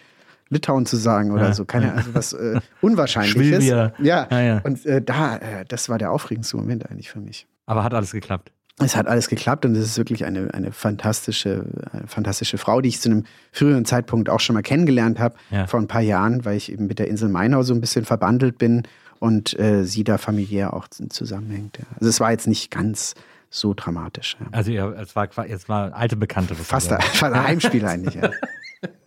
[0.49, 1.65] Litauen zu sagen oder so.
[1.65, 1.93] Keine.
[1.93, 3.65] Ahnung, was äh, Unwahrscheinliches.
[3.65, 3.91] Ja.
[3.99, 4.61] Ja.
[4.63, 7.47] Und äh, da, äh, das war der aufregendste Moment eigentlich für mich.
[7.65, 8.51] Aber hat alles geklappt.
[8.79, 12.89] Es hat alles geklappt und es ist wirklich eine, eine fantastische, eine fantastische Frau, die
[12.89, 15.67] ich zu einem früheren Zeitpunkt auch schon mal kennengelernt habe, Ja.
[15.67, 18.57] vor ein paar Jahren, weil ich eben mit der Insel Mainau so ein bisschen verbandelt
[18.57, 18.81] bin
[19.23, 21.77] und äh, sie da familiär auch zusammenhängt.
[21.77, 21.85] Ja.
[21.95, 23.15] Also es war jetzt nicht ganz
[23.49, 24.35] so dramatisch.
[24.37, 24.47] Ja.
[24.51, 26.55] Also ja, es war, es war alte Bekannte.
[26.55, 28.15] Fast, ein Heimspiel eigentlich.
[28.15, 28.31] Ja.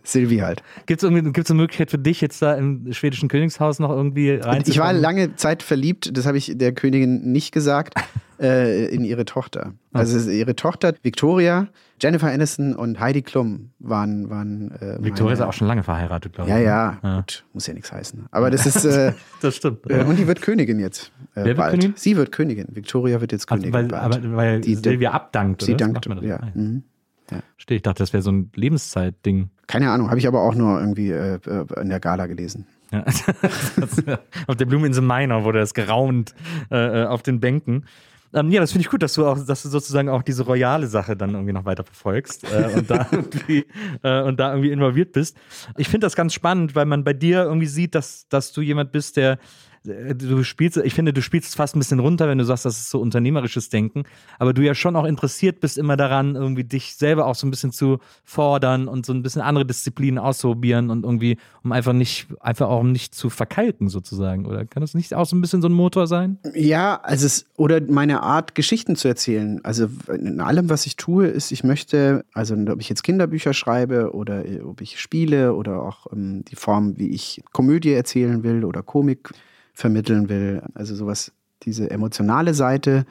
[0.01, 0.63] Silvi halt.
[0.87, 4.63] Gibt es eine Möglichkeit für dich, jetzt da im schwedischen Königshaus noch irgendwie reinzukommen?
[4.65, 7.93] Ich war lange Zeit verliebt, das habe ich der Königin nicht gesagt,
[8.39, 9.73] äh, in ihre Tochter.
[9.93, 11.67] Also es ist ihre Tochter, Victoria,
[12.01, 14.29] Jennifer Aniston und Heidi Klum waren.
[14.29, 16.55] waren äh, Victoria ist auch schon lange verheiratet, glaube ich.
[16.55, 16.65] Ja, ne?
[16.65, 17.15] ja, Ja.
[17.17, 18.25] Gut, muss ja nichts heißen.
[18.31, 18.85] Aber das ist.
[18.85, 19.89] Äh, Das stimmt.
[19.89, 21.11] äh, und die wird Königin jetzt.
[21.33, 21.71] Äh, Wer wird bald.
[21.71, 21.93] Königin?
[21.95, 22.67] Sie wird Königin.
[22.71, 23.73] Victoria wird jetzt Also, Königin.
[23.73, 24.15] weil, bald.
[24.17, 25.85] aber, weil Die- Silvia abdankt, Sie oder?
[25.87, 26.05] dankt.
[26.07, 26.23] Das?
[26.23, 26.37] Ja.
[26.37, 26.83] Ah, mhm.
[27.55, 29.49] Verstehe, ich dachte, das wäre so ein Lebenszeitding.
[29.67, 32.67] Keine Ahnung, habe ich aber auch nur irgendwie äh, äh, in der Gala gelesen.
[32.91, 33.01] Ja.
[33.75, 34.01] das,
[34.47, 36.33] auf der Blumeninsel Mainau wurde das geraunt
[36.71, 37.83] äh, äh, auf den Bänken.
[38.33, 40.87] Ähm, ja, das finde ich gut, dass du auch, dass du sozusagen auch diese royale
[40.87, 43.65] Sache dann irgendwie noch weiter verfolgst äh, und, da irgendwie,
[44.03, 45.37] äh, und da irgendwie involviert bist.
[45.77, 48.91] Ich finde das ganz spannend, weil man bei dir irgendwie sieht, dass, dass du jemand
[48.91, 49.39] bist, der
[49.87, 52.89] du spielst, ich finde, du spielst fast ein bisschen runter, wenn du sagst, das ist
[52.89, 54.03] so unternehmerisches Denken,
[54.39, 57.51] aber du ja schon auch interessiert bist immer daran, irgendwie dich selber auch so ein
[57.51, 62.27] bisschen zu fordern und so ein bisschen andere Disziplinen auszuprobieren und irgendwie, um einfach nicht,
[62.39, 65.61] einfach auch um nicht zu verkalken sozusagen, oder kann das nicht auch so ein bisschen
[65.61, 66.37] so ein Motor sein?
[66.53, 69.59] Ja, also es, oder meine Art, Geschichten zu erzählen.
[69.63, 74.13] Also in allem, was ich tue, ist, ich möchte, also ob ich jetzt Kinderbücher schreibe
[74.13, 78.65] oder äh, ob ich spiele oder auch ähm, die Form, wie ich Komödie erzählen will
[78.65, 79.29] oder Komik
[79.77, 80.63] vermitteln will.
[80.73, 83.05] Also sowas, diese emotionale Seite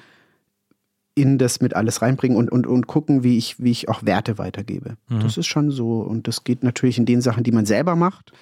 [1.15, 4.37] in das mit alles reinbringen und, und, und gucken, wie ich, wie ich auch Werte
[4.37, 4.97] weitergebe.
[5.09, 6.01] Das ist schon so.
[6.01, 8.33] Und das geht natürlich in den Sachen, die man selber macht,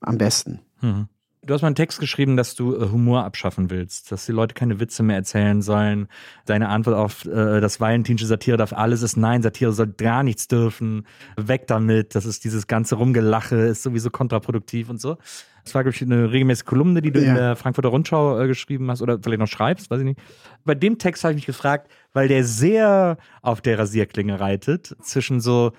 [0.00, 0.60] am besten.
[0.80, 1.08] Mhm.
[1.46, 4.54] Du hast mal einen Text geschrieben, dass du äh, Humor abschaffen willst, dass die Leute
[4.54, 6.08] keine Witze mehr erzählen sollen.
[6.46, 10.48] Deine Antwort auf äh, das valentinsche Satire darf alles ist nein, Satire soll gar nichts
[10.48, 11.06] dürfen.
[11.36, 15.18] Weg damit, das ist dieses ganze Rumgelache, ist sowieso kontraproduktiv und so.
[15.64, 17.34] Das war, glaube ich, eine regelmäßige Kolumne, die du in Ja.
[17.34, 20.20] der Frankfurter Rundschau äh, geschrieben hast oder vielleicht noch schreibst, weiß ich nicht.
[20.64, 25.40] Bei dem Text habe ich mich gefragt, weil der sehr auf der Rasierklinge reitet, zwischen
[25.40, 25.72] so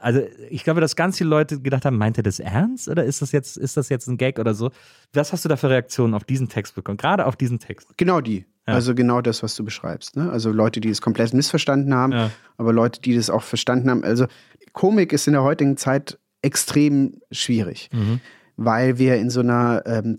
[0.00, 0.20] also
[0.50, 3.32] ich glaube, dass ganz viele Leute gedacht haben, meint er das ernst oder ist das
[3.32, 4.70] jetzt, ist das jetzt ein Gag oder so?
[5.12, 6.96] Was hast du da für Reaktionen auf diesen Text bekommen?
[6.98, 7.96] Gerade auf diesen Text.
[7.96, 8.46] Genau die.
[8.66, 8.74] Ja.
[8.74, 10.16] Also genau das, was du beschreibst.
[10.16, 10.28] Ne?
[10.30, 12.30] Also Leute, die es komplett missverstanden haben, Ja.
[12.56, 14.02] aber Leute, die das auch verstanden haben.
[14.02, 14.26] Also
[14.72, 18.20] Komik ist in der heutigen Zeit extrem schwierig, Mhm.
[18.56, 20.18] weil wir in so einer ähm,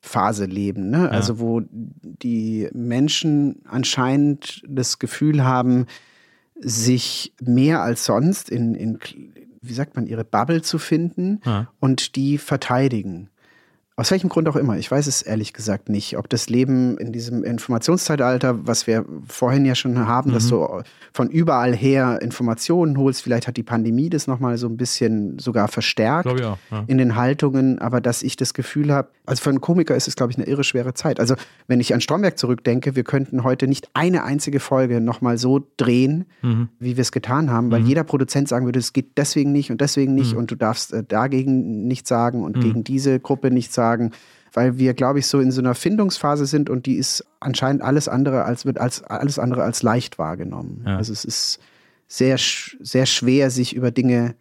[0.00, 1.10] Phase leben, ne?
[1.10, 5.86] also wo die Menschen anscheinend das Gefühl haben,
[6.60, 8.98] sich mehr als sonst in, in
[9.60, 11.68] wie sagt man, ihre Bubble zu finden Ja.
[11.80, 13.30] und die verteidigen.
[13.98, 14.78] Aus welchem Grund auch immer.
[14.78, 16.16] Ich weiß es ehrlich gesagt nicht.
[16.16, 21.28] Ob das Leben in diesem Informationszeitalter, was wir vorhin ja schon haben, dass du von
[21.28, 26.28] überall her Informationen holst, vielleicht hat die Pandemie das nochmal so ein bisschen sogar verstärkt
[26.28, 26.84] auch, ja.
[26.86, 30.14] in den Haltungen, aber dass ich das Gefühl habe, also für einen Komiker ist es,
[30.14, 31.18] glaube ich, eine irre schwere Zeit.
[31.18, 31.34] Also
[31.66, 36.26] wenn ich an Stromberg zurückdenke, wir könnten heute nicht eine einzige Folge nochmal so drehen,
[36.42, 36.68] Mhm.
[36.78, 39.80] wie wir es getan haben, weil jeder Produzent sagen würde, es geht deswegen nicht und
[39.80, 40.38] deswegen nicht Mhm.
[40.38, 43.87] und du darfst äh, dagegen nichts sagen und gegen diese Gruppe nichts sagen,
[44.52, 48.08] weil wir, glaube ich, so in so einer Findungsphase sind und die ist anscheinend alles
[48.08, 50.82] andere als wird als alles andere als leicht wahrgenommen.
[50.86, 50.96] Ja.
[50.96, 51.58] Also es ist
[52.06, 54.34] sehr, sehr schwer, sich über Dinge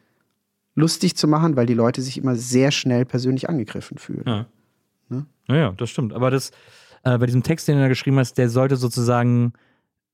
[0.75, 4.23] lustig zu machen, weil die Leute sich immer sehr schnell persönlich angegriffen fühlen.
[4.25, 4.45] Ja.
[5.49, 6.13] Naja, das stimmt.
[6.13, 6.51] Aber das,
[7.03, 9.53] äh, bei diesem Text, den du da geschrieben hast, der sollte sozusagen,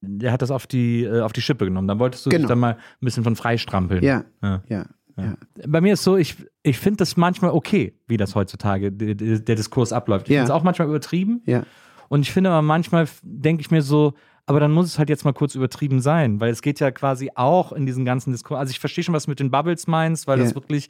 [0.02, 1.88] der hat das auf die, äh, auf die Schippe genommen.
[1.88, 2.50] Dann wolltest du dich Genau.
[2.50, 4.04] dann mal ein bisschen von freistrampeln.
[4.04, 4.62] Ja, Ja.
[4.70, 4.86] ja,
[5.18, 5.36] ja.
[5.68, 9.56] Bei mir ist so, ich, ich finde das manchmal okay, wie das heutzutage der, der
[9.56, 10.28] Diskurs abläuft.
[10.28, 10.42] Ich Ja.
[10.42, 11.42] finde es auch manchmal übertrieben.
[11.46, 11.64] ja.
[12.10, 14.14] Und ich finde aber manchmal denke ich mir so,
[14.46, 17.32] aber dann muss es halt jetzt mal kurz übertrieben sein, weil es geht ja quasi
[17.34, 18.60] auch in diesen ganzen Diskurs.
[18.60, 20.90] Also ich verstehe schon, was du mit den Bubbles meinst, weil das wirklich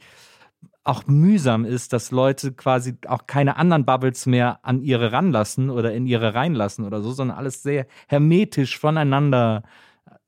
[0.82, 5.94] auch mühsam ist, dass Leute quasi auch keine anderen Bubbles mehr an ihre ranlassen oder
[5.94, 9.62] in ihre reinlassen oder so, sondern alles sehr hermetisch voneinander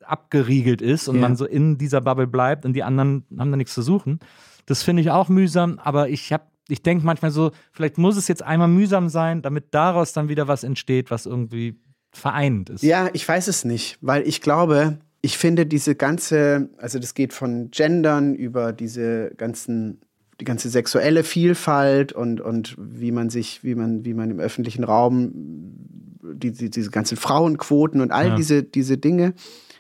[0.09, 1.23] abgeriegelt ist und Ja.
[1.23, 4.20] man so in dieser Bubble bleibt und die anderen haben da nichts zu suchen.
[4.66, 8.27] Das finde ich auch mühsam, aber ich habe ich denke manchmal so, vielleicht muss es
[8.27, 11.78] jetzt einmal mühsam sein, damit daraus dann wieder was entsteht, was irgendwie
[12.11, 12.83] vereinend ist.
[12.83, 17.33] Ja, ich weiß es nicht, weil ich glaube, ich finde diese ganze, also das geht
[17.33, 20.01] von Gendern über diese ganzen,
[20.41, 24.83] die ganze sexuelle Vielfalt und, und wie man sich, wie man, wie man im öffentlichen
[24.83, 25.31] Raum,
[26.23, 28.35] die, die, diese ganzen Frauenquoten und all Ja.
[28.35, 29.35] diese, diese Dinge.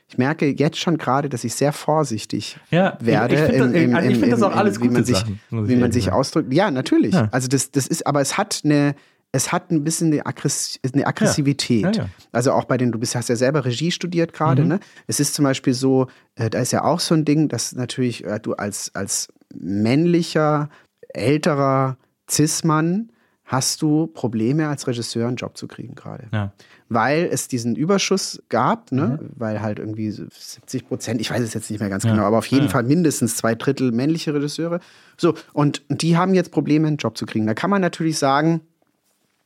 [0.08, 3.34] Ich merke jetzt schon gerade, dass ich sehr vorsichtig Ja, werde.
[3.34, 6.12] ich finde das- finde das auch alles im- wie man sich, Sachen, wie man sich
[6.12, 6.52] ausdrückt.
[6.52, 7.12] Ja, natürlich.
[7.14, 7.28] Ja.
[7.32, 8.94] Also das, das ist, aber es hat eine,
[9.32, 11.82] es hat ein bisschen eine, Aggress eine Aggressivität.
[11.84, 12.08] Ja, ja.
[12.30, 14.68] Also auch bei den, du bist, hast ja selber Regie studiert gerade, Mhm.
[14.68, 14.80] ne?
[15.08, 16.06] Es ist zum Beispiel so,
[16.36, 20.68] äh, da ist ja auch so ein Ding, dass natürlich äh, du als, als männlicher,
[21.08, 21.96] älterer
[22.30, 23.10] Cis-Mann
[23.46, 26.24] hast du Probleme als Regisseur einen Job zu kriegen gerade.
[26.32, 26.52] Ja.
[26.88, 29.20] Weil es diesen Überschuss gab, ne?
[29.36, 32.10] weil halt irgendwie so 70 Prozent, ich weiß es jetzt nicht mehr ganz Ja.
[32.10, 32.70] genau, aber auf jeden Ja.
[32.70, 34.80] Fall mindestens zwei Drittel männliche Regisseure.
[35.16, 37.46] So, und die haben jetzt Probleme, einen Job zu kriegen.
[37.46, 38.60] Da kann man natürlich sagen,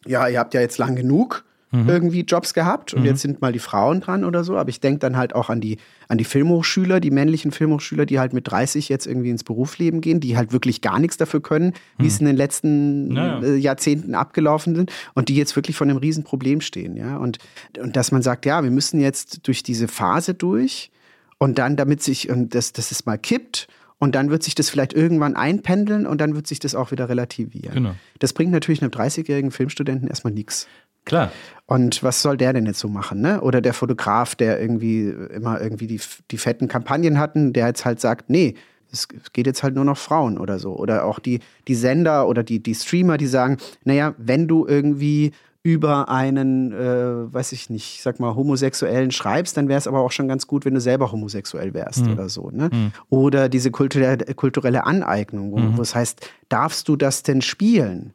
[0.07, 3.61] ja, ihr habt ja jetzt lang genug irgendwie Jobs gehabt und jetzt sind mal die
[3.61, 4.57] Frauen dran oder so.
[4.57, 5.79] Aber ich denke dann halt auch an die,
[6.09, 10.19] an die Filmhochschüler, die männlichen Filmhochschüler, die halt mit 30 jetzt irgendwie ins Berufsleben gehen,
[10.19, 13.43] die halt wirklich gar nichts dafür können, wie es in den letzten Ja, ja.
[13.43, 16.97] äh, Jahrzehnten abgelaufen sind und die jetzt wirklich vor einem Riesenproblem stehen.
[16.97, 17.19] Ja?
[17.19, 17.39] Und,
[17.81, 20.91] und dass man sagt, ja, wir müssen jetzt durch diese Phase durch
[21.39, 23.69] und dann, damit sich, und das, das es mal kippt,
[24.01, 27.11] und dann wird sich das vielleicht irgendwann einpendeln und dann wird sich das auch wieder
[27.11, 27.75] relativieren.
[27.75, 27.95] Genau.
[28.19, 30.67] Das bringt natürlich einem 30-jährigen Filmstudenten erstmal nichts.
[31.05, 31.33] Klar.
[31.67, 33.41] Und was soll der denn jetzt so machen, ne?
[33.43, 36.01] Oder der Fotograf, der irgendwie immer irgendwie die,
[36.31, 38.57] die fetten Kampagnen hatten, der jetzt halt sagt, nee,
[38.93, 40.77] es geht jetzt halt nur noch Frauen oder so.
[40.77, 45.33] Oder auch die, die Sender oder die, die Streamer, die sagen, naja, wenn du irgendwie
[45.63, 50.11] über einen, äh, weiß ich nicht, sag mal, Homosexuellen schreibst, dann wäre es aber auch
[50.11, 52.51] schon ganz gut, wenn du selber homosexuell wärst oder so.
[52.51, 52.71] Ne?
[53.11, 58.15] Oder diese kulturelle, kulturelle Aneignung, wo, wo es heißt, darfst du das denn spielen?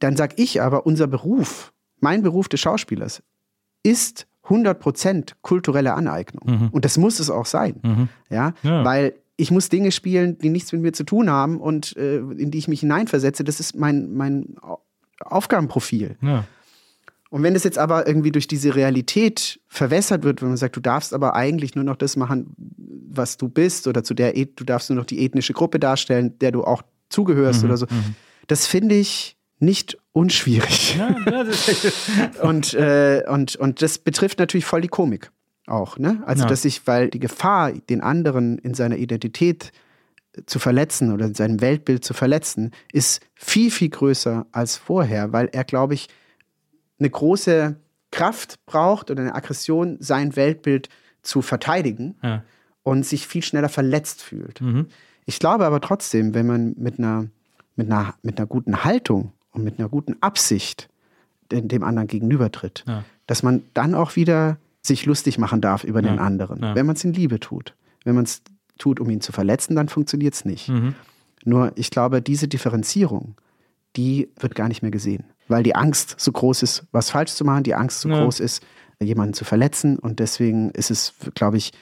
[0.00, 3.22] Dann sag ich aber, unser Beruf, mein Beruf des Schauspielers,
[3.82, 6.70] ist 100% kulturelle Aneignung.
[6.72, 8.08] Und das muss es auch sein.
[8.30, 8.52] Ja?
[8.62, 8.84] Ja.
[8.84, 12.50] Weil ich muss Dinge spielen, die nichts mit mir zu tun haben und äh, in
[12.50, 13.44] die ich mich hineinversetze.
[13.44, 14.80] Das ist mein, mein Au-
[15.20, 16.16] Aufgabenprofil.
[16.22, 16.44] Ja.
[17.30, 20.80] Und wenn das jetzt aber irgendwie durch diese Realität verwässert wird, wenn man sagt, du
[20.80, 22.54] darfst aber eigentlich nur noch das machen,
[23.10, 26.52] was du bist, oder zu der du darfst nur noch die ethnische Gruppe darstellen, der
[26.52, 27.86] du auch zugehörst oder so,
[28.46, 30.96] das finde ich nicht unschwierig.
[30.96, 31.14] Ja,
[32.42, 35.30] Und, äh, und, und das betrifft natürlich voll die Komik
[35.66, 35.98] auch.
[35.98, 36.22] Ne?
[36.24, 36.48] Also, Ja.
[36.48, 39.72] dass ich, weil die Gefahr, den anderen in seiner Identität
[40.46, 45.50] zu verletzen oder in seinem Weltbild zu verletzen, ist viel, viel größer als vorher, weil
[45.52, 46.08] er, glaube ich,
[46.98, 47.76] eine große
[48.10, 50.88] Kraft braucht oder eine Aggression, sein Weltbild
[51.20, 52.42] zu verteidigen ja.
[52.82, 54.62] und sich viel schneller verletzt fühlt.
[54.62, 54.86] Mhm.
[55.26, 57.26] Ich glaube aber trotzdem, wenn man mit einer,
[57.74, 60.88] mit einer, mit einer guten Haltung und mit einer guten Absicht
[61.50, 63.04] dem, anderen gegenübertritt, Ja.
[63.26, 66.20] dass man dann auch wieder sich lustig machen darf über den Ja.
[66.22, 66.74] anderen, Ja.
[66.74, 67.74] wenn man es in Liebe tut.
[68.04, 68.42] Wenn man es
[68.78, 70.68] tut, um ihn zu verletzen, dann funktioniert es nicht.
[70.68, 70.94] Mhm.
[71.44, 73.34] Nur ich glaube, diese Differenzierung,
[73.96, 75.24] die wird gar nicht mehr gesehen.
[75.48, 78.64] weil die Angst so groß ist, was falsch zu machen, die Angst so groß ist,
[79.00, 79.96] jemanden zu verletzen.
[79.96, 81.72] Und deswegen ist es, glaube ich,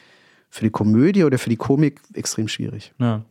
[0.50, 2.92] für die Komödie oder für die Komik extrem schwierig.
[2.98, 3.22] Ja.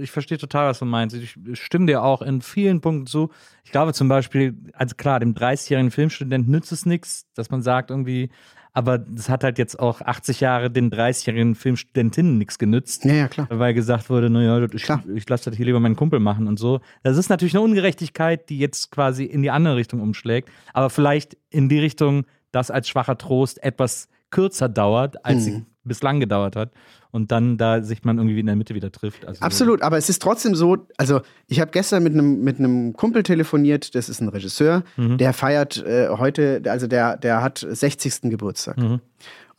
[0.00, 1.16] Ich verstehe total, was du meinst.
[1.16, 3.30] Ich stimme dir auch in vielen Punkten zu.
[3.64, 7.90] Ich glaube zum Beispiel, also klar, dem 30-jährigen Filmstudent nützt es nichts, dass man sagt
[7.90, 8.30] irgendwie,
[8.76, 13.04] aber das hat halt jetzt auch 80 Jahre den 30-jährigen Filmstudentinnen nichts genützt.
[13.04, 13.46] Ja, ja, klar.
[13.50, 15.02] Weil gesagt wurde, naja, ich, Klar.
[15.14, 16.80] ich lasse das hier lieber meinen Kumpel machen und so.
[17.04, 21.36] Das ist natürlich eine Ungerechtigkeit, die jetzt quasi in die andere Richtung umschlägt, aber vielleicht
[21.50, 25.40] in die Richtung, dass als schwacher Trost etwas kürzer dauert, als Mhm.
[25.40, 26.70] sie bislang gedauert hat
[27.10, 29.24] und dann da sich man irgendwie in der Mitte wieder trifft.
[29.26, 32.92] Also Absolut, aber es ist trotzdem so, also ich habe gestern mit einem mit einem
[32.94, 38.22] Kumpel telefoniert, das ist ein Regisseur, der feiert äh, heute, also der, der hat 60.
[38.30, 38.76] Geburtstag.
[38.78, 39.00] Und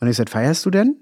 [0.02, 0.96] ich gesagt, feierst du denn?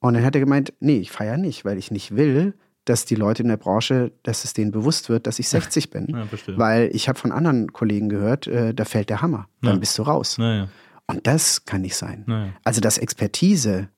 [0.00, 2.54] Und dann hat er gemeint, nee, ich feiere nicht, weil ich nicht will,
[2.84, 6.08] dass die Leute in der Branche, dass es denen bewusst wird, dass ich 60 bin.
[6.08, 6.26] Ja,
[6.58, 9.46] weil ich habe von anderen Kollegen gehört, äh, da fällt der Hammer.
[9.60, 9.78] Dann Ja.
[9.78, 10.38] bist du raus.
[10.38, 10.66] Naja.
[11.06, 12.52] Und das kann nicht sein.
[12.64, 13.88] Also, dass Expertise,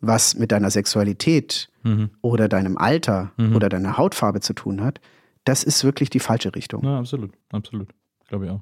[0.00, 2.10] was mit deiner Sexualität Mhm.
[2.20, 5.00] oder deinem Alter oder deiner Hautfarbe zu tun hat,
[5.44, 6.84] das ist wirklich die falsche Richtung.
[6.84, 7.88] Ja, absolut, absolut.
[8.28, 8.60] Glaube ich auch.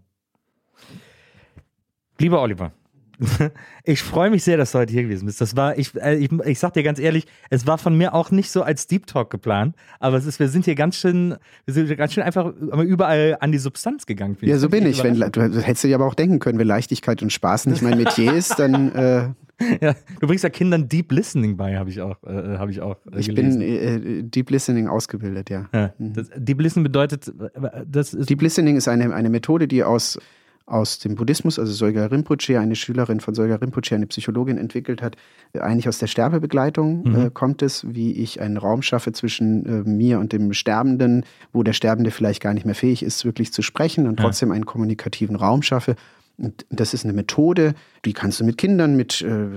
[2.20, 2.72] Lieber Oliver,
[3.84, 5.40] ich freue mich sehr, dass du heute hier gewesen bist.
[5.40, 8.30] Das war, ich, äh, ich, ich sag dir ganz ehrlich, es war von mir auch
[8.30, 11.34] nicht so als Deep Talk geplant, aber es ist, wir sind hier ganz schön,
[11.64, 14.36] wir sind ganz schön einfach überall an die Substanz gegangen.
[14.36, 15.02] finde Ja, so bin ich.
[15.02, 18.32] Wenn, du hättest dir aber auch denken können, wenn Leichtigkeit und Spaß nicht mein Metier
[18.32, 19.28] ist, dann äh,
[19.80, 22.96] ja, du bringst ja Kindern Deep Listening bei, habe ich auch, äh, habe ich auch
[23.12, 23.60] äh, ich gelesen.
[23.60, 25.68] bin äh, Deep Listening ausgebildet, ja.
[25.74, 29.82] ja, das, Deep Listening bedeutet, äh, das ist Deep Listening ist eine, eine Methode, die
[29.82, 30.18] aus,
[30.64, 35.16] aus dem Buddhismus, also Solga Rinpoche, eine Schülerin von Solga Rinpoche, eine Psychologin entwickelt hat.
[35.52, 39.88] Äh, Eigentlich aus der Sterbebegleitung äh, kommt es, wie ich einen Raum schaffe zwischen äh,
[39.88, 43.62] mir und dem Sterbenden, wo der Sterbende vielleicht gar nicht mehr fähig ist, wirklich zu
[43.62, 45.96] sprechen und trotzdem einen kommunikativen Raum schaffe.
[46.40, 47.74] Und das ist eine Methode,
[48.04, 49.48] die kannst du mit Kindern, mit, äh,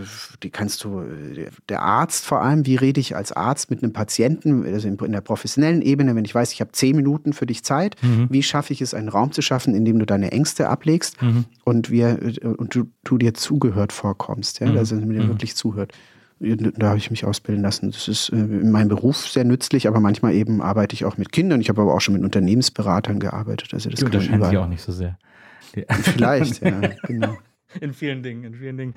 [0.42, 3.94] die kannst du, äh, der Arzt vor allem, wie rede ich als Arzt mit einem
[3.94, 7.64] Patienten, also in, der professionellen Ebene, wenn ich weiß, ich habe zehn Minuten für dich
[7.64, 7.98] Zeit,
[8.30, 11.18] wie schaffe ich es, einen Raum zu schaffen, in dem du deine Ängste ablegst
[11.64, 14.74] und, wir, äh, und du, du dir zugehört vorkommst, ja?
[14.74, 15.94] also mir wirklich zuhört.
[16.40, 17.92] Da habe ich mich ausbilden lassen.
[17.92, 21.62] Das ist in meinem Beruf sehr nützlich, aber manchmal eben arbeite ich auch mit Kindern.
[21.62, 23.76] Ich habe aber auch schon mit Unternehmensberatern gearbeitet.
[23.76, 24.58] Also das die kann man überall.
[24.58, 25.20] auch nicht so sehr.
[25.76, 27.38] Die- Vielleicht, ja, genau.
[27.80, 28.94] In vielen Dingen, in vielen Dingen.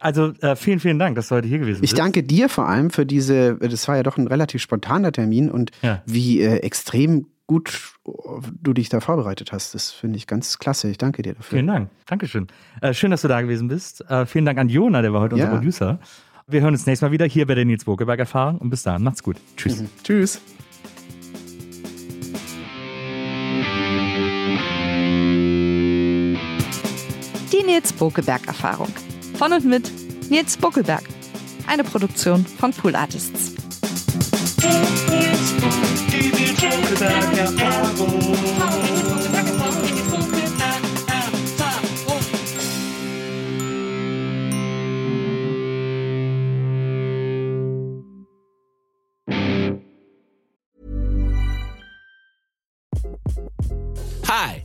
[0.00, 1.92] Also äh, vielen, vielen Dank, dass du heute hier gewesen bist.
[1.92, 5.50] Ich danke dir vor allem für diese, das war ja doch ein relativ spontaner Termin
[5.50, 6.02] und Ja.
[6.04, 7.94] wie äh, extrem gut
[8.60, 9.74] du dich da vorbereitet hast.
[9.74, 10.88] Das finde ich ganz klasse.
[10.90, 11.56] Ich danke dir dafür.
[11.56, 11.88] Vielen Dank.
[12.06, 12.48] Dankeschön.
[12.82, 14.02] Äh, schön, dass du da gewesen bist.
[14.10, 15.46] Äh, vielen Dank an Jona, der war heute Ja.
[15.46, 15.98] unser Producer.
[16.46, 19.02] Wir hören uns nächstes Mal wieder hier bei der Nils Bokeberg Erfahrung und bis dahin,
[19.04, 19.36] macht's gut.
[19.56, 19.84] Tschüss.
[20.04, 20.42] Tschüss.
[27.52, 28.88] Die Nils Bokeberg Erfahrung.
[29.36, 29.90] Von und mit
[30.30, 31.02] Nils Bokeberg.
[31.66, 33.52] Eine Produktion von Pool Artists.
[54.26, 54.64] Hi,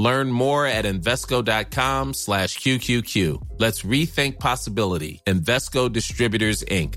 [0.00, 3.42] Learn more at Invesco.com slash QQQ.
[3.58, 5.20] Let's rethink possibility.
[5.26, 6.94] Investco Distributors, Inc.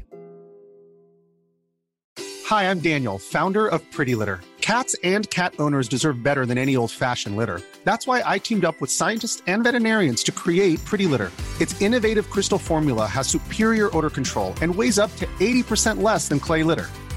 [2.45, 4.41] Hi, I'm Daniel, founder of Pretty Litter.
[4.59, 7.61] Cats and cat owners deserve better than any old fashioned litter.
[7.83, 11.31] That's why I teamed up with scientists and veterinarians to create Pretty Litter.
[11.59, 16.39] Its innovative crystal formula has superior odor control and weighs up to 80% less than
[16.39, 16.89] clay litter.